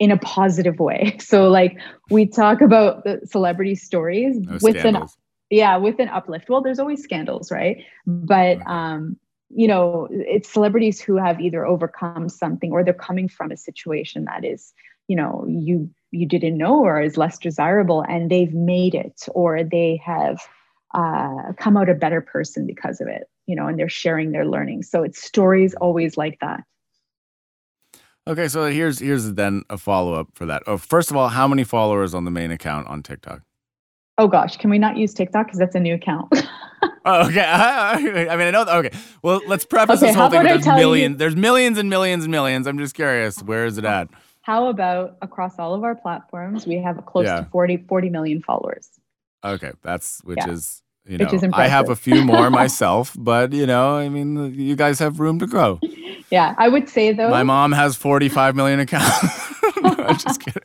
in 0.01 0.11
a 0.11 0.17
positive 0.17 0.79
way. 0.79 1.17
So 1.21 1.47
like 1.47 1.77
we 2.09 2.25
talk 2.25 2.59
about 2.61 3.03
the 3.03 3.21
celebrity 3.25 3.75
stories 3.75 4.35
no 4.37 4.57
with 4.61 4.79
scandals. 4.79 5.13
an 5.13 5.57
yeah, 5.57 5.77
with 5.77 5.99
an 5.99 6.09
uplift. 6.09 6.49
Well, 6.49 6.61
there's 6.61 6.79
always 6.79 7.03
scandals, 7.03 7.51
right? 7.51 7.83
But 8.07 8.65
um, 8.67 9.17
you 9.49 9.67
know, 9.67 10.07
it's 10.09 10.51
celebrities 10.51 10.99
who 10.99 11.17
have 11.17 11.39
either 11.39 11.65
overcome 11.65 12.29
something 12.29 12.71
or 12.71 12.83
they're 12.83 12.93
coming 12.93 13.27
from 13.27 13.51
a 13.51 13.57
situation 13.57 14.25
that 14.25 14.43
is, 14.43 14.73
you 15.07 15.15
know, 15.15 15.45
you 15.47 15.89
you 16.11 16.27
didn't 16.27 16.57
know 16.57 16.83
or 16.83 17.01
is 17.01 17.17
less 17.17 17.37
desirable 17.37 18.03
and 18.07 18.29
they've 18.29 18.53
made 18.53 18.95
it 18.95 19.27
or 19.33 19.63
they 19.63 20.01
have 20.03 20.41
uh, 20.93 21.53
come 21.57 21.77
out 21.77 21.89
a 21.89 21.93
better 21.93 22.21
person 22.21 22.65
because 22.65 22.99
of 22.99 23.07
it 23.07 23.29
you 23.47 23.55
know 23.55 23.67
and 23.67 23.77
they're 23.77 23.89
sharing 23.89 24.31
their 24.31 24.45
learning 24.45 24.83
so 24.83 25.03
it's 25.03 25.21
stories 25.21 25.73
always 25.75 26.17
like 26.17 26.37
that. 26.41 26.63
Okay 28.27 28.47
so 28.47 28.69
here's 28.69 28.99
here's 28.99 29.33
then 29.33 29.63
a 29.69 29.77
follow-up 29.77 30.27
for 30.33 30.45
that. 30.45 30.63
Oh 30.67 30.77
first 30.77 31.11
of 31.11 31.17
all 31.17 31.29
how 31.29 31.47
many 31.47 31.63
followers 31.63 32.13
on 32.13 32.25
the 32.25 32.31
main 32.31 32.51
account 32.51 32.87
on 32.87 33.03
tiktok? 33.03 33.41
Oh 34.17 34.27
gosh. 34.27 34.57
Can 34.57 34.69
we 34.69 34.77
not 34.77 34.97
use 34.97 35.13
tiktok? 35.13 35.47
Because 35.47 35.59
that's 35.59 35.75
a 35.75 35.79
new 35.79 35.95
account. 35.95 36.31
Oh, 37.03 37.27
okay. 37.27 37.41
I, 37.47 37.97
mean 37.99 38.29
i 38.29 38.51
know 38.51 38.63
okay. 38.63 38.91
Well 39.23 39.41
let's 39.47 39.65
preface 39.65 39.97
okay, 39.97 40.07
this 40.07 40.15
whole 40.15 40.29
thing 40.29 40.43
there's 40.43 40.65
millions 40.65 41.17
there's 41.17 41.35
millions 41.35 41.77
and 41.77 41.89
millions 41.89 42.23
and 42.23 42.31
millions. 42.31 42.67
I'm 42.67 42.77
just 42.77 42.95
curious 42.95 43.41
where 43.41 43.65
is 43.65 43.77
it 43.77 43.85
at? 43.85 44.07
How 44.43 44.67
about 44.67 45.17
across 45.21 45.59
all 45.59 45.73
of 45.73 45.83
our 45.83 45.95
platforms 45.95 46.65
we 46.65 46.75
have 46.77 47.03
close 47.05 47.25
yeah. 47.25 47.41
to 47.41 47.47
40 47.51 47.85
40 47.87 48.09
million 48.09 48.41
followers. 48.41 48.89
Okay, 49.43 49.71
that's 49.81 50.21
which 50.23 50.37
yeah. 50.37 50.51
is 50.51 50.83
you 51.11 51.17
know 51.17 51.49
I 51.53 51.67
have 51.67 51.89
a 51.89 51.95
few 51.95 52.23
more 52.23 52.49
myself, 52.61 53.13
but 53.17 53.51
you 53.51 53.65
know, 53.65 53.97
I 53.97 54.07
mean, 54.07 54.53
you 54.53 54.75
guys 54.75 54.99
have 54.99 55.19
room 55.19 55.39
to 55.39 55.47
grow. 55.47 55.79
Yeah, 56.31 56.55
I 56.57 56.69
would 56.69 56.87
say 56.87 57.11
though. 57.11 57.29
My 57.29 57.43
mom 57.43 57.73
has 57.73 57.97
45 57.97 58.55
million 58.55 58.79
accounts. 58.79 59.51
no, 59.81 59.89
I'm 59.89 60.17
just 60.17 60.41
kidding. 60.41 60.63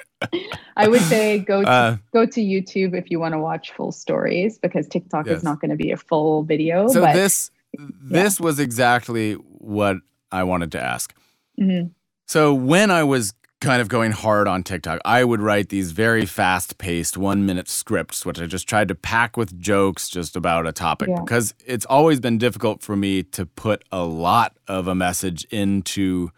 I 0.76 0.86
would 0.86 1.00
say 1.02 1.40
go 1.40 1.62
to, 1.62 1.68
uh, 1.68 1.96
go 2.12 2.26
to 2.26 2.40
YouTube 2.40 2.96
if 2.96 3.10
you 3.10 3.18
want 3.18 3.32
to 3.32 3.38
watch 3.38 3.72
full 3.72 3.90
stories 3.90 4.58
because 4.58 4.86
TikTok 4.86 5.26
yes. 5.26 5.38
is 5.38 5.42
not 5.42 5.60
going 5.60 5.70
to 5.70 5.76
be 5.76 5.90
a 5.90 5.96
full 5.96 6.44
video. 6.44 6.86
So 6.88 7.00
but, 7.00 7.14
this 7.14 7.50
this 7.76 8.38
yeah. 8.38 8.44
was 8.44 8.60
exactly 8.60 9.32
what 9.32 9.96
I 10.30 10.44
wanted 10.44 10.70
to 10.72 10.82
ask. 10.82 11.12
Mm-hmm. 11.60 11.88
So 12.26 12.54
when 12.54 12.90
I 12.90 13.02
was 13.02 13.34
kind 13.66 13.82
of 13.82 13.88
going 13.88 14.12
hard 14.12 14.48
on 14.48 14.62
TikTok, 14.62 15.00
I 15.04 15.24
would 15.24 15.40
write 15.40 15.68
these 15.68 15.92
very 15.92 16.24
fast 16.24 16.78
paced 16.78 17.16
one 17.16 17.44
minute 17.44 17.68
scripts, 17.68 18.24
which 18.24 18.40
I 18.40 18.46
just 18.46 18.68
tried 18.68 18.88
to 18.88 18.94
pack 18.94 19.36
with 19.36 19.58
jokes 19.60 20.08
just 20.08 20.36
about 20.36 20.66
a 20.66 20.72
topic 20.72 21.08
yeah. 21.08 21.20
because 21.20 21.54
it's 21.64 21.84
always 21.86 22.20
been 22.20 22.38
difficult 22.38 22.82
for 22.82 22.96
me 22.96 23.22
to 23.24 23.44
put 23.44 23.84
a 23.90 24.04
lot 24.04 24.56
of 24.68 24.86
a 24.86 24.94
message 24.94 25.44
into 25.50 26.30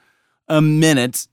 a 0.49 0.61
minute. 0.61 1.29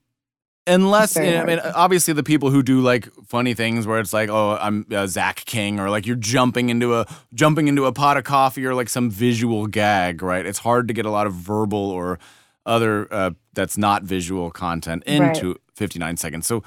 Unless, 0.68 1.14
you 1.14 1.22
know, 1.22 1.42
I 1.42 1.44
mean, 1.44 1.60
obviously 1.60 2.12
the 2.12 2.24
people 2.24 2.50
who 2.50 2.60
do 2.60 2.80
like 2.80 3.08
funny 3.24 3.54
things 3.54 3.86
where 3.86 4.00
it's 4.00 4.12
like, 4.12 4.28
oh, 4.28 4.58
I'm 4.60 4.84
uh, 4.90 5.06
Zach 5.06 5.44
King, 5.44 5.78
or 5.78 5.90
like 5.90 6.06
you're 6.06 6.16
jumping 6.16 6.70
into 6.70 6.96
a 6.96 7.06
jumping 7.32 7.68
into 7.68 7.84
a 7.84 7.92
pot 7.92 8.16
of 8.16 8.24
coffee, 8.24 8.66
or 8.66 8.74
like 8.74 8.88
some 8.88 9.08
visual 9.08 9.68
gag, 9.68 10.22
right? 10.22 10.44
It's 10.44 10.58
hard 10.58 10.88
to 10.88 10.94
get 10.94 11.06
a 11.06 11.10
lot 11.10 11.28
of 11.28 11.34
verbal 11.34 11.78
or 11.78 12.18
other 12.66 13.06
uh, 13.14 13.30
that's 13.54 13.78
not 13.78 14.02
visual 14.02 14.50
content 14.50 15.04
into 15.04 15.48
right. 15.50 15.56
59 15.76 16.16
seconds. 16.16 16.46
So 16.46 16.62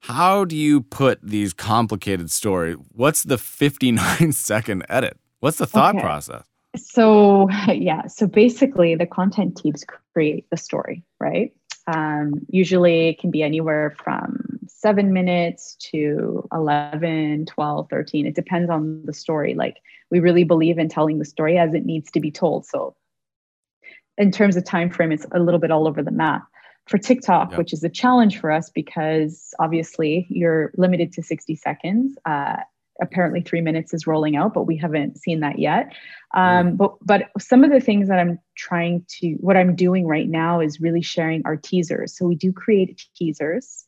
how 0.00 0.44
do 0.44 0.56
you 0.56 0.82
put 0.82 1.20
these 1.22 1.52
complicated 1.52 2.30
stories? 2.30 2.76
What's 2.92 3.24
the 3.24 3.38
59 3.38 4.32
second 4.32 4.84
edit? 4.88 5.18
What's 5.40 5.58
the 5.58 5.66
thought 5.66 5.96
okay. 5.96 6.02
process? 6.02 6.44
So 6.76 7.48
yeah, 7.68 8.06
so 8.06 8.26
basically 8.26 8.94
the 8.94 9.06
content 9.06 9.56
teams 9.56 9.84
create 10.12 10.46
the 10.50 10.56
story, 10.56 11.04
right? 11.20 11.52
Um, 11.88 12.34
usually 12.48 13.08
it 13.08 13.18
can 13.18 13.30
be 13.30 13.42
anywhere 13.42 13.94
from 14.02 14.58
seven 14.66 15.12
minutes 15.12 15.76
to 15.92 16.46
11, 16.52 17.46
12, 17.46 17.86
13. 17.88 18.26
It 18.26 18.34
depends 18.34 18.70
on 18.70 19.02
the 19.04 19.12
story. 19.12 19.54
Like 19.54 19.76
we 20.10 20.20
really 20.20 20.44
believe 20.44 20.78
in 20.78 20.88
telling 20.88 21.18
the 21.18 21.24
story 21.24 21.58
as 21.58 21.74
it 21.74 21.84
needs 21.84 22.10
to 22.12 22.20
be 22.20 22.30
told. 22.30 22.66
So 22.66 22.96
in 24.18 24.30
terms 24.30 24.56
of 24.56 24.64
time 24.64 24.90
frame, 24.90 25.12
it's 25.12 25.26
a 25.32 25.38
little 25.38 25.60
bit 25.60 25.70
all 25.70 25.86
over 25.86 26.02
the 26.02 26.10
map. 26.10 26.44
For 26.86 26.98
TikTok, 26.98 27.56
which 27.56 27.72
is 27.72 27.82
a 27.82 27.88
challenge 27.88 28.38
for 28.38 28.50
us 28.50 28.70
because 28.70 29.52
obviously 29.58 30.26
you're 30.30 30.70
limited 30.76 31.12
to 31.14 31.22
60 31.22 31.56
seconds. 31.56 32.16
Uh, 32.24 32.58
apparently, 33.00 33.40
three 33.40 33.60
minutes 33.60 33.92
is 33.92 34.06
rolling 34.06 34.36
out, 34.36 34.54
but 34.54 34.64
we 34.64 34.76
haven't 34.76 35.18
seen 35.18 35.40
that 35.40 35.58
yet. 35.58 35.92
Um, 36.34 36.72
mm. 36.72 36.76
But 36.76 36.92
but 37.02 37.22
some 37.40 37.64
of 37.64 37.70
the 37.72 37.80
things 37.80 38.08
that 38.08 38.18
I'm 38.18 38.38
trying 38.56 39.04
to, 39.20 39.32
what 39.40 39.56
I'm 39.56 39.74
doing 39.74 40.06
right 40.06 40.28
now 40.28 40.60
is 40.60 40.80
really 40.80 41.02
sharing 41.02 41.42
our 41.44 41.56
teasers. 41.56 42.16
So 42.16 42.24
we 42.26 42.36
do 42.36 42.52
create 42.52 43.04
teasers 43.16 43.84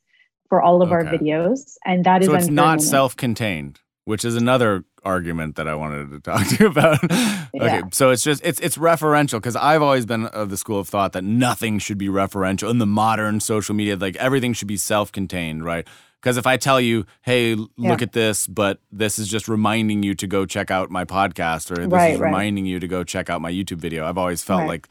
for 0.49 0.61
all 0.61 0.83
of 0.83 0.91
okay. 0.91 0.95
our 0.97 1.05
videos, 1.05 1.77
and 1.85 2.05
that 2.05 2.25
so 2.25 2.35
is 2.35 2.45
it's 2.45 2.51
not 2.51 2.83
self-contained 2.83 3.79
which 4.09 4.25
is 4.25 4.37
another 4.37 4.85
argument 5.05 5.57
that 5.57 5.69
I 5.69 5.75
wanted 5.75 6.11
to 6.13 6.21
talk 6.21 6.47
to 6.49 6.57
you 6.65 6.71
about. 6.71 7.05
okay, 7.05 7.47
yeah. 7.55 7.83
so 7.93 8.09
it's 8.09 8.23
just 8.23 8.43
it's 8.43 8.59
it's 8.61 8.79
referential 8.79 9.33
because 9.33 9.55
I've 9.55 9.83
always 9.83 10.07
been 10.07 10.25
of 10.29 10.49
the 10.49 10.57
school 10.57 10.81
of 10.81 10.89
thought 10.89 11.13
that 11.13 11.25
nothing 11.25 11.79
should 11.79 11.99
be 11.99 12.09
referential 12.09 12.71
in 12.71 12.79
the 12.79 12.87
modern 12.87 13.39
social 13.39 13.75
media. 13.75 13.97
Like 13.97 14.17
everything 14.17 14.55
should 14.55 14.67
be 14.67 14.79
self-contained, 14.79 15.63
right? 15.63 15.87
Because 16.23 16.39
if 16.39 16.47
I 16.47 16.57
tell 16.57 16.81
you, 16.81 17.05
"Hey, 17.21 17.55
look 17.55 17.69
yeah. 17.77 17.97
at 18.01 18.13
this," 18.13 18.47
but 18.47 18.81
this 18.91 19.19
is 19.19 19.29
just 19.29 19.47
reminding 19.47 20.03
you 20.03 20.15
to 20.15 20.27
go 20.27 20.47
check 20.47 20.71
out 20.71 20.91
my 20.91 21.05
podcast, 21.05 21.71
or 21.71 21.75
this 21.75 21.89
right, 21.89 22.15
is 22.15 22.19
reminding 22.19 22.65
right. 22.65 22.71
you 22.71 22.81
to 22.81 22.89
go 22.89 23.05
check 23.05 23.29
out 23.29 23.43
my 23.43 23.53
YouTube 23.53 23.77
video, 23.77 24.07
I've 24.07 24.17
always 24.17 24.43
felt 24.43 24.61
right. 24.61 24.69
like 24.69 24.89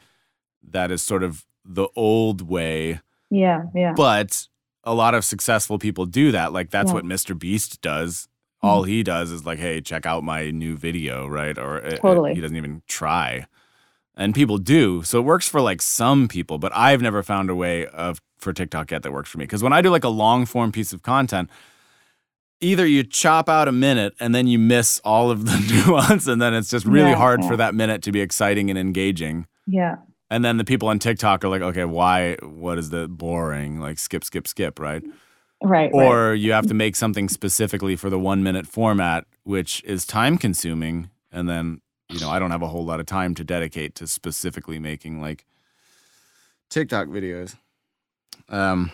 that 0.70 0.92
is 0.92 1.02
sort 1.02 1.24
of 1.24 1.44
the 1.64 1.88
old 1.96 2.48
way. 2.48 3.00
Yeah, 3.30 3.64
yeah. 3.74 3.94
But 3.96 4.46
a 4.84 4.94
lot 4.94 5.14
of 5.14 5.24
successful 5.24 5.76
people 5.76 6.06
do 6.06 6.30
that. 6.30 6.52
Like 6.52 6.70
that's 6.70 6.90
yeah. 6.90 6.94
what 6.94 7.04
Mr. 7.04 7.36
Beast 7.36 7.82
does 7.82 8.28
all 8.62 8.82
mm-hmm. 8.82 8.90
he 8.90 9.02
does 9.02 9.30
is 9.30 9.46
like, 9.46 9.58
hey, 9.58 9.80
check 9.80 10.06
out 10.06 10.24
my 10.24 10.50
new 10.50 10.76
video, 10.76 11.26
right? 11.26 11.56
Or 11.56 11.84
uh, 11.84 11.90
uh, 11.90 11.96
totally. 11.96 12.32
It, 12.32 12.36
he 12.36 12.40
doesn't 12.40 12.56
even 12.56 12.82
try. 12.86 13.46
And 14.16 14.34
people 14.34 14.58
do. 14.58 15.02
So 15.04 15.20
it 15.20 15.22
works 15.22 15.48
for 15.48 15.60
like 15.60 15.80
some 15.80 16.26
people, 16.26 16.58
but 16.58 16.72
I've 16.74 17.00
never 17.00 17.22
found 17.22 17.50
a 17.50 17.54
way 17.54 17.86
of 17.86 18.20
for 18.38 18.52
TikTok 18.52 18.90
yet 18.90 19.02
that 19.02 19.12
works 19.12 19.30
for 19.30 19.38
me. 19.38 19.44
Because 19.44 19.62
when 19.62 19.72
I 19.72 19.80
do 19.80 19.90
like 19.90 20.04
a 20.04 20.08
long 20.08 20.44
form 20.44 20.72
piece 20.72 20.92
of 20.92 21.02
content, 21.02 21.50
either 22.60 22.86
you 22.86 23.04
chop 23.04 23.48
out 23.48 23.68
a 23.68 23.72
minute 23.72 24.14
and 24.18 24.34
then 24.34 24.46
you 24.46 24.58
miss 24.58 25.00
all 25.04 25.30
of 25.30 25.46
the 25.46 25.84
nuance, 25.86 26.26
and 26.26 26.42
then 26.42 26.54
it's 26.54 26.68
just 26.68 26.86
really 26.86 27.10
yeah, 27.10 27.16
hard 27.16 27.42
yeah. 27.42 27.48
for 27.48 27.56
that 27.56 27.74
minute 27.74 28.02
to 28.02 28.12
be 28.12 28.20
exciting 28.20 28.70
and 28.70 28.78
engaging. 28.78 29.46
Yeah. 29.66 29.96
And 30.30 30.44
then 30.44 30.58
the 30.58 30.64
people 30.64 30.88
on 30.88 30.98
TikTok 30.98 31.44
are 31.44 31.48
like, 31.48 31.62
okay, 31.62 31.84
why? 31.84 32.36
What 32.42 32.78
is 32.78 32.90
the 32.90 33.08
boring? 33.08 33.80
Like 33.80 33.98
skip, 33.98 34.24
skip, 34.24 34.46
skip, 34.46 34.78
right? 34.78 35.02
Right. 35.62 35.90
Or 35.92 36.30
right. 36.30 36.32
you 36.38 36.52
have 36.52 36.66
to 36.68 36.74
make 36.74 36.94
something 36.96 37.28
specifically 37.28 37.96
for 37.96 38.10
the 38.10 38.18
one 38.18 38.42
minute 38.42 38.66
format, 38.66 39.26
which 39.44 39.82
is 39.84 40.06
time 40.06 40.38
consuming. 40.38 41.10
And 41.32 41.48
then, 41.48 41.80
you 42.08 42.20
know, 42.20 42.30
I 42.30 42.38
don't 42.38 42.50
have 42.52 42.62
a 42.62 42.68
whole 42.68 42.84
lot 42.84 43.00
of 43.00 43.06
time 43.06 43.34
to 43.34 43.44
dedicate 43.44 43.94
to 43.96 44.06
specifically 44.06 44.78
making 44.78 45.20
like 45.20 45.44
TikTok 46.70 47.08
videos. 47.08 47.56
Um, 48.48 48.90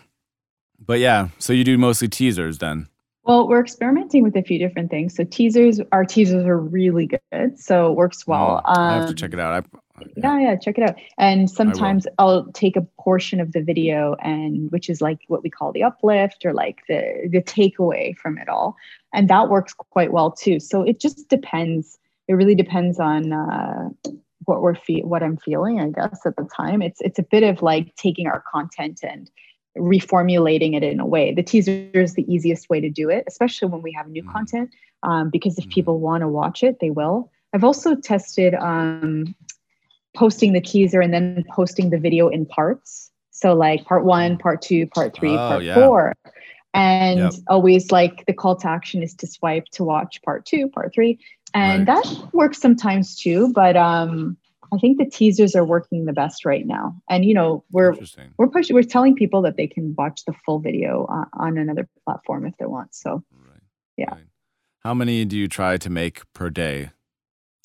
But 0.78 0.98
yeah, 1.00 1.28
so 1.38 1.52
you 1.52 1.64
do 1.64 1.78
mostly 1.78 2.08
teasers 2.08 2.58
then. 2.58 2.88
Well, 3.24 3.48
we're 3.48 3.60
experimenting 3.60 4.22
with 4.22 4.36
a 4.36 4.42
few 4.42 4.58
different 4.58 4.90
things. 4.90 5.14
So 5.14 5.24
teasers, 5.24 5.80
our 5.92 6.04
teasers 6.04 6.44
are 6.44 6.58
really 6.58 7.06
good, 7.32 7.58
so 7.58 7.90
it 7.90 7.96
works 7.96 8.26
well. 8.26 8.60
Oh, 8.64 8.70
I 8.88 8.96
have 8.96 9.06
to 9.06 9.14
check 9.14 9.32
Um, 9.32 9.38
it 9.38 9.42
out. 9.42 9.66
Yeah 10.16 10.38
yeah 10.40 10.56
check 10.56 10.78
it 10.78 10.82
out. 10.84 10.96
And 11.18 11.48
sometimes 11.50 12.06
i'll 12.18 12.46
take 12.52 12.76
a 12.76 12.82
portion 13.00 13.40
of 13.40 13.52
the 13.52 13.62
video 13.62 14.16
and 14.22 14.70
which 14.70 14.88
is 14.90 15.00
like 15.00 15.18
what 15.28 15.42
we 15.42 15.50
call 15.50 15.72
the 15.72 15.82
uplift 15.82 16.44
or 16.44 16.52
like 16.52 16.80
the 16.88 17.28
the 17.30 17.40
takeaway 17.42 18.16
from 18.16 18.38
it 18.38 18.48
all. 18.48 18.76
And 19.12 19.28
that 19.28 19.48
works 19.48 19.72
quite 19.74 20.12
well 20.12 20.30
too. 20.32 20.58
So 20.60 20.82
it 20.82 20.98
just 21.00 21.28
depends. 21.28 21.98
It 22.26 22.34
really 22.34 22.54
depends 22.54 22.98
on 22.98 23.32
uh, 23.32 23.88
what 24.46 24.62
we're 24.62 24.74
fe- 24.74 25.02
what 25.02 25.22
i'm 25.22 25.36
feeling 25.38 25.80
i 25.80 25.88
guess 25.88 26.26
at 26.26 26.36
the 26.36 26.48
time. 26.56 26.82
It's 26.82 27.00
it's 27.00 27.18
a 27.18 27.22
bit 27.22 27.42
of 27.42 27.62
like 27.62 27.94
taking 27.96 28.26
our 28.26 28.42
content 28.52 29.00
and 29.02 29.30
reformulating 29.78 30.76
it 30.76 30.82
in 30.84 31.00
a 31.00 31.06
way. 31.06 31.32
The 31.34 31.42
teaser 31.42 31.90
is 31.94 32.14
the 32.14 32.30
easiest 32.32 32.68
way 32.68 32.80
to 32.80 32.90
do 32.90 33.08
it 33.10 33.24
especially 33.26 33.68
when 33.68 33.82
we 33.82 33.92
have 33.92 34.08
new 34.08 34.22
Mhm. 34.24 34.32
content 34.32 34.70
um, 35.02 35.30
because 35.30 35.58
if 35.58 35.66
Mhm. 35.66 35.70
people 35.70 35.98
want 36.00 36.22
to 36.22 36.28
watch 36.28 36.62
it 36.62 36.78
they 36.80 36.90
will. 36.90 37.30
I've 37.52 37.64
also 37.64 37.94
tested 37.94 38.54
um, 38.54 39.34
posting 40.14 40.52
the 40.52 40.60
teaser 40.60 41.00
and 41.00 41.12
then 41.12 41.44
posting 41.50 41.90
the 41.90 41.98
video 41.98 42.28
in 42.28 42.46
parts. 42.46 43.10
So 43.30 43.54
like 43.54 43.84
part 43.84 44.04
one, 44.04 44.38
part 44.38 44.62
two, 44.62 44.86
part 44.86 45.14
three, 45.14 45.34
Oh, 45.36 45.48
part 45.48 45.64
yeah. 45.64 45.74
four. 45.74 46.14
And 46.72 47.20
Yep. 47.20 47.32
always 47.48 47.92
like 47.92 48.24
the 48.26 48.32
call 48.32 48.56
to 48.56 48.68
action 48.68 49.02
is 49.02 49.14
to 49.16 49.26
swipe 49.26 49.66
to 49.72 49.84
watch 49.84 50.20
part 50.22 50.46
two, 50.46 50.68
part 50.68 50.92
three. 50.94 51.18
And 51.52 51.86
Right. 51.86 52.02
that 52.02 52.30
works 52.32 52.58
sometimes 52.60 53.16
too. 53.16 53.52
But 53.52 53.76
um 53.76 54.36
I 54.72 54.78
think 54.78 54.98
the 54.98 55.04
teasers 55.04 55.54
are 55.54 55.64
working 55.64 56.04
the 56.04 56.12
best 56.12 56.44
right 56.44 56.66
now. 56.66 56.96
And 57.08 57.24
you 57.24 57.34
know, 57.34 57.64
we're 57.70 57.94
we're 58.38 58.48
pushing 58.48 58.74
we're 58.74 58.82
telling 58.82 59.14
people 59.14 59.42
that 59.42 59.56
they 59.56 59.66
can 59.68 59.94
watch 59.96 60.24
the 60.24 60.32
full 60.44 60.58
video 60.58 61.06
uh, 61.06 61.26
on 61.34 61.58
another 61.58 61.88
platform 62.04 62.46
if 62.46 62.56
they 62.58 62.66
want. 62.66 62.94
So 62.94 63.22
Right. 63.30 63.60
Yeah. 63.96 64.10
right. 64.14 64.26
How 64.80 64.94
many 64.94 65.24
do 65.24 65.36
you 65.36 65.48
try 65.48 65.76
to 65.76 65.90
make 65.90 66.22
per 66.32 66.50
day 66.50 66.90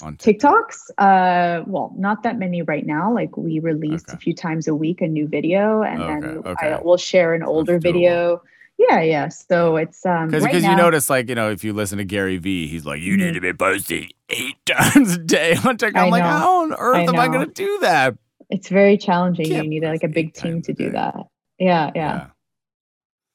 on 0.01 0.15
TikTok? 0.17 0.71
TikToks, 0.71 0.89
uh, 0.97 1.63
well, 1.67 1.93
not 1.97 2.23
that 2.23 2.37
many 2.37 2.61
right 2.61 2.85
now. 2.85 3.13
Like 3.13 3.35
we 3.37 3.59
release 3.59 4.03
Okay. 4.03 4.13
a 4.13 4.17
few 4.17 4.33
times 4.33 4.67
a 4.67 4.75
week 4.75 5.01
a 5.01 5.07
new 5.07 5.27
video, 5.27 5.81
and 5.81 6.01
Okay, 6.01 6.19
then 6.19 6.37
okay. 6.45 6.73
I 6.73 6.81
will 6.81 6.97
share 6.97 7.33
an 7.33 7.43
older 7.43 7.79
video. 7.79 8.41
Yeah, 8.77 9.01
yeah. 9.01 9.27
So 9.27 9.75
it's 9.75 10.05
um 10.05 10.27
Because 10.27 10.45
right 10.45 10.53
you 10.55 10.75
notice, 10.75 11.09
like, 11.09 11.27
you 11.27 11.35
know, 11.35 11.51
if 11.51 11.65
you 11.65 11.73
listen 11.73 11.97
to 11.97 12.05
Gary 12.05 12.37
Vee, 12.37 12.67
he's 12.67 12.85
like, 12.85 13.01
you 13.01 13.17
need 13.17 13.33
to 13.33 13.41
be 13.41 13.51
posting 13.51 14.09
eight 14.29 14.55
times 14.65 15.15
a 15.15 15.17
day 15.17 15.55
on 15.65 15.75
TikTok. 15.77 16.01
I'm 16.01 16.09
like, 16.11 16.23
how 16.23 16.61
on 16.63 16.73
earth 16.73 16.95
I 16.95 17.01
am 17.03 17.19
I 17.19 17.27
going 17.27 17.45
to 17.45 17.53
do 17.53 17.79
that? 17.81 18.15
it's 18.49 18.69
very 18.69 18.97
challenging. 18.97 19.47
Can't 19.47 19.65
You 19.65 19.69
need 19.69 19.83
like 19.83 20.03
a 20.03 20.07
big 20.07 20.33
team 20.33 20.61
to 20.63 20.73
do 20.73 20.89
that. 20.91 21.15
Yeah, 21.59 21.91
yeah. 21.93 22.27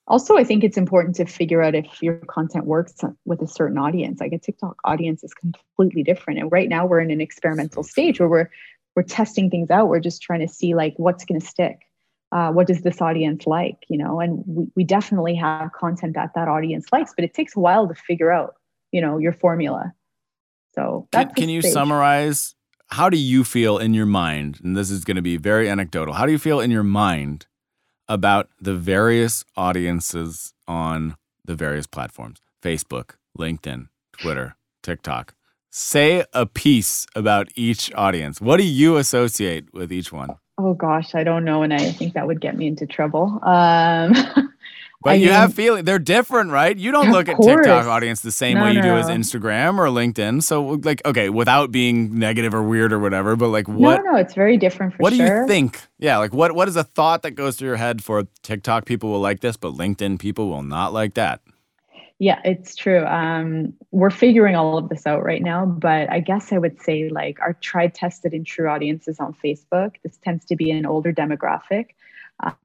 Also, 0.07 0.37
I 0.37 0.45
think 0.45 0.65
it's 0.65 0.77
important 0.77 1.17
to 1.17 1.25
figure 1.25 1.63
out 1.63 1.75
if 1.75 2.03
your 2.03 2.17
content 2.29 2.67
works 2.67 2.95
with 3.25 3.41
a 3.41 3.47
certain 3.47 3.79
audience. 3.79 4.21
Like 4.21 4.33
a 4.33 4.39
TikTok 4.39 4.77
audience 4.85 5.25
is 5.25 5.33
completely 5.33 6.03
different. 6.03 6.41
And 6.41 6.53
right 6.53 6.69
now 6.69 6.85
we're 6.85 7.01
in 7.01 7.11
an 7.11 7.23
experimental 7.23 7.83
stage 7.83 8.21
where 8.21 8.29
we're 8.29 8.51
we're 8.95 9.03
testing 9.03 9.51
things 9.51 9.71
out. 9.71 9.89
We're 9.89 10.01
just 10.01 10.23
trying 10.23 10.41
to 10.41 10.49
see 10.49 10.75
like 10.75 10.95
what's 10.99 11.25
going 11.25 11.41
to 11.41 11.47
stick. 11.47 11.79
Uh, 12.33 12.51
what 12.51 12.67
does 12.67 12.83
this 12.83 13.01
audience 13.01 13.47
like? 13.47 13.77
You 13.89 13.99
know, 13.99 14.21
and 14.21 14.43
we, 14.47 14.67
we 14.77 14.85
definitely 14.85 15.35
have 15.37 15.73
content 15.73 16.15
that 16.15 16.33
that 16.35 16.49
audience 16.49 16.87
likes, 16.93 17.13
but 17.17 17.25
it 17.25 17.33
takes 17.33 17.57
a 17.57 17.61
while 17.61 17.89
to 17.89 17.95
figure 17.95 18.31
out, 18.31 18.55
you 18.93 19.01
know, 19.01 19.19
your 19.19 19.33
formula. 19.33 19.93
So 20.75 21.09
Can, 21.13 21.31
can 21.31 21.49
you 21.49 21.61
stage. 21.61 21.73
summarize? 21.73 22.55
How 22.89 23.09
do 23.09 23.17
you 23.17 23.45
feel 23.45 23.79
in 23.79 23.95
your 23.95 24.07
mind? 24.07 24.61
And 24.63 24.77
this 24.77 24.91
is 24.91 25.05
going 25.05 25.17
to 25.17 25.23
be 25.23 25.37
very 25.37 25.69
anecdotal. 25.69 26.15
How 26.15 26.27
do 26.27 26.33
you 26.33 26.39
feel 26.39 26.61
in 26.61 26.71
your 26.71 26.83
mind 26.83 27.47
about 28.09 28.49
the 28.61 28.75
various 28.75 29.45
audiences 29.57 30.55
on 30.67 31.17
the 31.45 31.55
various 31.55 31.87
platforms 31.87 32.39
Facebook, 32.63 33.13
LinkedIn, 33.39 33.89
Twitter, 34.13 34.57
TikTok? 34.83 35.35
Say 35.71 36.25
a 36.33 36.47
piece 36.47 37.07
about 37.17 37.49
each 37.57 37.93
audience. 37.95 38.41
What 38.41 38.59
do 38.59 38.65
you 38.65 38.97
associate 38.97 39.75
with 39.75 39.93
each 39.93 40.13
one? 40.13 40.37
Oh 40.57 40.75
gosh, 40.75 41.17
I 41.17 41.25
don't 41.25 41.45
know, 41.45 41.63
and 41.63 41.75
I 41.75 41.91
think 41.91 42.15
that 42.15 42.29
would 42.29 42.41
get 42.41 42.57
me 42.57 42.69
into 42.69 42.87
trouble. 42.87 43.41
Um, 43.43 44.15
But 45.05 45.11
I 45.11 45.15
you 45.17 45.31
have 45.33 45.51
mean- 45.51 45.55
feeling 45.57 45.85
they're 45.85 45.99
different, 45.99 46.51
right? 46.51 46.77
You 46.77 46.91
don't 46.91 47.11
look 47.13 47.29
at 47.29 47.37
TikTok 47.37 47.65
course. 47.65 47.87
audience 47.87 48.21
the 48.21 48.33
same 48.33 48.57
No, 48.57 48.65
way 48.65 48.73
you 48.73 48.81
do 48.83 48.97
as 48.97 49.07
Instagram 49.07 49.79
or 49.79 49.87
LinkedIn. 49.89 50.43
So 50.43 50.81
like 50.83 51.03
okay, 51.05 51.29
without 51.29 51.71
being 51.71 52.19
negative 52.19 52.55
or 52.55 52.63
weird 52.63 52.93
or 52.93 52.99
whatever, 52.99 53.37
but 53.37 53.49
like 53.49 53.69
what 53.69 54.03
No, 54.03 54.13
no, 54.13 54.17
it's 54.19 54.33
very 54.35 54.57
different 54.57 54.95
for 54.95 54.99
what 55.03 55.11
do 55.11 55.17
you 55.17 55.47
think? 55.47 55.79
Yeah, 55.99 56.17
like 56.19 56.33
what 56.33 56.53
what 56.53 56.69
is 56.69 56.77
a 56.77 56.85
thought 56.85 57.23
that 57.23 57.33
goes 57.33 57.57
through 57.57 57.69
your 57.69 57.77
head 57.77 58.03
for 58.03 58.25
TikTok 58.43 58.87
people 58.87 59.11
will 59.11 59.21
like 59.21 59.41
this, 59.41 59.57
but 59.59 59.75
LinkedIn 59.75 60.19
people 60.19 60.49
will 60.49 60.63
not 60.63 60.93
like 60.95 61.15
that? 61.15 61.41
Yeah, 62.21 62.41
it's 62.45 62.77
true. 62.77 63.05
Um, 63.05 63.75
we're 63.91 64.09
figuring 64.09 64.55
all 64.57 64.79
of 64.79 64.89
this 64.89 65.05
out 65.07 65.25
right 65.25 65.43
now, 65.43 65.67
but 65.67 66.09
I 66.11 66.21
guess 66.21 66.53
I 66.53 66.59
would 66.59 66.81
say 66.81 67.09
like 67.11 67.41
our 67.41 67.55
tried, 67.55 67.93
tested, 67.93 68.33
and 68.33 68.47
true 68.47 68.69
audiences 68.71 69.19
on 69.21 69.35
Facebook. 69.45 69.97
This 70.03 70.17
tends 70.25 70.45
to 70.47 70.57
be 70.57 70.71
an 70.71 70.87
older 70.87 71.13
demographic. 71.13 71.89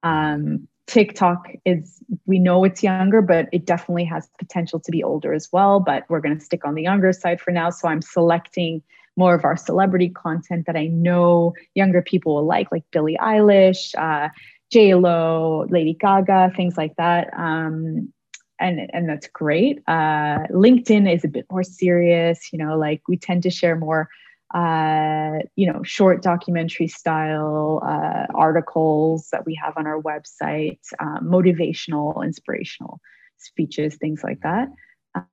Um, 0.03 0.67
TikTok 0.89 1.47
is 1.65 2.01
we 2.25 2.39
know 2.39 2.63
it's 2.63 2.81
younger, 2.81 3.21
but 3.21 3.47
it 3.51 3.65
definitely 3.65 4.05
has 4.05 4.27
potential 4.39 4.79
to 4.79 4.91
be 4.91 5.03
older 5.03 5.33
as 5.33 5.47
well. 5.53 5.79
But 5.79 6.03
we're 6.09 6.19
going 6.19 6.37
to 6.37 6.43
stick 6.43 6.65
on 6.65 6.73
the 6.73 6.81
younger 6.81 7.13
side 7.13 7.39
for 7.39 7.51
now. 7.51 7.69
So 7.69 7.87
I'm 7.87 8.01
selecting 8.01 8.81
more 9.15 9.35
of 9.35 9.45
our 9.45 9.55
celebrity 9.55 10.09
content 10.09 10.65
that 10.65 10.75
I 10.75 10.87
know 10.87 11.53
younger 11.75 12.01
people 12.01 12.33
will 12.33 12.45
like, 12.45 12.71
like 12.71 12.83
Billie 12.91 13.17
Eilish, 13.21 13.93
uh, 13.97 14.29
J 14.71 14.95
Lo, 14.95 15.67
Lady 15.69 15.93
Gaga, 15.93 16.53
things 16.55 16.75
like 16.75 16.95
that. 16.97 17.29
Um, 17.37 18.11
and 18.59 18.89
and 18.91 19.07
that's 19.07 19.27
great. 19.27 19.83
Uh, 19.87 20.39
LinkedIn 20.51 21.13
is 21.13 21.23
a 21.23 21.27
bit 21.27 21.45
more 21.51 21.63
serious. 21.63 22.51
You 22.51 22.57
know, 22.57 22.77
like 22.77 23.01
we 23.07 23.15
tend 23.15 23.43
to 23.43 23.51
share 23.51 23.75
more, 23.75 24.09
uh, 24.53 25.39
you 25.55 25.71
know, 25.71 25.81
short 25.83 26.23
documentary 26.23 26.87
style 26.87 27.81
uh, 27.85 28.25
articles 28.33 29.27
that 29.31 29.45
we 29.45 29.53
have 29.55 29.73
on 29.77 29.85
our 29.85 30.01
website, 30.01 30.79
uh, 30.99 31.19
motivational, 31.19 32.23
inspirational 32.23 32.99
speeches, 33.37 33.95
things 33.95 34.21
like 34.23 34.39
that. 34.41 34.67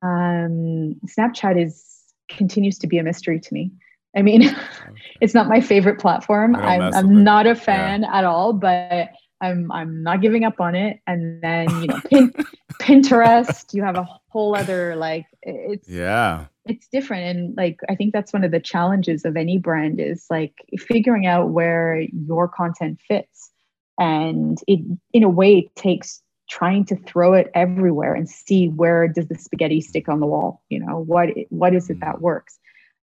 Um, 0.02 0.96
Snapchat 1.06 1.62
is 1.62 1.84
continues 2.28 2.78
to 2.78 2.86
be 2.86 2.98
a 2.98 3.02
mystery 3.02 3.40
to 3.40 3.54
me. 3.54 3.70
I 4.16 4.22
mean, 4.22 4.54
it's 5.20 5.34
not 5.34 5.48
my 5.48 5.60
favorite 5.60 5.98
platform. 5.98 6.56
I'm, 6.56 6.82
I'm 6.82 7.08
with 7.08 7.18
it. 7.18 7.22
not 7.22 7.46
a 7.46 7.54
fan 7.54 8.04
at 8.04 8.24
all, 8.24 8.52
but 8.52 9.10
I'm 9.40 9.70
I'm 9.72 10.02
not 10.02 10.20
giving 10.22 10.44
up 10.44 10.60
on 10.60 10.74
it. 10.74 11.00
And 11.06 11.42
then 11.42 11.68
you 11.82 11.88
know, 11.88 12.00
Pin, 12.10 12.32
Pinterest, 12.80 13.72
you 13.74 13.82
have 13.82 13.96
a 13.96 14.06
whole 14.28 14.56
other 14.56 14.96
like 14.96 15.26
it's 15.42 15.88
Yeah. 15.88 16.46
It's 16.66 16.88
different. 16.88 17.24
And 17.24 17.56
like 17.56 17.80
i 17.88 17.94
think 17.94 18.12
that's 18.12 18.32
one 18.32 18.44
of 18.44 18.50
the 18.50 18.60
challenges 18.60 19.24
of 19.24 19.36
any 19.36 19.58
brand 19.58 20.00
is 20.00 20.26
like 20.30 20.54
figuring 20.78 21.26
out 21.26 21.50
where 21.50 22.00
your 22.26 22.48
content 22.48 23.00
fits. 23.06 23.50
And 23.98 24.58
it 24.66 24.80
in 25.12 25.22
a 25.22 25.28
way 25.28 25.58
it 25.58 25.76
takes 25.76 26.22
trying 26.48 26.84
to 26.86 26.96
throw 26.96 27.34
it 27.34 27.50
everywhere 27.54 28.14
and 28.14 28.28
see 28.28 28.68
where 28.68 29.08
does 29.08 29.26
the 29.26 29.36
spaghetti 29.36 29.80
stick 29.80 30.08
on 30.08 30.20
the 30.20 30.26
wall 30.26 30.62
you 30.68 30.78
know? 30.78 31.00
What 31.00 31.30
what 31.50 31.74
is 31.74 31.90
it 31.90 31.98
mm. 31.98 32.00
that 32.00 32.20
works? 32.20 32.58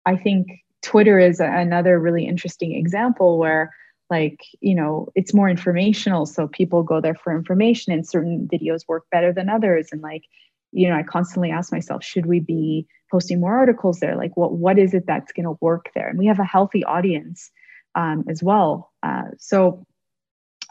I 0.07 0.17
think 0.17 0.49
twitter 0.83 1.19
is 1.19 1.41
a- 1.41 1.45
another 1.45 2.01
really 2.01 2.27
interesting 2.27 2.75
example 2.75 3.39
where 3.39 3.75
like 4.09 4.41
you 4.61 4.75
know 4.75 5.09
it's 5.15 5.35
more 5.35 5.49
informational 5.49 6.25
so 6.27 6.49
people 6.49 6.83
go 6.83 7.01
there 7.01 7.15
for 7.15 7.37
information 7.37 7.93
and 7.93 8.07
certain 8.07 8.49
videos 8.53 8.89
work 8.89 9.05
better 9.13 9.33
than 9.33 9.49
others. 9.49 9.89
And 9.93 10.01
like 10.01 10.25
you 10.73 10.89
know 10.89 10.95
i 10.97 11.03
constantly 11.03 11.51
ask 11.51 11.73
myself 11.73 12.03
should 12.05 12.27
we 12.27 12.41
be 12.41 12.87
posting 13.11 13.41
more 13.41 13.57
articles 13.57 14.01
there 14.01 14.17
like 14.17 14.37
what 14.37 14.53
what 14.53 14.79
is 14.79 14.95
it 14.95 15.05
that's 15.07 15.33
going 15.33 15.47
to 15.47 15.57
work 15.61 15.91
there 15.95 16.09
and 16.09 16.19
we 16.19 16.27
have 16.27 16.39
a 16.39 16.45
healthy 16.45 16.85
audience 16.85 17.51
um, 17.95 18.25
as 18.29 18.43
well 18.43 18.93
uh, 19.03 19.25
so 19.39 19.85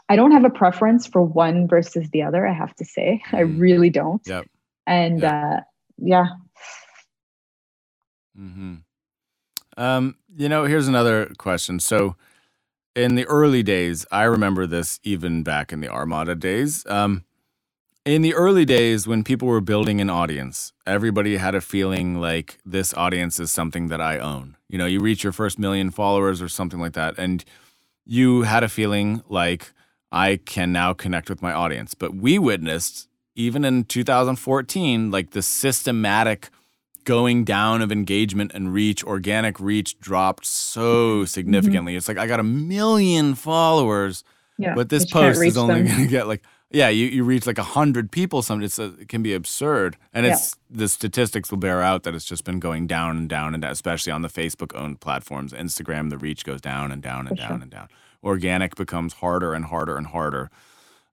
i 0.08 0.16
don't 0.16 0.32
have 0.32 0.44
a 0.44 0.50
preference 0.50 1.06
for 1.06 1.22
one 1.22 1.68
versus 1.68 2.08
the 2.10 2.22
other 2.22 2.46
i 2.46 2.52
have 2.52 2.74
to 2.76 2.84
say 2.84 3.22
i 3.32 3.40
Mhm. 3.40 3.60
really 3.60 3.90
don't 3.90 4.26
Yep. 4.26 4.46
and 4.86 5.24
uh, 5.24 5.60
yeah 5.98 6.26
hmm 8.36 8.76
Um, 9.76 10.16
you 10.36 10.48
know, 10.48 10.64
here's 10.64 10.88
another 10.88 11.32
question. 11.38 11.80
So, 11.80 12.16
in 12.96 13.14
the 13.14 13.24
early 13.26 13.62
days, 13.62 14.04
I 14.10 14.24
remember 14.24 14.66
this 14.66 14.98
even 15.04 15.42
back 15.42 15.72
in 15.72 15.80
the 15.80 15.88
Armada 15.88 16.34
days. 16.34 16.84
Um, 16.86 17.24
in 18.10 18.22
the 18.22 18.34
early 18.34 18.64
days, 18.64 19.06
when 19.06 19.22
people 19.22 19.46
were 19.46 19.60
building 19.60 20.00
an 20.00 20.10
audience, 20.10 20.72
everybody 20.84 21.36
had 21.36 21.54
a 21.54 21.60
feeling 21.60 22.20
like 22.20 22.58
this 22.66 22.92
audience 22.94 23.38
is 23.38 23.52
something 23.52 23.86
that 23.86 24.00
I 24.00 24.18
own. 24.18 24.56
You 24.68 24.78
know, 24.78 24.86
you 24.86 24.98
reach 24.98 25.22
your 25.22 25.32
first 25.32 25.60
million 25.60 25.92
followers 25.92 26.42
or 26.42 26.48
something 26.48 26.80
like 26.80 26.94
that, 26.94 27.14
and 27.18 27.44
you 28.04 28.42
had 28.42 28.64
a 28.64 28.68
feeling 28.68 29.22
like 29.28 29.72
I 30.10 30.40
can 30.44 30.72
now 30.72 30.92
connect 30.92 31.30
with 31.30 31.40
my 31.40 31.52
audience. 31.52 31.94
But 31.94 32.16
we 32.16 32.36
witnessed, 32.36 33.08
even 33.36 33.64
in 33.64 33.84
2014, 33.84 35.12
like 35.12 35.30
the 35.30 35.42
systematic 35.42 36.50
going 37.04 37.44
down 37.44 37.80
of 37.80 37.92
engagement 37.92 38.50
and 38.54 38.72
reach, 38.72 39.04
organic 39.04 39.60
reach 39.60 40.00
dropped 40.00 40.46
so 40.46 40.82
mm-hmm. 40.82 41.24
significantly. 41.26 41.94
It's 41.94 42.08
like 42.08 42.18
I 42.18 42.26
got 42.26 42.40
a 42.40 42.44
million 42.44 43.36
followers, 43.36 44.24
yeah 44.58 44.74
but 44.74 44.88
this 44.88 45.04
but 45.04 45.08
you 45.08 45.12
can't 45.12 45.36
post 45.36 45.46
is 45.46 45.56
only 45.56 45.82
going 45.84 45.96
to 45.96 46.06
get 46.06 46.26
like 46.26 46.42
yeah, 46.70 46.88
you, 46.88 47.06
you 47.06 47.24
reach 47.24 47.46
like 47.46 47.58
a 47.58 47.64
hundred 47.64 48.12
people. 48.12 48.42
Some 48.42 48.62
it's 48.62 48.78
a, 48.78 48.94
it 49.00 49.08
can 49.08 49.22
be 49.22 49.34
absurd, 49.34 49.96
and 50.12 50.24
it's 50.24 50.56
yeah. 50.70 50.78
the 50.78 50.88
statistics 50.88 51.50
will 51.50 51.58
bear 51.58 51.82
out 51.82 52.04
that 52.04 52.14
it's 52.14 52.24
just 52.24 52.44
been 52.44 52.60
going 52.60 52.86
down 52.86 53.16
and 53.16 53.28
down 53.28 53.54
and 53.54 53.62
down, 53.62 53.72
especially 53.72 54.12
on 54.12 54.22
the 54.22 54.28
Facebook 54.28 54.74
owned 54.78 55.00
platforms. 55.00 55.52
Instagram, 55.52 56.10
the 56.10 56.18
reach 56.18 56.44
goes 56.44 56.60
down 56.60 56.92
and 56.92 57.02
down 57.02 57.26
and 57.26 57.30
For 57.30 57.34
down 57.36 57.48
sure. 57.48 57.62
and 57.62 57.70
down. 57.70 57.88
Organic 58.22 58.76
becomes 58.76 59.14
harder 59.14 59.52
and 59.52 59.64
harder 59.64 59.96
and 59.96 60.06
harder. 60.08 60.50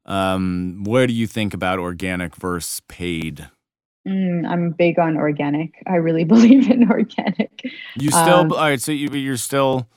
Um, 0.05 0.83
what 0.83 1.07
do 1.07 1.13
you 1.13 1.25
think 1.25 1.53
about 1.53 1.79
organic 1.79 2.35
versus 2.35 2.81
paid? 2.87 3.49
Mm, 4.07 4.47
I'm 4.47 4.71
big 4.71 4.99
on 4.99 5.17
organic. 5.17 5.81
I 5.87 5.95
really 5.95 6.23
believe 6.25 6.69
in 6.69 6.89
organic. 6.89 7.61
You 7.95 8.11
still 8.11 8.39
um, 8.39 8.51
all 8.51 8.59
right? 8.59 8.81
So 8.81 8.91
you, 8.91 9.09
you're 9.09 9.37
still 9.37 9.87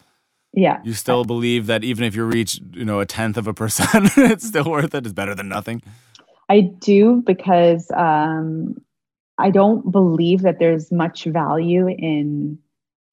yeah. 0.53 0.81
You 0.85 0.95
still 0.95 1.25
believe 1.25 1.67
that 1.67 1.85
even 1.85 2.05
if 2.05 2.15
you 2.15 2.25
reach, 2.25 2.61
you 2.73 2.85
know, 2.85 3.01
a 3.01 3.07
tenth 3.07 3.37
of 3.37 3.47
a 3.47 3.55
percent, 3.55 4.13
it's 4.17 4.47
still 4.47 4.69
worth 4.69 4.95
it. 4.95 5.05
It's 5.05 5.13
better 5.13 5.35
than 5.35 5.49
nothing. 5.49 5.83
I 6.49 6.61
do 6.61 7.23
because 7.25 7.91
um, 7.97 8.75
I 9.39 9.51
don't 9.51 9.91
believe 9.93 10.43
that 10.43 10.59
there's 10.59 10.91
much 10.91 11.25
value 11.25 11.89
in 11.89 12.59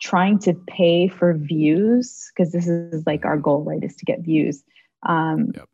trying 0.01 0.39
to 0.39 0.53
pay 0.67 1.07
for 1.07 1.35
views 1.35 2.31
because 2.35 2.51
this 2.51 2.67
is 2.67 3.05
like 3.05 3.25
our 3.25 3.37
goal, 3.37 3.63
right? 3.63 3.83
Is 3.83 3.95
to 3.97 4.05
get 4.05 4.21
views. 4.21 4.63
Um, 5.03 5.51
yep. 5.55 5.67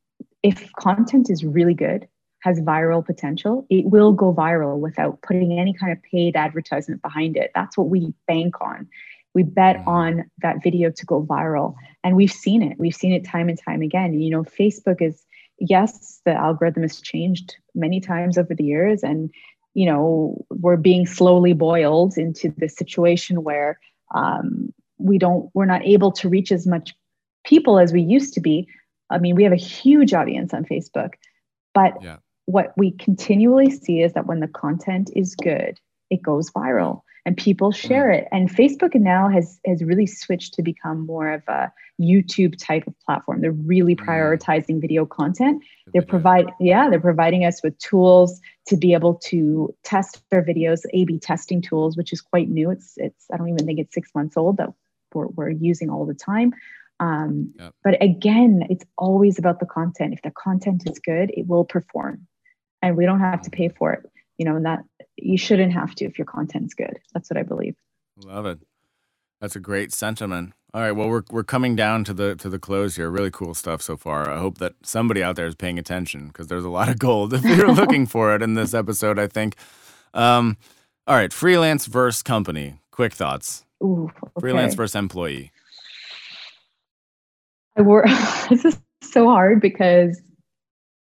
If 0.43 0.71
content 0.73 1.29
is 1.29 1.45
really 1.45 1.73
good, 1.73 2.07
has 2.41 2.59
viral 2.59 3.05
potential, 3.05 3.65
it 3.69 3.85
will 3.85 4.11
go 4.11 4.33
viral 4.33 4.77
without 4.77 5.21
putting 5.21 5.57
any 5.57 5.73
kind 5.73 5.93
of 5.93 5.97
paid 6.03 6.35
advertisement 6.35 7.01
behind 7.01 7.37
it. 7.37 7.51
That's 7.55 7.77
what 7.77 7.87
we 7.87 8.13
bank 8.27 8.55
on. 8.59 8.89
We 9.33 9.43
bet 9.43 9.77
mm-hmm. 9.77 9.89
on 9.89 10.31
that 10.41 10.61
video 10.63 10.91
to 10.91 11.05
go 11.05 11.23
viral. 11.23 11.75
And 12.03 12.15
we've 12.15 12.31
seen 12.31 12.61
it. 12.61 12.77
We've 12.77 12.95
seen 12.95 13.13
it 13.13 13.25
time 13.25 13.49
and 13.49 13.59
time 13.59 13.81
again. 13.81 14.19
You 14.19 14.29
know, 14.29 14.43
Facebook 14.43 15.01
is, 15.01 15.23
yes, 15.59 16.21
the 16.25 16.33
algorithm 16.33 16.83
has 16.83 17.01
changed 17.01 17.55
many 17.73 17.99
times 17.99 18.37
over 18.37 18.53
the 18.53 18.63
years. 18.63 19.03
And, 19.03 19.29
you 19.73 19.85
know, 19.85 20.45
we're 20.49 20.77
being 20.77 21.05
slowly 21.05 21.53
boiled 21.53 22.17
into 22.17 22.53
this 22.57 22.75
situation 22.75 23.43
where 23.43 23.79
um, 24.13 24.73
we 24.97 25.17
don't, 25.17 25.49
we're 25.53 25.65
not 25.65 25.85
able 25.85 26.11
to 26.11 26.29
reach 26.29 26.51
as 26.51 26.67
much 26.67 26.93
people 27.43 27.79
as 27.79 27.91
we 27.91 28.01
used 28.01 28.33
to 28.35 28.41
be. 28.41 28.67
I 29.09 29.17
mean, 29.17 29.35
we 29.35 29.43
have 29.43 29.53
a 29.53 29.57
huge 29.57 30.13
audience 30.13 30.53
on 30.53 30.65
Facebook, 30.65 31.13
but 31.73 31.93
yeah. 32.01 32.17
what 32.45 32.73
we 32.77 32.91
continually 32.91 33.69
see 33.69 34.01
is 34.01 34.13
that 34.13 34.27
when 34.27 34.39
the 34.39 34.47
content 34.47 35.09
is 35.15 35.35
good, 35.35 35.79
it 36.09 36.21
goes 36.21 36.51
viral 36.51 37.01
and 37.25 37.37
people 37.37 37.71
share 37.71 38.07
mm. 38.07 38.19
it. 38.19 38.27
And 38.31 38.49
facebook 38.49 38.95
now 38.95 39.29
has 39.29 39.59
has 39.65 39.83
really 39.83 40.05
switched 40.05 40.53
to 40.55 40.61
become 40.61 41.05
more 41.05 41.31
of 41.31 41.43
a 41.47 41.71
youtube 42.01 42.57
type 42.57 42.87
of 42.87 42.93
platform. 43.05 43.41
They're 43.41 43.51
really 43.51 43.95
mm. 43.95 44.05
prioritizing 44.05 44.81
video 44.81 45.05
content. 45.05 45.63
They're 45.93 46.01
provide 46.01 46.51
yeah 46.59 46.89
they're 46.89 46.99
providing 46.99 47.45
us 47.45 47.61
with 47.63 47.77
tools 47.79 48.41
to 48.67 48.77
be 48.77 48.93
able 48.93 49.15
to 49.15 49.73
test 49.83 50.21
their 50.31 50.43
videos 50.43 50.81
a 50.93 51.05
b 51.05 51.19
testing 51.19 51.61
tools 51.61 51.97
which 51.97 52.13
is 52.13 52.21
quite 52.21 52.49
new. 52.49 52.71
It's 52.71 52.93
it's 52.97 53.25
i 53.31 53.37
don't 53.37 53.49
even 53.49 53.65
think 53.65 53.79
it's 53.79 53.93
six 53.93 54.09
months 54.15 54.37
old 54.37 54.57
that 54.57 54.69
we're, 55.13 55.27
we're 55.27 55.49
using 55.49 55.89
all 55.89 56.05
the 56.05 56.13
time. 56.13 56.53
Um, 56.99 57.53
yep. 57.59 57.73
but 57.83 58.01
again 58.01 58.65
it's 58.69 58.85
always 58.97 59.39
about 59.39 59.59
the 59.59 59.65
content. 59.65 60.13
If 60.13 60.21
the 60.21 60.31
content 60.31 60.83
is 60.89 60.99
good 60.99 61.31
it 61.35 61.47
will 61.47 61.65
perform. 61.65 62.27
And 62.81 62.97
we 62.97 63.05
don't 63.05 63.21
have 63.21 63.41
to 63.43 63.49
pay 63.49 63.69
for 63.69 63.93
it 63.93 64.11
you 64.37 64.45
know, 64.45 64.55
and 64.55 64.65
that 64.65 64.83
you 65.17 65.37
shouldn't 65.37 65.73
have 65.73 65.93
to 65.95 66.05
if 66.05 66.17
your 66.17 66.25
content's 66.25 66.73
good. 66.73 66.99
That's 67.13 67.29
what 67.29 67.37
I 67.37 67.43
believe. 67.43 67.75
Love 68.17 68.45
it. 68.45 68.59
That's 69.41 69.55
a 69.55 69.59
great 69.59 69.91
sentiment. 69.91 70.53
All 70.73 70.81
right, 70.81 70.91
well 70.91 71.07
we're 71.07 71.23
we're 71.29 71.43
coming 71.43 71.75
down 71.75 72.03
to 72.05 72.13
the 72.13 72.35
to 72.37 72.49
the 72.49 72.57
close 72.57 72.95
here. 72.95 73.09
Really 73.09 73.29
cool 73.29 73.53
stuff 73.53 73.81
so 73.81 73.95
far. 73.95 74.29
I 74.29 74.39
hope 74.39 74.57
that 74.57 74.73
somebody 74.83 75.21
out 75.21 75.35
there 75.35 75.45
is 75.45 75.53
paying 75.53 75.77
attention 75.77 76.27
because 76.27 76.47
there's 76.47 76.65
a 76.65 76.69
lot 76.69 76.89
of 76.89 76.97
gold 76.97 77.33
if 77.33 77.43
you're 77.43 77.71
looking 77.73 78.07
for 78.07 78.33
it 78.33 78.41
in 78.41 78.55
this 78.55 78.73
episode. 78.73 79.19
I 79.19 79.27
think. 79.27 79.55
Um, 80.13 80.57
all 81.05 81.15
right, 81.15 81.33
freelance 81.33 81.85
versus 81.85 82.23
company. 82.23 82.75
Quick 82.91 83.13
thoughts. 83.13 83.65
Ooh, 83.83 84.09
okay. 84.23 84.31
Freelance 84.39 84.73
versus 84.73 84.95
employee. 84.95 85.51
I 87.77 87.81
work. 87.81 88.05
this 88.49 88.65
is 88.65 88.79
so 89.01 89.25
hard 89.25 89.61
because 89.61 90.21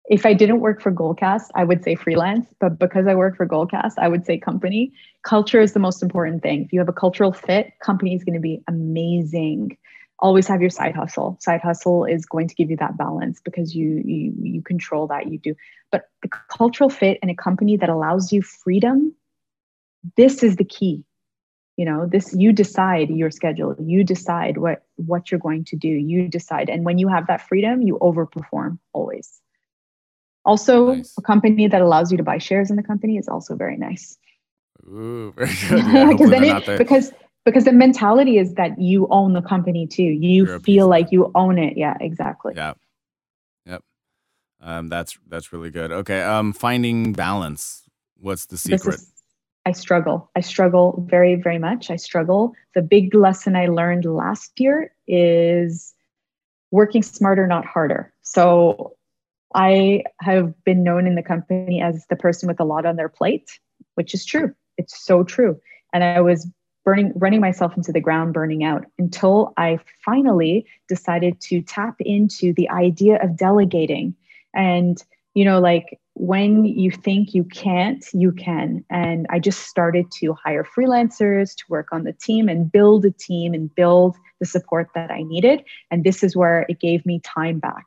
if 0.10 0.26
I 0.26 0.34
didn't 0.34 0.60
work 0.60 0.82
for 0.82 0.91
Goalcast, 0.91 1.49
I 1.53 1.64
would 1.64 1.84
say 1.84 1.93
freelance. 1.93 2.47
But 2.60 2.80
because 2.80 3.05
I 3.05 3.14
work 3.14 3.38
for 3.38 3.47
Goalcast, 3.47 3.93
I 3.99 4.07
would 4.07 4.26
say 4.26 4.39
company. 4.39 4.91
Culture 5.22 5.62
is 5.62 5.74
the 5.74 5.80
most 5.80 6.01
important 6.01 6.41
thing. 6.41 6.64
If 6.64 6.74
you 6.74 6.80
have 6.80 6.89
a 6.89 6.93
cultural 6.93 7.32
fit, 7.32 7.74
company 7.80 8.16
is 8.16 8.24
going 8.24 8.34
to 8.34 8.41
be 8.41 8.64
amazing. 8.68 9.78
Always 10.18 10.47
have 10.47 10.62
your 10.62 10.72
side 10.72 10.95
hustle. 10.95 11.38
Side 11.39 11.62
hustle 11.62 12.05
is 12.05 12.26
going 12.26 12.47
to 12.47 12.55
give 12.55 12.72
you 12.72 12.78
that 12.78 12.97
balance 12.97 13.39
because 13.39 13.76
you 13.76 14.01
you 14.03 14.34
you 14.41 14.62
control 14.64 15.05
that. 15.07 15.32
You 15.32 15.38
do. 15.38 15.55
But 15.91 16.10
the 16.24 16.30
cultural 16.57 16.89
fit 16.89 17.20
in 17.22 17.30
a 17.30 17.36
company 17.36 17.78
that 17.78 17.88
allows 17.88 18.34
you 18.34 18.41
freedom, 18.41 19.14
this 20.18 20.41
is 20.41 20.55
the 20.55 20.66
key. 20.66 21.05
You 21.78 21.86
know, 21.86 22.07
this 22.07 22.36
you 22.36 22.51
decide 22.51 23.12
your 23.12 23.30
schedule. 23.30 23.76
You 23.80 24.03
decide 24.03 24.57
what 24.57 24.84
what 24.95 25.30
you're 25.30 25.39
going 25.39 25.66
to 25.66 25.78
do. 25.78 25.88
You 25.88 26.28
decide. 26.28 26.68
And 26.68 26.84
when 26.84 26.97
you 26.97 27.07
have 27.10 27.28
that 27.28 27.47
freedom, 27.47 27.84
you 27.84 27.99
overperform 28.01 28.80
always. 28.91 29.39
Also, 30.45 30.93
nice. 30.95 31.13
a 31.17 31.21
company 31.21 31.67
that 31.67 31.81
allows 31.81 32.11
you 32.11 32.17
to 32.17 32.23
buy 32.23 32.37
shares 32.37 32.69
in 32.69 32.75
the 32.75 32.83
company 32.83 33.17
is 33.17 33.27
also 33.27 33.55
very 33.55 33.77
nice. 33.77 34.17
Ooh, 34.87 35.33
very 35.35 35.53
good. 35.69 35.77
Yeah, 35.93 36.13
then 36.29 36.43
it, 36.43 36.77
because 36.77 37.11
because 37.45 37.65
the 37.65 37.71
mentality 37.71 38.37
is 38.37 38.53
that 38.55 38.79
you 38.79 39.07
own 39.09 39.33
the 39.33 39.41
company 39.41 39.87
too. 39.87 40.03
You 40.03 40.45
You're 40.45 40.59
feel 40.59 40.87
like 40.87 41.11
you 41.11 41.31
own 41.35 41.57
it. 41.57 41.77
Yeah, 41.77 41.95
exactly. 41.99 42.53
Yeah. 42.55 42.73
Yep. 43.65 43.83
Um, 44.61 44.89
that's 44.89 45.17
that's 45.27 45.51
really 45.51 45.71
good. 45.71 45.91
Okay. 45.91 46.21
Um, 46.21 46.53
finding 46.53 47.13
balance. 47.13 47.83
What's 48.17 48.45
the 48.45 48.57
secret? 48.57 48.95
Is, 48.95 49.11
I 49.65 49.71
struggle. 49.71 50.31
I 50.35 50.41
struggle 50.41 51.03
very, 51.07 51.35
very 51.35 51.59
much. 51.59 51.91
I 51.91 51.95
struggle. 51.95 52.53
The 52.75 52.81
big 52.81 53.13
lesson 53.13 53.55
I 53.55 53.67
learned 53.67 54.05
last 54.05 54.59
year 54.59 54.93
is 55.07 55.93
working 56.71 57.03
smarter, 57.03 57.45
not 57.47 57.65
harder. 57.65 58.13
So 58.21 58.95
I 59.54 60.04
have 60.22 60.54
been 60.64 60.84
known 60.84 61.08
in 61.08 61.16
the 61.16 61.24
company 61.24 61.82
as 61.82 62.06
the 62.08 62.16
person 62.16 62.47
with 62.47 62.60
a 62.60 62.66
lot 62.66 62.86
on 62.86 62.95
their 62.95 63.10
plate, 63.10 63.60
which 63.95 64.14
is 64.14 64.26
true. 64.26 64.54
It's 64.78 65.04
so 65.04 65.24
true. 65.24 65.60
And 65.93 66.04
I 66.04 66.22
was 66.22 66.47
burning, 66.86 67.12
running 67.16 67.41
myself 67.41 67.76
into 67.76 67.91
the 67.91 68.00
ground, 68.00 68.34
burning 68.34 68.64
out 68.64 68.86
until 68.97 69.54
I 69.58 69.80
finally 70.06 70.66
decided 70.88 71.41
to 71.41 71.62
tap 71.62 71.95
into 72.00 72.54
the 72.54 72.70
idea 72.70 73.22
of 73.22 73.38
delegating. 73.38 74.16
And, 74.54 75.04
you 75.34 75.45
know, 75.45 75.60
like 75.60 76.00
when 76.14 76.66
you 76.66 76.91
think 76.91 77.34
you 77.34 77.43
can't, 77.43 78.06
you 78.14 78.32
can. 78.32 78.84
And 78.89 79.26
I 79.30 79.39
just 79.39 79.62
started 79.62 80.12
to 80.20 80.34
hire 80.34 80.64
freelancers 80.64 81.56
to 81.56 81.64
work 81.70 81.88
on 81.91 82.04
the 82.04 82.14
team 82.14 82.50
and 82.50 82.72
build 82.72 83.06
a 83.06 83.12
team 83.12 83.54
and 83.54 83.74
build 83.74 84.16
the 84.39 84.45
support 84.45 84.89
that 84.95 85.12
I 85.12 85.24
needed. 85.24 85.64
And 85.89 86.04
this 86.04 86.24
is 86.24 86.36
where 86.36 86.66
it 86.70 86.80
gave 86.80 87.06
me 87.06 87.20
time 87.20 87.60
back 87.60 87.86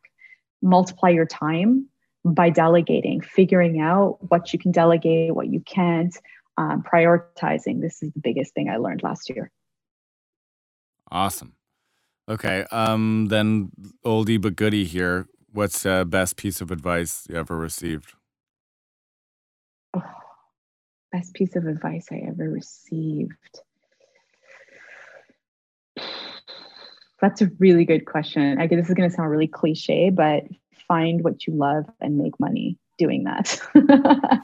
multiply 0.63 1.09
your 1.09 1.27
time 1.27 1.87
by 2.25 2.51
delegating, 2.51 3.21
figuring 3.21 3.81
out 3.81 4.19
what 4.31 4.53
you 4.53 4.59
can 4.59 4.71
delegate, 4.71 5.35
what 5.35 5.49
you 5.49 5.61
can't, 5.61 6.17
um, 6.57 6.83
prioritizing. 6.83 7.81
This 7.81 8.03
is 8.03 8.13
the 8.13 8.21
biggest 8.21 8.55
thing 8.55 8.69
I 8.71 8.77
learned 8.77 9.03
last 9.03 9.29
year. 9.29 9.51
Awesome. 11.11 11.55
Okay. 12.29 12.65
Um, 12.71 13.27
then 13.29 13.73
oldie 14.05 14.41
but 14.41 14.57
goodie 14.57 14.85
here. 14.85 15.27
What's 15.53 15.83
the 15.83 16.07
best 16.09 16.37
piece 16.37 16.61
of 16.61 16.71
advice 16.71 17.27
you 17.29 17.37
ever 17.37 17.57
received? 17.57 18.15
Oh, 19.95 20.03
best 21.11 21.35
piece 21.35 21.57
of 21.57 21.67
advice 21.67 22.07
I 22.11 22.23
ever 22.29 22.49
received. 22.49 23.61
That's 27.23 27.41
a 27.41 27.51
really 27.61 27.85
good 27.85 28.05
question. 28.05 28.61
I 28.61 28.67
guess 28.67 28.81
this 28.81 28.89
is 28.89 28.95
going 28.95 29.09
to 29.09 29.15
sound 29.15 29.31
really 29.31 29.47
cliche, 29.47 30.11
but 30.11 30.43
find 30.89 31.23
what 31.23 31.47
you 31.47 31.55
love 31.55 31.85
and 32.01 32.19
make 32.19 32.39
money 32.41 32.77
doing 32.99 33.23
that. 33.25 33.61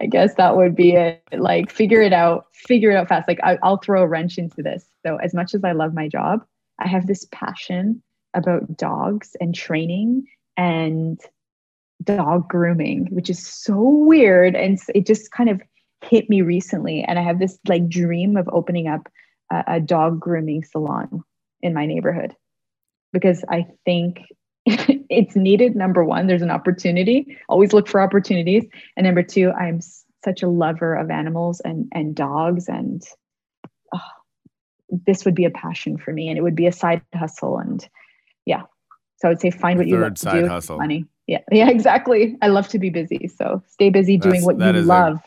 I 0.00 0.06
guess 0.06 0.34
that 0.36 0.56
would 0.56 0.74
be 0.74 0.92
it. 0.92 1.22
Like, 1.32 1.70
figure 1.70 2.00
it 2.00 2.14
out, 2.14 2.46
figure 2.54 2.90
it 2.90 2.96
out 2.96 3.08
fast. 3.08 3.28
Like, 3.28 3.40
I, 3.44 3.58
I'll 3.62 3.76
throw 3.76 4.02
a 4.02 4.08
wrench 4.08 4.38
into 4.38 4.62
this. 4.62 4.86
So, 5.06 5.16
as 5.16 5.34
much 5.34 5.54
as 5.54 5.62
I 5.62 5.72
love 5.72 5.92
my 5.92 6.08
job, 6.08 6.44
I 6.78 6.88
have 6.88 7.06
this 7.06 7.26
passion 7.30 8.02
about 8.32 8.76
dogs 8.76 9.36
and 9.38 9.54
training 9.54 10.26
and 10.56 11.20
dog 12.04 12.48
grooming, 12.48 13.08
which 13.10 13.28
is 13.28 13.46
so 13.46 13.78
weird. 13.78 14.56
And 14.56 14.78
it 14.94 15.06
just 15.06 15.30
kind 15.30 15.50
of 15.50 15.60
hit 16.02 16.30
me 16.30 16.40
recently. 16.40 17.02
And 17.02 17.18
I 17.18 17.22
have 17.22 17.38
this 17.38 17.58
like 17.68 17.86
dream 17.88 18.38
of 18.38 18.48
opening 18.50 18.88
up 18.88 19.08
a, 19.52 19.64
a 19.66 19.80
dog 19.80 20.20
grooming 20.20 20.64
salon 20.64 21.22
in 21.62 21.74
my 21.74 21.86
neighborhood 21.86 22.34
because 23.12 23.44
I 23.48 23.66
think 23.84 24.22
it's 24.66 25.36
needed. 25.36 25.76
Number 25.76 26.04
one, 26.04 26.26
there's 26.26 26.42
an 26.42 26.50
opportunity. 26.50 27.38
Always 27.48 27.72
look 27.72 27.88
for 27.88 28.00
opportunities. 28.00 28.64
And 28.96 29.06
number 29.06 29.22
two, 29.22 29.50
I'm 29.50 29.80
such 30.24 30.42
a 30.42 30.48
lover 30.48 30.94
of 30.94 31.10
animals 31.10 31.60
and 31.64 31.88
and 31.92 32.14
dogs, 32.14 32.68
and 32.68 33.02
oh, 33.94 34.00
this 34.90 35.24
would 35.24 35.34
be 35.34 35.44
a 35.44 35.50
passion 35.50 35.96
for 35.96 36.12
me, 36.12 36.28
and 36.28 36.36
it 36.36 36.42
would 36.42 36.56
be 36.56 36.66
a 36.66 36.72
side 36.72 37.02
hustle. 37.14 37.58
And 37.58 37.86
yeah, 38.44 38.62
so 39.16 39.28
I 39.28 39.30
would 39.30 39.40
say 39.40 39.50
find 39.50 39.78
what 39.78 39.88
you 39.88 39.98
love 39.98 40.14
to 40.14 40.30
do. 40.30 40.48
Hustle. 40.48 40.78
Money. 40.78 41.06
Yeah, 41.26 41.40
yeah, 41.52 41.68
exactly. 41.68 42.36
I 42.42 42.48
love 42.48 42.68
to 42.68 42.78
be 42.78 42.90
busy. 42.90 43.28
So 43.28 43.62
stay 43.68 43.90
busy 43.90 44.16
doing 44.16 44.44
what 44.44 44.58
you 44.58 44.66
is 44.66 44.84
a- 44.84 44.88
love. 44.88 45.20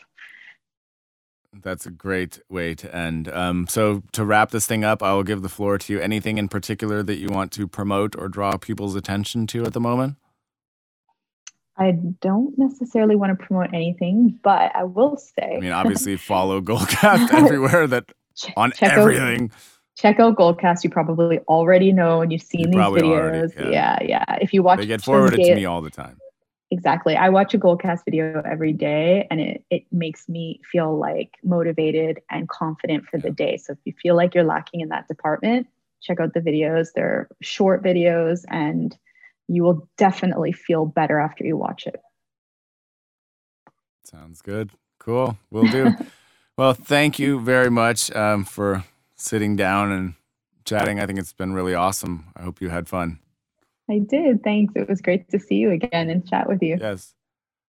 That's 1.60 1.84
a 1.84 1.90
great 1.90 2.40
way 2.48 2.74
to 2.76 2.94
end. 2.94 3.28
Um, 3.28 3.66
so, 3.68 4.02
to 4.12 4.24
wrap 4.24 4.50
this 4.50 4.66
thing 4.66 4.84
up, 4.84 5.02
I 5.02 5.12
will 5.12 5.22
give 5.22 5.42
the 5.42 5.48
floor 5.50 5.76
to 5.78 5.92
you. 5.92 6.00
Anything 6.00 6.38
in 6.38 6.48
particular 6.48 7.02
that 7.02 7.16
you 7.16 7.28
want 7.28 7.52
to 7.52 7.68
promote 7.68 8.16
or 8.16 8.28
draw 8.28 8.56
people's 8.56 8.94
attention 8.94 9.46
to 9.48 9.64
at 9.64 9.74
the 9.74 9.80
moment? 9.80 10.16
I 11.76 11.92
don't 12.20 12.54
necessarily 12.58 13.16
want 13.16 13.38
to 13.38 13.46
promote 13.46 13.74
anything, 13.74 14.38
but 14.42 14.74
I 14.74 14.84
will 14.84 15.16
say 15.16 15.56
I 15.56 15.60
mean, 15.60 15.72
obviously, 15.72 16.16
follow 16.16 16.60
Goalcast 16.62 17.32
everywhere 17.34 17.86
that 17.86 18.06
ch- 18.36 18.52
on 18.56 18.72
check 18.72 18.92
out- 18.92 18.98
everything. 19.00 19.50
check 19.96 20.20
out 20.20 20.36
Goalcast. 20.36 20.84
You 20.84 20.90
probably 20.90 21.38
already 21.40 21.92
know 21.92 22.22
and 22.22 22.32
you've 22.32 22.42
seen 22.42 22.70
these 22.70 22.80
videos. 22.80 23.56
already- 23.56 23.72
yeah. 23.72 23.98
yeah, 24.02 24.24
If 24.40 24.54
you 24.54 24.62
watch 24.62 24.78
They 24.80 24.86
get 24.86 25.02
forwarded 25.02 25.40
to 25.40 25.54
me 25.54 25.64
all 25.66 25.82
the 25.82 25.90
time. 25.90 26.18
Exactly. 26.72 27.14
I 27.16 27.28
watch 27.28 27.52
a 27.52 27.58
Goalcast 27.58 28.06
video 28.06 28.40
every 28.50 28.72
day 28.72 29.26
and 29.30 29.42
it, 29.42 29.62
it 29.68 29.84
makes 29.92 30.26
me 30.26 30.58
feel 30.72 30.96
like 30.96 31.36
motivated 31.44 32.20
and 32.30 32.48
confident 32.48 33.04
for 33.04 33.18
the 33.18 33.30
day. 33.30 33.58
So 33.58 33.74
if 33.74 33.78
you 33.84 33.92
feel 34.00 34.16
like 34.16 34.34
you're 34.34 34.42
lacking 34.42 34.80
in 34.80 34.88
that 34.88 35.06
department, 35.06 35.66
check 36.00 36.18
out 36.18 36.32
the 36.32 36.40
videos. 36.40 36.88
They're 36.94 37.28
short 37.42 37.84
videos 37.84 38.46
and 38.48 38.96
you 39.48 39.62
will 39.62 39.86
definitely 39.98 40.52
feel 40.52 40.86
better 40.86 41.18
after 41.18 41.44
you 41.44 41.58
watch 41.58 41.86
it. 41.86 42.00
Sounds 44.04 44.40
good. 44.40 44.70
Cool. 44.98 45.36
We'll 45.50 45.68
do. 45.68 45.94
well, 46.56 46.72
thank 46.72 47.18
you 47.18 47.38
very 47.38 47.70
much 47.70 48.10
um, 48.16 48.46
for 48.46 48.84
sitting 49.14 49.56
down 49.56 49.92
and 49.92 50.14
chatting. 50.64 51.00
I 51.00 51.04
think 51.04 51.18
it's 51.18 51.34
been 51.34 51.52
really 51.52 51.74
awesome. 51.74 52.28
I 52.34 52.40
hope 52.40 52.62
you 52.62 52.70
had 52.70 52.88
fun. 52.88 53.18
I 53.90 53.98
did. 53.98 54.42
Thanks. 54.42 54.74
It 54.76 54.88
was 54.88 55.00
great 55.00 55.28
to 55.30 55.38
see 55.38 55.56
you 55.56 55.70
again 55.70 56.08
and 56.08 56.26
chat 56.28 56.48
with 56.48 56.62
you. 56.62 56.78
Yes. 56.80 57.14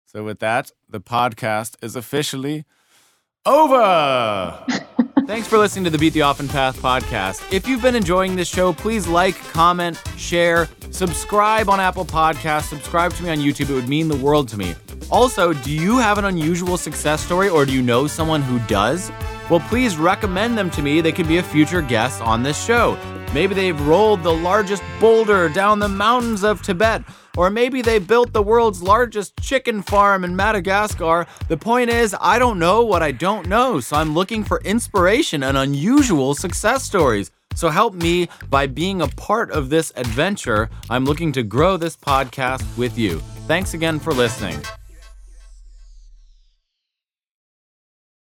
So, 0.05 0.23
with 0.23 0.39
that, 0.39 0.71
the 0.89 0.99
podcast 0.99 1.75
is 1.83 1.95
officially 1.95 2.65
over. 3.45 4.65
Thanks 5.27 5.47
for 5.47 5.59
listening 5.59 5.83
to 5.83 5.91
the 5.91 5.99
Beat 5.99 6.13
the 6.13 6.23
Often 6.23 6.47
Path 6.47 6.81
podcast. 6.81 7.53
If 7.53 7.67
you've 7.67 7.83
been 7.83 7.93
enjoying 7.93 8.35
this 8.35 8.47
show, 8.47 8.73
please 8.73 9.07
like, 9.07 9.35
comment, 9.51 10.01
share, 10.17 10.67
subscribe 10.89 11.69
on 11.69 11.79
Apple 11.79 12.05
Podcasts, 12.05 12.63
subscribe 12.63 13.13
to 13.13 13.23
me 13.23 13.29
on 13.29 13.37
YouTube. 13.37 13.69
It 13.69 13.75
would 13.75 13.87
mean 13.87 14.07
the 14.07 14.17
world 14.17 14.47
to 14.49 14.57
me. 14.57 14.73
Also, 15.11 15.53
do 15.53 15.71
you 15.71 15.99
have 15.99 16.17
an 16.17 16.25
unusual 16.25 16.77
success 16.77 17.23
story 17.23 17.47
or 17.47 17.63
do 17.63 17.71
you 17.73 17.83
know 17.83 18.07
someone 18.07 18.41
who 18.41 18.57
does? 18.67 19.11
Well, 19.51 19.59
please 19.59 19.97
recommend 19.97 20.57
them 20.57 20.71
to 20.71 20.81
me. 20.81 20.99
They 20.99 21.11
could 21.11 21.27
be 21.27 21.37
a 21.37 21.43
future 21.43 21.83
guest 21.83 22.21
on 22.21 22.41
this 22.41 22.63
show. 22.63 22.97
Maybe 23.33 23.53
they've 23.53 23.79
rolled 23.87 24.23
the 24.23 24.33
largest 24.33 24.81
boulder 24.99 25.49
down 25.49 25.79
the 25.79 25.87
mountains 25.87 26.43
of 26.43 26.61
Tibet, 26.61 27.03
or 27.37 27.49
maybe 27.49 27.81
they 27.81 27.99
built 27.99 28.33
the 28.33 28.41
world's 28.41 28.81
largest 28.81 29.37
chicken 29.39 29.83
farm 29.83 30.23
in 30.23 30.35
Madagascar. 30.35 31.27
The 31.47 31.57
point 31.57 31.91
is, 31.91 32.15
I 32.19 32.39
don't 32.39 32.57
know 32.57 32.83
what 32.83 33.03
I 33.03 33.11
don't 33.11 33.47
know, 33.47 33.79
so 33.79 33.97
I'm 33.97 34.15
looking 34.15 34.43
for 34.43 34.61
inspiration 34.61 35.43
and 35.43 35.57
unusual 35.57 36.33
success 36.33 36.83
stories. 36.83 37.29
So 37.53 37.69
help 37.69 37.93
me 37.93 38.29
by 38.49 38.67
being 38.67 39.01
a 39.01 39.07
part 39.07 39.51
of 39.51 39.69
this 39.69 39.91
adventure. 39.95 40.69
I'm 40.89 41.05
looking 41.05 41.31
to 41.33 41.43
grow 41.43 41.77
this 41.77 41.95
podcast 41.95 42.65
with 42.77 42.97
you. 42.97 43.19
Thanks 43.47 43.73
again 43.73 43.99
for 43.99 44.13
listening. 44.13 44.59